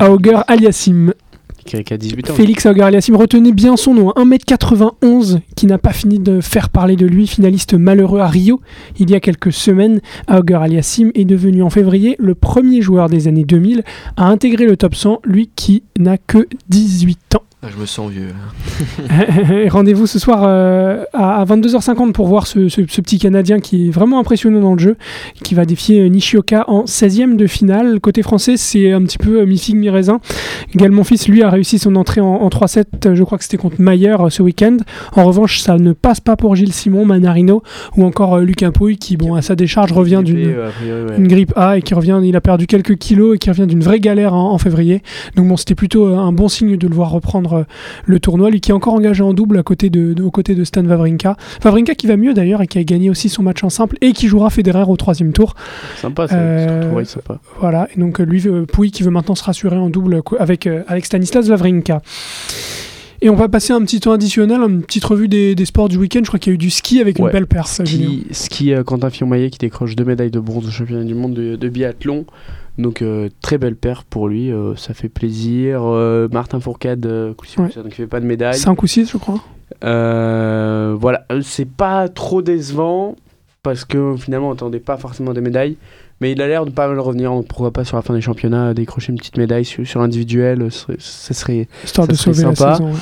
Auger 0.00 0.40
Aliassim. 0.46 1.12
qui, 1.64 1.82
qui 1.82 1.92
a 1.92 1.96
18 1.96 2.30
ans. 2.30 2.34
Félix 2.34 2.66
Auger 2.66 2.82
Aliassim, 2.82 3.16
retenez 3.16 3.52
bien 3.52 3.76
son 3.76 3.94
nom, 3.94 4.10
hein, 4.10 4.24
1m91, 4.24 5.40
qui 5.56 5.66
n'a 5.66 5.78
pas 5.78 5.92
fini 5.92 6.18
de 6.18 6.40
faire 6.40 6.68
parler 6.68 6.96
de 6.96 7.06
lui, 7.06 7.26
finaliste 7.26 7.74
malheureux 7.74 8.20
à 8.20 8.28
Rio 8.28 8.60
il 8.98 9.10
y 9.10 9.14
a 9.14 9.20
quelques 9.20 9.52
semaines. 9.52 10.00
Auger 10.30 10.58
Aliassim 10.62 11.10
est 11.14 11.24
devenu 11.24 11.62
en 11.62 11.70
février 11.70 12.16
le 12.18 12.34
premier 12.34 12.82
joueur 12.82 13.08
des 13.08 13.26
années 13.28 13.44
2000 13.44 13.82
à 14.16 14.26
intégrer 14.26 14.66
le 14.66 14.76
top 14.76 14.94
100, 14.94 15.20
lui 15.24 15.50
qui 15.56 15.82
n'a 15.98 16.18
que 16.18 16.46
18 16.68 17.36
ans. 17.36 17.42
Ah, 17.62 17.68
je 17.70 17.78
me 17.78 17.84
sens 17.84 18.10
vieux. 18.10 18.28
là. 19.08 19.26
Rendez-vous 19.68 20.06
ce 20.06 20.18
soir 20.18 20.44
euh, 20.46 21.04
à, 21.12 21.42
à 21.42 21.44
22h50 21.44 22.12
pour 22.12 22.26
voir 22.26 22.46
ce, 22.46 22.70
ce- 22.70 22.80
ce 22.88 23.00
petit 23.02 23.18
Canadien 23.18 23.60
qui 23.60 23.88
est 23.88 23.90
vraiment 23.90 24.18
impressionnant 24.18 24.60
dans 24.60 24.72
le 24.72 24.78
jeu, 24.78 24.96
qui 25.44 25.54
va 25.54 25.66
défier 25.66 26.00
euh, 26.00 26.08
Nishioka 26.08 26.64
en 26.68 26.84
16e 26.84 27.36
de 27.36 27.46
finale. 27.46 28.00
Côté 28.00 28.22
français, 28.22 28.56
c'est 28.56 28.92
un 28.92 29.02
petit 29.02 29.18
peu 29.18 29.40
euh, 29.42 29.44
mi-figue, 29.46 29.76
mi-raisin. 29.76 30.20
Monfils, 30.74 31.18
lui, 31.28 31.42
a 31.42 31.50
réussi 31.50 31.78
son 31.78 31.96
entrée 31.96 32.22
en, 32.22 32.28
en 32.28 32.48
3-7, 32.48 32.84
euh, 33.04 33.14
je 33.14 33.22
crois 33.24 33.36
que 33.36 33.44
c'était 33.44 33.58
contre 33.58 33.78
Mayer 33.78 34.16
euh, 34.20 34.30
ce 34.30 34.42
week-end. 34.42 34.78
En 35.12 35.24
revanche, 35.26 35.60
ça 35.60 35.76
ne 35.76 35.92
passe 35.92 36.20
pas 36.20 36.36
pour 36.36 36.56
Gilles 36.56 36.72
Simon, 36.72 37.04
Manarino 37.04 37.62
ou 37.94 38.04
encore 38.06 38.36
euh, 38.36 38.42
Lucas 38.42 38.70
Pouille 38.70 38.96
qui, 38.96 39.18
bon, 39.18 39.34
à 39.34 39.42
sa 39.42 39.54
décharge, 39.54 39.92
revient 39.92 40.22
d'une 40.24 40.38
euh, 40.46 40.70
ouais. 41.10 41.26
grippe 41.26 41.52
A 41.56 41.76
et 41.76 41.82
qui 41.82 41.92
revient, 41.92 42.18
il 42.24 42.34
a 42.36 42.40
perdu 42.40 42.66
quelques 42.66 42.96
kilos 42.96 43.36
et 43.36 43.38
qui 43.38 43.50
revient 43.50 43.66
d'une 43.66 43.82
vraie 43.82 44.00
galère 44.00 44.32
en, 44.32 44.50
en 44.52 44.56
février. 44.56 45.02
Donc 45.36 45.46
bon, 45.46 45.58
c'était 45.58 45.74
plutôt 45.74 46.06
un 46.06 46.32
bon 46.32 46.48
signe 46.48 46.78
de 46.78 46.88
le 46.88 46.94
voir 46.94 47.10
reprendre 47.10 47.49
euh, 47.54 47.62
le 48.06 48.20
tournoi, 48.20 48.50
lui 48.50 48.60
qui 48.60 48.70
est 48.70 48.74
encore 48.74 48.94
engagé 48.94 49.22
en 49.22 49.32
double 49.34 49.58
à 49.58 49.62
côté 49.62 49.90
de, 49.90 50.12
de- 50.12 50.22
aux 50.22 50.30
côtés 50.30 50.54
de 50.54 50.64
Stan 50.64 50.84
Wawrinka. 50.84 51.36
Wawrinka 51.64 51.94
qui 51.94 52.06
va 52.06 52.16
mieux 52.16 52.34
d'ailleurs 52.34 52.62
et 52.62 52.66
qui 52.66 52.78
a 52.78 52.84
gagné 52.84 53.10
aussi 53.10 53.28
son 53.28 53.42
match 53.42 53.62
en 53.64 53.70
simple 53.70 53.96
et 54.00 54.12
qui 54.12 54.28
jouera 54.28 54.50
Federer 54.50 54.84
au 54.88 54.96
troisième 54.96 55.32
tour. 55.32 55.54
Sympa, 55.96 56.28
ça. 56.28 56.36
Euh, 56.36 57.04
sympa. 57.04 57.38
Voilà, 57.60 57.88
et 57.94 58.00
donc 58.00 58.20
euh, 58.20 58.24
lui, 58.24 58.46
euh, 58.46 58.64
Pouille 58.66 58.90
qui 58.90 59.02
veut 59.02 59.10
maintenant 59.10 59.34
se 59.34 59.44
rassurer 59.44 59.76
en 59.76 59.90
double 59.90 60.22
avec, 60.38 60.66
avec 60.66 61.06
Stanislas 61.06 61.48
Wawrinka. 61.48 62.02
Et 63.22 63.28
on 63.28 63.34
va 63.34 63.48
passer 63.50 63.74
un 63.74 63.82
petit 63.82 64.00
temps 64.00 64.12
additionnel, 64.12 64.60
une 64.62 64.80
petite 64.80 65.04
revue 65.04 65.28
des, 65.28 65.54
des 65.54 65.64
sports 65.66 65.90
du 65.90 65.98
week-end. 65.98 66.20
Je 66.22 66.28
crois 66.28 66.38
qu'il 66.38 66.52
y 66.52 66.54
a 66.54 66.56
eu 66.56 66.58
du 66.58 66.70
ski 66.70 67.02
avec 67.02 67.18
une 67.18 67.28
belle. 67.28 67.46
Julien. 67.84 68.06
Ski, 68.08 68.26
ski 68.30 68.72
euh, 68.72 68.82
Quentin 68.82 69.10
Fillon-Maillet 69.10 69.50
qui 69.50 69.58
décroche 69.58 69.94
deux 69.94 70.04
médailles 70.06 70.30
de 70.30 70.40
bronze 70.40 70.66
au 70.66 70.70
championnat 70.70 71.04
du 71.04 71.14
monde 71.14 71.34
de, 71.34 71.56
de 71.56 71.68
biathlon. 71.68 72.24
Donc 72.80 73.02
euh, 73.02 73.28
très 73.42 73.58
belle 73.58 73.76
paire 73.76 74.04
pour 74.04 74.28
lui, 74.28 74.50
euh, 74.52 74.74
ça 74.76 74.94
fait 74.94 75.08
plaisir. 75.08 75.80
Euh, 75.84 76.28
Martin 76.32 76.60
Fourcade, 76.60 77.06
coup 77.36 77.46
Ouais. 77.58 77.70
ça, 77.70 77.82
donc 77.82 77.92
il 77.92 77.96
fait 77.96 78.06
pas 78.06 78.20
de 78.20 78.26
médaille. 78.26 78.56
5 78.58 78.82
ou 78.82 78.86
6, 78.86 79.10
je 79.12 79.18
crois. 79.18 79.40
Voilà, 79.82 81.24
c'est 81.42 81.68
pas 81.68 82.08
trop 82.08 82.42
décevant 82.42 83.16
parce 83.62 83.84
que 83.84 84.16
finalement 84.16 84.48
on 84.48 84.52
attendait 84.52 84.80
pas 84.80 84.96
forcément 84.96 85.32
des 85.34 85.40
médailles, 85.40 85.76
mais 86.20 86.32
il 86.32 86.40
a 86.40 86.48
l'air 86.48 86.64
de 86.64 86.70
pas 86.70 86.88
mal 86.88 86.98
revenir. 87.00 87.32
Pourquoi 87.48 87.70
pas 87.70 87.84
sur 87.84 87.96
la 87.96 88.02
fin 88.02 88.14
des 88.14 88.20
championnats 88.20 88.72
décrocher 88.74 89.12
une 89.12 89.18
petite 89.18 89.36
médaille 89.36 89.64
sur, 89.64 89.86
sur 89.86 90.00
l'individuel, 90.00 90.70
ce 90.70 90.78
serait- 90.80 90.96
ce 90.98 91.34
serait 91.34 91.68
Histoire 91.84 92.06
Ça 92.06 92.12
de 92.12 92.16
serait 92.16 92.32
sauver 92.34 92.46
la 92.48 92.54
sympa. 92.54 92.74
saison. 92.76 92.90
ouais. 92.92 92.98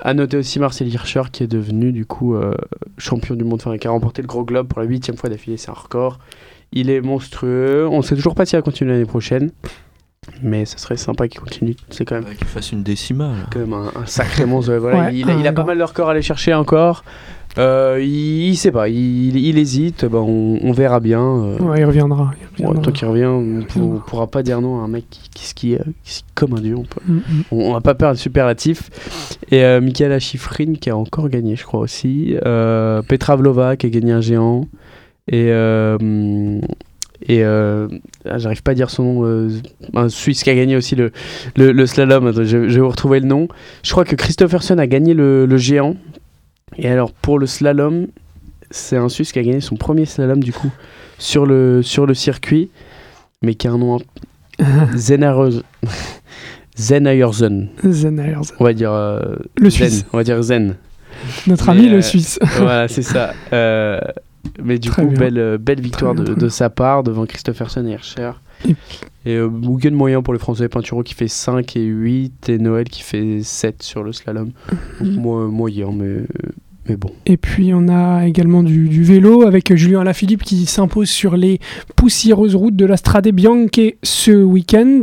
À 0.00 0.14
noter 0.14 0.36
aussi 0.36 0.60
Marcel 0.60 0.86
Hirscher 0.88 1.22
qui 1.32 1.42
est 1.42 1.48
devenu 1.48 1.90
du 1.90 2.06
coup 2.06 2.36
champion 2.98 3.34
du 3.34 3.42
monde, 3.42 3.54
enfin 3.64 3.76
qui 3.78 3.88
a 3.88 3.90
remporté 3.90 4.22
le 4.22 4.28
Gros 4.28 4.44
Globe 4.44 4.68
pour 4.68 4.78
la 4.80 4.86
huitième 4.86 5.16
fois 5.16 5.28
d'affilée, 5.28 5.56
c'est 5.56 5.70
un 5.70 5.74
record. 5.74 6.20
Il 6.72 6.90
est 6.90 7.00
monstrueux. 7.00 7.86
On 7.90 8.02
sait 8.02 8.14
toujours 8.14 8.34
pas 8.34 8.44
s'il 8.46 8.58
va 8.58 8.62
continuer 8.62 8.92
l'année 8.92 9.04
prochaine, 9.06 9.50
mais 10.42 10.64
ça 10.66 10.76
serait 10.78 10.96
sympa 10.96 11.26
qu'il 11.28 11.40
continue. 11.40 11.74
C'est 11.90 12.04
quand 12.04 12.16
même, 12.16 12.24
Ouais, 12.24 12.34
Qu'il 12.34 12.46
fasse 12.46 12.72
une 12.72 12.82
décima. 12.82 13.28
là. 13.28 13.46
quand 13.50 13.60
même 13.60 13.72
un, 13.72 13.90
un 14.02 14.06
sacré 14.06 14.44
monstre. 14.46 14.74
Voilà, 14.74 15.06
Ouais, 15.06 15.14
il, 15.16 15.28
a, 15.30 15.34
il 15.34 15.46
a 15.46 15.50
un 15.50 15.54
pas 15.54 15.64
mal 15.64 15.78
de 15.78 15.82
records 15.82 16.08
à 16.08 16.12
aller 16.12 16.22
chercher 16.22 16.52
encore. 16.54 17.04
Euh, 17.56 17.98
il, 18.00 18.50
il 18.50 18.56
sait 18.56 18.70
pas, 18.70 18.88
il, 18.90 19.34
il 19.36 19.58
hésite. 19.58 20.04
Ben, 20.04 20.18
on, 20.18 20.58
on 20.62 20.70
verra 20.72 21.00
bien. 21.00 21.22
euh. 21.22 21.58
Ouais, 21.58 21.80
il 21.80 21.84
reviendra. 21.86 22.32
il 22.36 22.42
Ouais, 22.42 22.66
reviendra. 22.68 22.82
tant 22.82 22.92
qu'il 22.92 23.08
revient, 23.08 23.24
on, 23.24 23.62
pour- 23.62 23.82
reviendra. 23.82 24.04
pourra 24.06 24.26
pas 24.26 24.42
dire 24.42 24.60
non 24.60 24.80
à 24.80 24.84
un 24.84 24.88
mec 24.88 25.06
qui, 25.08 25.54
qui 25.54 25.74
euh, 25.74 25.78
qui 26.04 26.22
comme 26.34 26.52
un 26.54 26.60
dieu. 26.60 26.76
On 26.76 26.82
peut- 26.84 27.00
Mm, 27.08 27.14
mm. 27.16 27.42
on, 27.50 27.72
on 27.72 27.74
a 27.74 27.80
pas 27.80 27.94
peur 27.94 28.12
de 28.12 28.18
superlatif. 28.18 28.90
Et 29.50 29.64
euh, 29.64 29.80
Michaela 29.80 30.20
Schifrin 30.20 30.74
qui 30.74 30.90
a 30.90 30.96
encore 30.96 31.30
gagné, 31.30 31.56
je 31.56 31.64
crois 31.64 31.80
aussi. 31.80 32.36
Euh, 32.44 33.00
Petra 33.02 33.34
Vlova 33.36 33.76
qui 33.76 33.86
a 33.86 33.88
gagné 33.88 34.12
un 34.12 34.20
géant. 34.20 34.66
Et. 35.28 35.46
euh, 35.50 36.60
et 37.26 37.42
euh, 37.42 37.88
ah, 38.26 38.38
j'arrive 38.38 38.62
pas 38.62 38.70
à 38.70 38.74
dire 38.74 38.90
son 38.90 39.02
nom, 39.02 39.24
euh, 39.26 39.50
un 39.94 40.08
Suisse 40.08 40.44
qui 40.44 40.50
a 40.50 40.54
gagné 40.54 40.76
aussi 40.76 40.94
le, 40.94 41.10
le, 41.56 41.72
le 41.72 41.86
slalom. 41.86 42.28
Attends, 42.28 42.44
je, 42.44 42.68
je 42.68 42.74
vais 42.74 42.80
vous 42.80 42.88
retrouver 42.88 43.18
le 43.18 43.26
nom. 43.26 43.48
Je 43.82 43.90
crois 43.90 44.04
que 44.04 44.14
Christopherson 44.14 44.78
a 44.78 44.86
gagné 44.86 45.14
le, 45.14 45.44
le 45.44 45.56
géant. 45.56 45.96
Et 46.76 46.88
alors 46.88 47.10
pour 47.12 47.40
le 47.40 47.46
slalom, 47.46 48.06
c'est 48.70 48.96
un 48.96 49.08
Suisse 49.08 49.32
qui 49.32 49.40
a 49.40 49.42
gagné 49.42 49.60
son 49.60 49.74
premier 49.74 50.06
slalom 50.06 50.42
du 50.42 50.52
coup 50.52 50.70
sur 51.18 51.44
le, 51.44 51.82
sur 51.82 52.06
le 52.06 52.14
circuit, 52.14 52.70
mais 53.42 53.54
qui 53.56 53.66
a 53.66 53.72
un 53.72 53.78
nom 53.78 53.98
Zenareus- 54.94 55.62
Zenajersen. 56.78 57.68
Zen 57.84 58.36
On 58.60 58.64
va 58.64 58.72
dire 58.72 58.92
euh, 58.92 59.36
Le 59.56 59.70
Zen. 59.70 59.88
Suisse. 59.88 60.06
On 60.12 60.16
va 60.18 60.24
dire 60.24 60.40
Zen. 60.42 60.76
Notre 61.48 61.66
Mais, 61.72 61.78
ami 61.80 61.88
euh, 61.88 61.96
le 61.96 62.02
Suisse. 62.02 62.38
voilà, 62.58 62.86
c'est 62.86 63.02
ça. 63.02 63.34
Euh, 63.52 63.98
mais 64.62 64.78
du 64.78 64.90
Très 64.90 65.04
coup, 65.06 65.10
belle, 65.12 65.38
euh, 65.38 65.58
belle 65.58 65.80
victoire 65.80 66.14
bien, 66.14 66.24
de, 66.24 66.34
sa 66.48 66.70
part 66.70 67.02
devant 67.02 67.26
Christopherson 67.26 67.84
et 67.86 67.90
Hirscher. 67.92 68.32
Et- 68.66 68.74
Et 69.26 69.34
euh, 69.36 69.46
moyen 69.94 70.22
pour 70.22 70.32
les 70.32 70.38
Français. 70.40 70.68
Pinturo 70.68 71.02
qui 71.02 71.14
fait 71.14 71.28
5 71.28 71.76
et 71.76 71.84
8 71.84 72.48
et 72.48 72.58
Noël 72.58 72.88
qui 72.88 73.02
fait 73.02 73.42
7 73.42 73.82
sur 73.82 74.02
le 74.02 74.12
slalom. 74.12 74.50
Donc, 75.00 75.08
Mhm. 75.08 75.20
mo- 75.20 75.48
moyen, 75.48 75.90
mais, 75.92 76.22
mais 76.88 76.96
bon. 76.96 77.10
Et 77.26 77.36
puis 77.36 77.72
on 77.74 77.88
a 77.88 78.26
également 78.26 78.62
du, 78.62 78.88
du 78.88 79.02
vélo 79.02 79.42
avec 79.46 79.74
Julien 79.74 80.00
Alaphilippe 80.00 80.42
qui 80.42 80.66
s'impose 80.66 81.08
sur 81.08 81.36
les 81.36 81.60
poussiéreuses 81.96 82.54
routes 82.54 82.76
de 82.76 82.86
la 82.86 82.96
Strade 82.96 83.28
Bianche 83.28 83.68
ce 84.02 84.30
week-end. 84.30 85.02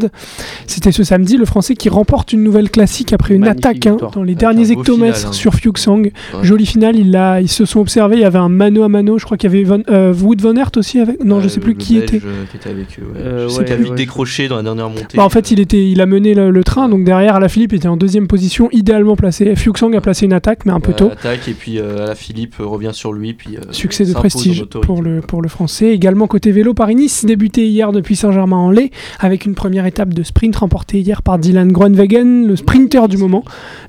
C'était 0.68 0.92
ce 0.92 1.04
samedi, 1.04 1.38
le 1.38 1.46
Français 1.46 1.76
qui 1.76 1.90
remporte 1.90 2.34
une 2.34 2.44
nouvelle 2.44 2.70
classique 2.70 3.14
après 3.14 3.36
une 3.36 3.42
Magnifique 3.42 3.66
attaque 3.66 3.86
hein, 3.88 3.98
dans 4.14 4.24
les 4.24 4.36
derniers 4.36 4.72
hectomètres 4.72 5.18
final, 5.18 5.30
hein. 5.30 5.34
sur 5.34 5.54
Fuglsang. 5.54 6.02
Ouais. 6.04 6.12
Jolie 6.44 6.66
finale, 6.66 6.96
il 6.96 7.16
a, 7.16 7.42
ils 7.42 7.48
se 7.50 7.66
sont 7.66 7.80
observés, 7.80 8.16
il 8.18 8.22
y 8.22 8.26
avait 8.26 8.40
un 8.40 8.50
mano 8.50 8.84
à 8.84 8.90
mano, 8.90 9.18
je 9.18 9.26
crois 9.26 9.38
qu'il 9.38 9.52
y 9.52 9.56
avait 9.56 9.64
Van- 9.64 9.80
euh, 9.90 10.14
Wood 10.14 10.42
Van 10.42 10.56
Aert 10.56 10.72
aussi 10.78 11.00
avec... 11.00 11.24
Non, 11.24 11.40
je 11.42 11.46
Euh, 11.46 11.50
sais 11.50 11.60
plus 11.60 11.74
le 11.74 11.78
qui 11.78 11.96
Belge, 12.00 12.04
était. 12.06 12.20
qui 12.20 12.58
était 12.58 12.70
avec 12.70 12.88
eux. 13.00 13.04
ouais. 13.14 13.20
Euh, 13.22 13.44
je 13.48 13.50
sais 13.54 13.60
ouais, 13.60 13.66
qu'il 13.66 13.74
a 13.74 13.78
vite 13.78 13.96
décroché 13.96 14.48
dans 14.48 14.58
la 14.58 14.64
dernière 14.64 14.90
montée. 14.90 15.18
Bah, 15.18 15.24
en 15.26 15.30
fait, 15.30 15.52
il, 15.52 15.60
était, 15.60 15.90
il 15.90 16.02
a 16.02 16.06
mené 16.06 16.34
le, 16.34 16.50
le 16.52 16.64
train, 16.64 16.90
donc 16.90 17.04
derrière, 17.04 17.36
Alaphilippe 17.36 17.74
était 17.74 17.88
en 17.88 17.98
deuxième 17.98 18.28
position, 18.28 18.70
idéalement 18.72 19.16
placé. 19.16 19.56
Fuglsang 19.56 19.94
a 19.96 20.02
placé 20.02 20.26
une 20.26 20.34
attaque, 20.34 20.66
mais 20.66 20.72
un 20.72 20.80
peu 20.80 20.94
tôt. 20.94 21.10
attaque 21.12 21.48
et 21.48 21.54
puis 21.54 21.75
euh, 21.80 22.08
la 22.08 22.16
Philippe 22.16 22.56
revient 22.60 22.92
sur 22.94 23.14
lui 23.14 23.34
puis 23.34 23.58
euh, 23.58 23.62
Succès 23.72 24.06
de 24.06 24.14
prestige 24.14 24.62
autorité. 24.62 24.86
pour 24.86 25.02
le, 25.02 25.22
pour 25.22 25.42
le 25.42 25.48
français. 25.50 25.92
Également 25.94 26.28
côté 26.28 26.52
vélo, 26.52 26.74
Paris-Nice, 26.74 27.26
débuté 27.26 27.68
hier 27.68 27.92
depuis 27.92 28.16
Saint-Germain-en-Laye, 28.16 28.92
avec 29.20 29.46
une 29.46 29.56
première 29.56 29.86
étape 29.86 30.14
de 30.14 30.24
sprint 30.24 30.56
remportée 30.56 31.00
hier 31.00 31.22
par 31.22 31.40
Dylan 31.40 31.72
Groenewegen, 31.72 32.48
le 32.48 32.56
sprinter 32.56 33.08
du 33.08 33.18
moment. 33.18 33.44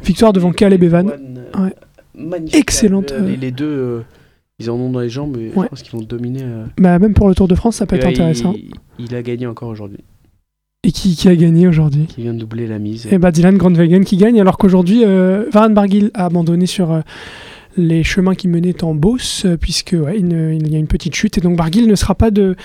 Victoire 0.04 0.32
devant 0.32 0.52
Caleb 0.52 0.82
Evan. 0.82 1.06
Ouais. 1.58 1.74
Excellente, 2.52 3.12
Euh, 3.12 3.20
euh, 3.22 3.28
Les, 3.30 3.36
les 3.36 3.50
deux, 3.50 3.66
euh, 3.66 4.00
ils 4.58 4.70
en 4.70 4.74
ont 4.76 4.90
dans 4.90 5.00
les 5.00 5.10
jambes, 5.10 5.36
mais 5.38 5.48
Ouais. 5.54 5.64
je 5.64 5.68
pense 5.68 5.82
qu'ils 5.82 5.92
vont 5.98 6.04
dominer. 6.04 6.40
euh. 6.42 6.64
Bah, 6.78 6.98
même 6.98 7.12
pour 7.14 7.28
le 7.28 7.34
Tour 7.34 7.46
de 7.48 7.54
France, 7.54 7.76
ça 7.76 7.86
peut 7.86 7.96
Et 7.96 7.98
être 7.98 8.06
intéressant. 8.08 8.54
Il, 8.56 8.70
il 8.98 9.14
a 9.14 9.22
gagné 9.22 9.46
encore 9.46 9.68
aujourd'hui. 9.68 9.98
Et 10.84 10.92
qui, 10.92 11.16
qui 11.16 11.28
a 11.28 11.34
gagné 11.34 11.66
aujourd'hui? 11.66 12.06
Qui 12.06 12.22
vient 12.22 12.32
de 12.32 12.38
doubler 12.38 12.66
la 12.68 12.78
mise. 12.78 13.08
Et 13.10 13.18
bah 13.18 13.32
Dylan 13.32 13.56
Groenewegen 13.58 14.04
qui 14.04 14.16
gagne, 14.16 14.40
alors 14.40 14.56
qu'aujourd'hui, 14.56 15.02
euh, 15.04 15.44
Varane 15.52 15.74
Barguil 15.74 16.10
a 16.14 16.26
abandonné 16.26 16.66
sur 16.66 16.92
euh, 16.92 17.00
les 17.76 18.02
chemins 18.04 18.34
qui 18.34 18.48
menaient 18.48 18.82
en 18.84 18.94
Beauce, 18.94 19.44
euh, 19.46 19.56
puisque 19.56 19.94
ouais, 19.98 20.18
il, 20.18 20.68
y 20.72 20.74
a 20.76 20.78
une 20.78 20.86
petite 20.86 21.14
chute, 21.14 21.38
et 21.38 21.40
donc 21.40 21.56
Barguil 21.56 21.86
ne 21.86 21.94
sera 21.94 22.14
pas 22.14 22.30
de, 22.30 22.56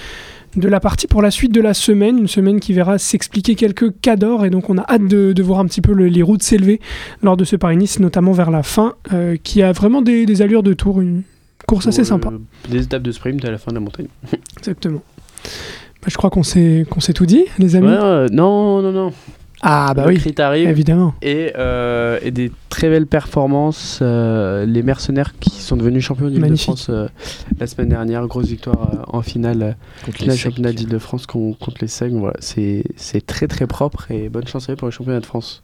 de 0.56 0.67
la 0.67 0.80
partie 0.80 1.08
pour 1.08 1.21
la 1.21 1.32
suite 1.32 1.52
de 1.54 1.62
la 1.62 1.74
semaine, 1.74 2.17
une 2.17 2.28
semaine 2.28 2.60
qui 2.60 2.74
verra 2.74 2.97
s'expliquer 2.97 3.56
quelques 3.56 4.00
cas 4.02 4.15
d'or, 4.15 4.45
et 4.45 4.50
donc 4.50 4.69
on 4.69 4.78
a 4.78 4.86
hâte 4.89 5.08
de, 5.08 5.34
de 5.34 5.43
voir 5.43 5.60
un 5.60 5.65
petit 5.65 5.82
peu 5.82 5.93
le- 5.93 6.08
les 6.08 6.21
routes 6.21 6.43
s'élever 6.43 6.80
lors 7.21 7.38
de 7.38 7.43
ce 7.43 7.56
Paris-Nice, 7.56 8.00
notamment 8.00 8.32
vers 8.32 8.52
la 8.52 8.63
fin, 8.63 8.93
euh, 9.13 9.36
qui 9.41 9.62
a 9.62 9.71
vraiment 9.71 10.02
des, 10.02 10.26
des 10.26 10.41
allures 10.41 10.63
de 10.63 10.74
tour, 10.74 11.02
une 11.02 11.24
course 11.67 11.88
assez 11.88 12.02
Euh, 12.02 12.06
sympa. 12.06 12.32
Des 12.69 12.84
étapes 12.84 13.04
de 13.04 13.12
sprint 13.12 13.43
à 13.45 13.52
la 13.52 13.58
fin 13.58 13.71
de 13.71 13.76
la 13.76 13.82
montagne. 13.82 14.08
Exactement. 14.58 15.02
Bah, 16.02 16.08
je 16.08 16.17
crois 16.17 16.30
qu'on 16.32 16.43
s'est 16.43 16.86
qu'on 16.89 17.00
s'est 17.00 17.13
tout 17.13 17.26
dit, 17.28 17.45
les 17.60 17.76
amis. 17.76 17.88
Ouais, 17.88 17.93
euh, 18.02 18.28
non, 18.32 18.82
non, 18.82 18.91
non. 18.91 19.13
Ah 19.64 19.93
bah 19.93 20.03
le 20.05 20.09
oui, 20.14 20.18
crit 20.20 20.34
arrive. 20.39 20.68
évidemment. 20.70 21.14
Et, 21.22 21.53
euh, 21.55 22.18
et 22.24 22.32
des 22.32 22.51
très 22.70 22.89
belles 22.89 23.05
performances. 23.07 23.99
euh, 24.01 24.66
les 24.66 24.82
mercenaires 24.84 25.34
qui 25.39 25.51
sont 25.51 25.78
devenus 25.78 26.03
champions 26.03 26.30
d'Île-de-France 26.30 26.88
euh, 26.89 27.07
la 27.59 27.68
semaine 27.68 27.89
dernière. 27.89 28.26
Grosse 28.28 28.47
victoire 28.47 28.89
euh, 28.93 29.03
en 29.07 29.22
finale 29.22 29.78
Contre 30.05 30.26
les 30.26 30.36
championnat 30.36 30.74
d'Île-de-France 30.74 31.28
con- 31.28 31.53
contre 31.59 31.78
les 31.82 31.88
Seignes. 31.88 32.18
Voilà, 32.20 32.38
c'est 32.39 32.84
c'est 32.95 33.26
très 33.26 33.47
très 33.47 33.68
propre 33.68 34.09
et 34.09 34.30
bonne 34.30 34.47
chance 34.47 34.68
pour 34.78 34.88
les 34.88 34.91
championnats 34.91 35.20
de 35.20 35.26
France. 35.26 35.62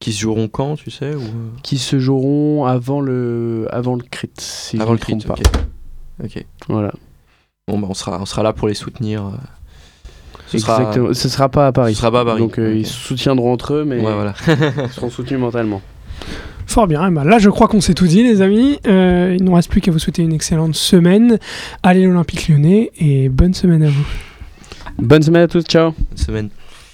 Qui 0.00 0.12
se 0.12 0.20
joueront 0.20 0.46
quand, 0.48 0.76
tu 0.76 0.90
sais 0.92 1.14
ou... 1.16 1.20
Qui 1.64 1.76
se 1.76 1.98
joueront 1.98 2.64
avant 2.66 3.00
le, 3.00 3.66
avant 3.72 3.96
le 3.96 4.02
crit, 4.08 4.30
si 4.38 4.76
Avant 4.80 4.94
je 4.96 5.02
le 5.10 5.14
ne 5.16 5.20
trompe 5.20 5.38
ok. 5.38 5.42
pas. 5.52 6.24
Ok. 6.24 6.44
Voilà. 6.68 6.92
Bon, 7.66 7.78
bah, 7.80 7.88
on, 7.90 7.94
sera, 7.94 8.20
on 8.20 8.24
sera 8.24 8.44
là 8.44 8.52
pour 8.52 8.68
les 8.68 8.74
soutenir. 8.74 9.24
Ce 10.48 10.58
sera- 10.58 10.78
Exactement. 10.78 11.14
Ce 11.14 11.28
sera 11.28 11.48
pas 11.48 11.66
à 11.68 11.72
Paris. 11.72 11.94
Ce 11.94 12.00
sera 12.00 12.10
pas 12.10 12.20
à 12.20 12.24
Paris. 12.24 12.40
Donc 12.40 12.58
euh, 12.58 12.74
ils 12.76 12.86
se 12.86 12.92
soutiendront 12.94 13.52
entre 13.52 13.74
eux, 13.74 13.84
mais 13.84 13.96
Ouais, 13.96 14.12
voilà. 14.14 14.34
ils 14.84 14.90
seront 14.92 15.10
soutenus 15.10 15.38
mentalement. 15.40 15.80
Fort 16.66 16.86
bien. 16.86 17.06
Eh 17.08 17.10
ben 17.10 17.24
là, 17.24 17.38
je 17.38 17.48
crois 17.50 17.66
qu'on 17.68 17.80
s'est 17.80 17.94
tout 17.94 18.06
dit, 18.06 18.22
les 18.22 18.42
amis. 18.42 18.78
Euh, 18.86 19.34
il 19.36 19.42
ne 19.42 19.48
nous 19.48 19.54
reste 19.54 19.70
plus 19.70 19.80
qu'à 19.80 19.90
vous 19.90 19.98
souhaiter 19.98 20.22
une 20.22 20.32
excellente 20.34 20.74
semaine. 20.74 21.38
Allez 21.82 22.04
l'Olympique 22.04 22.48
lyonnais 22.48 22.90
et 22.98 23.28
bonne 23.28 23.54
semaine 23.54 23.82
à 23.82 23.88
vous. 23.88 24.06
Bonne 24.98 25.22
semaine 25.22 25.42
à 25.42 25.48
tous, 25.48 25.62
ciao 25.64 25.92
Bonne 25.92 26.18
semaine. 26.18 26.48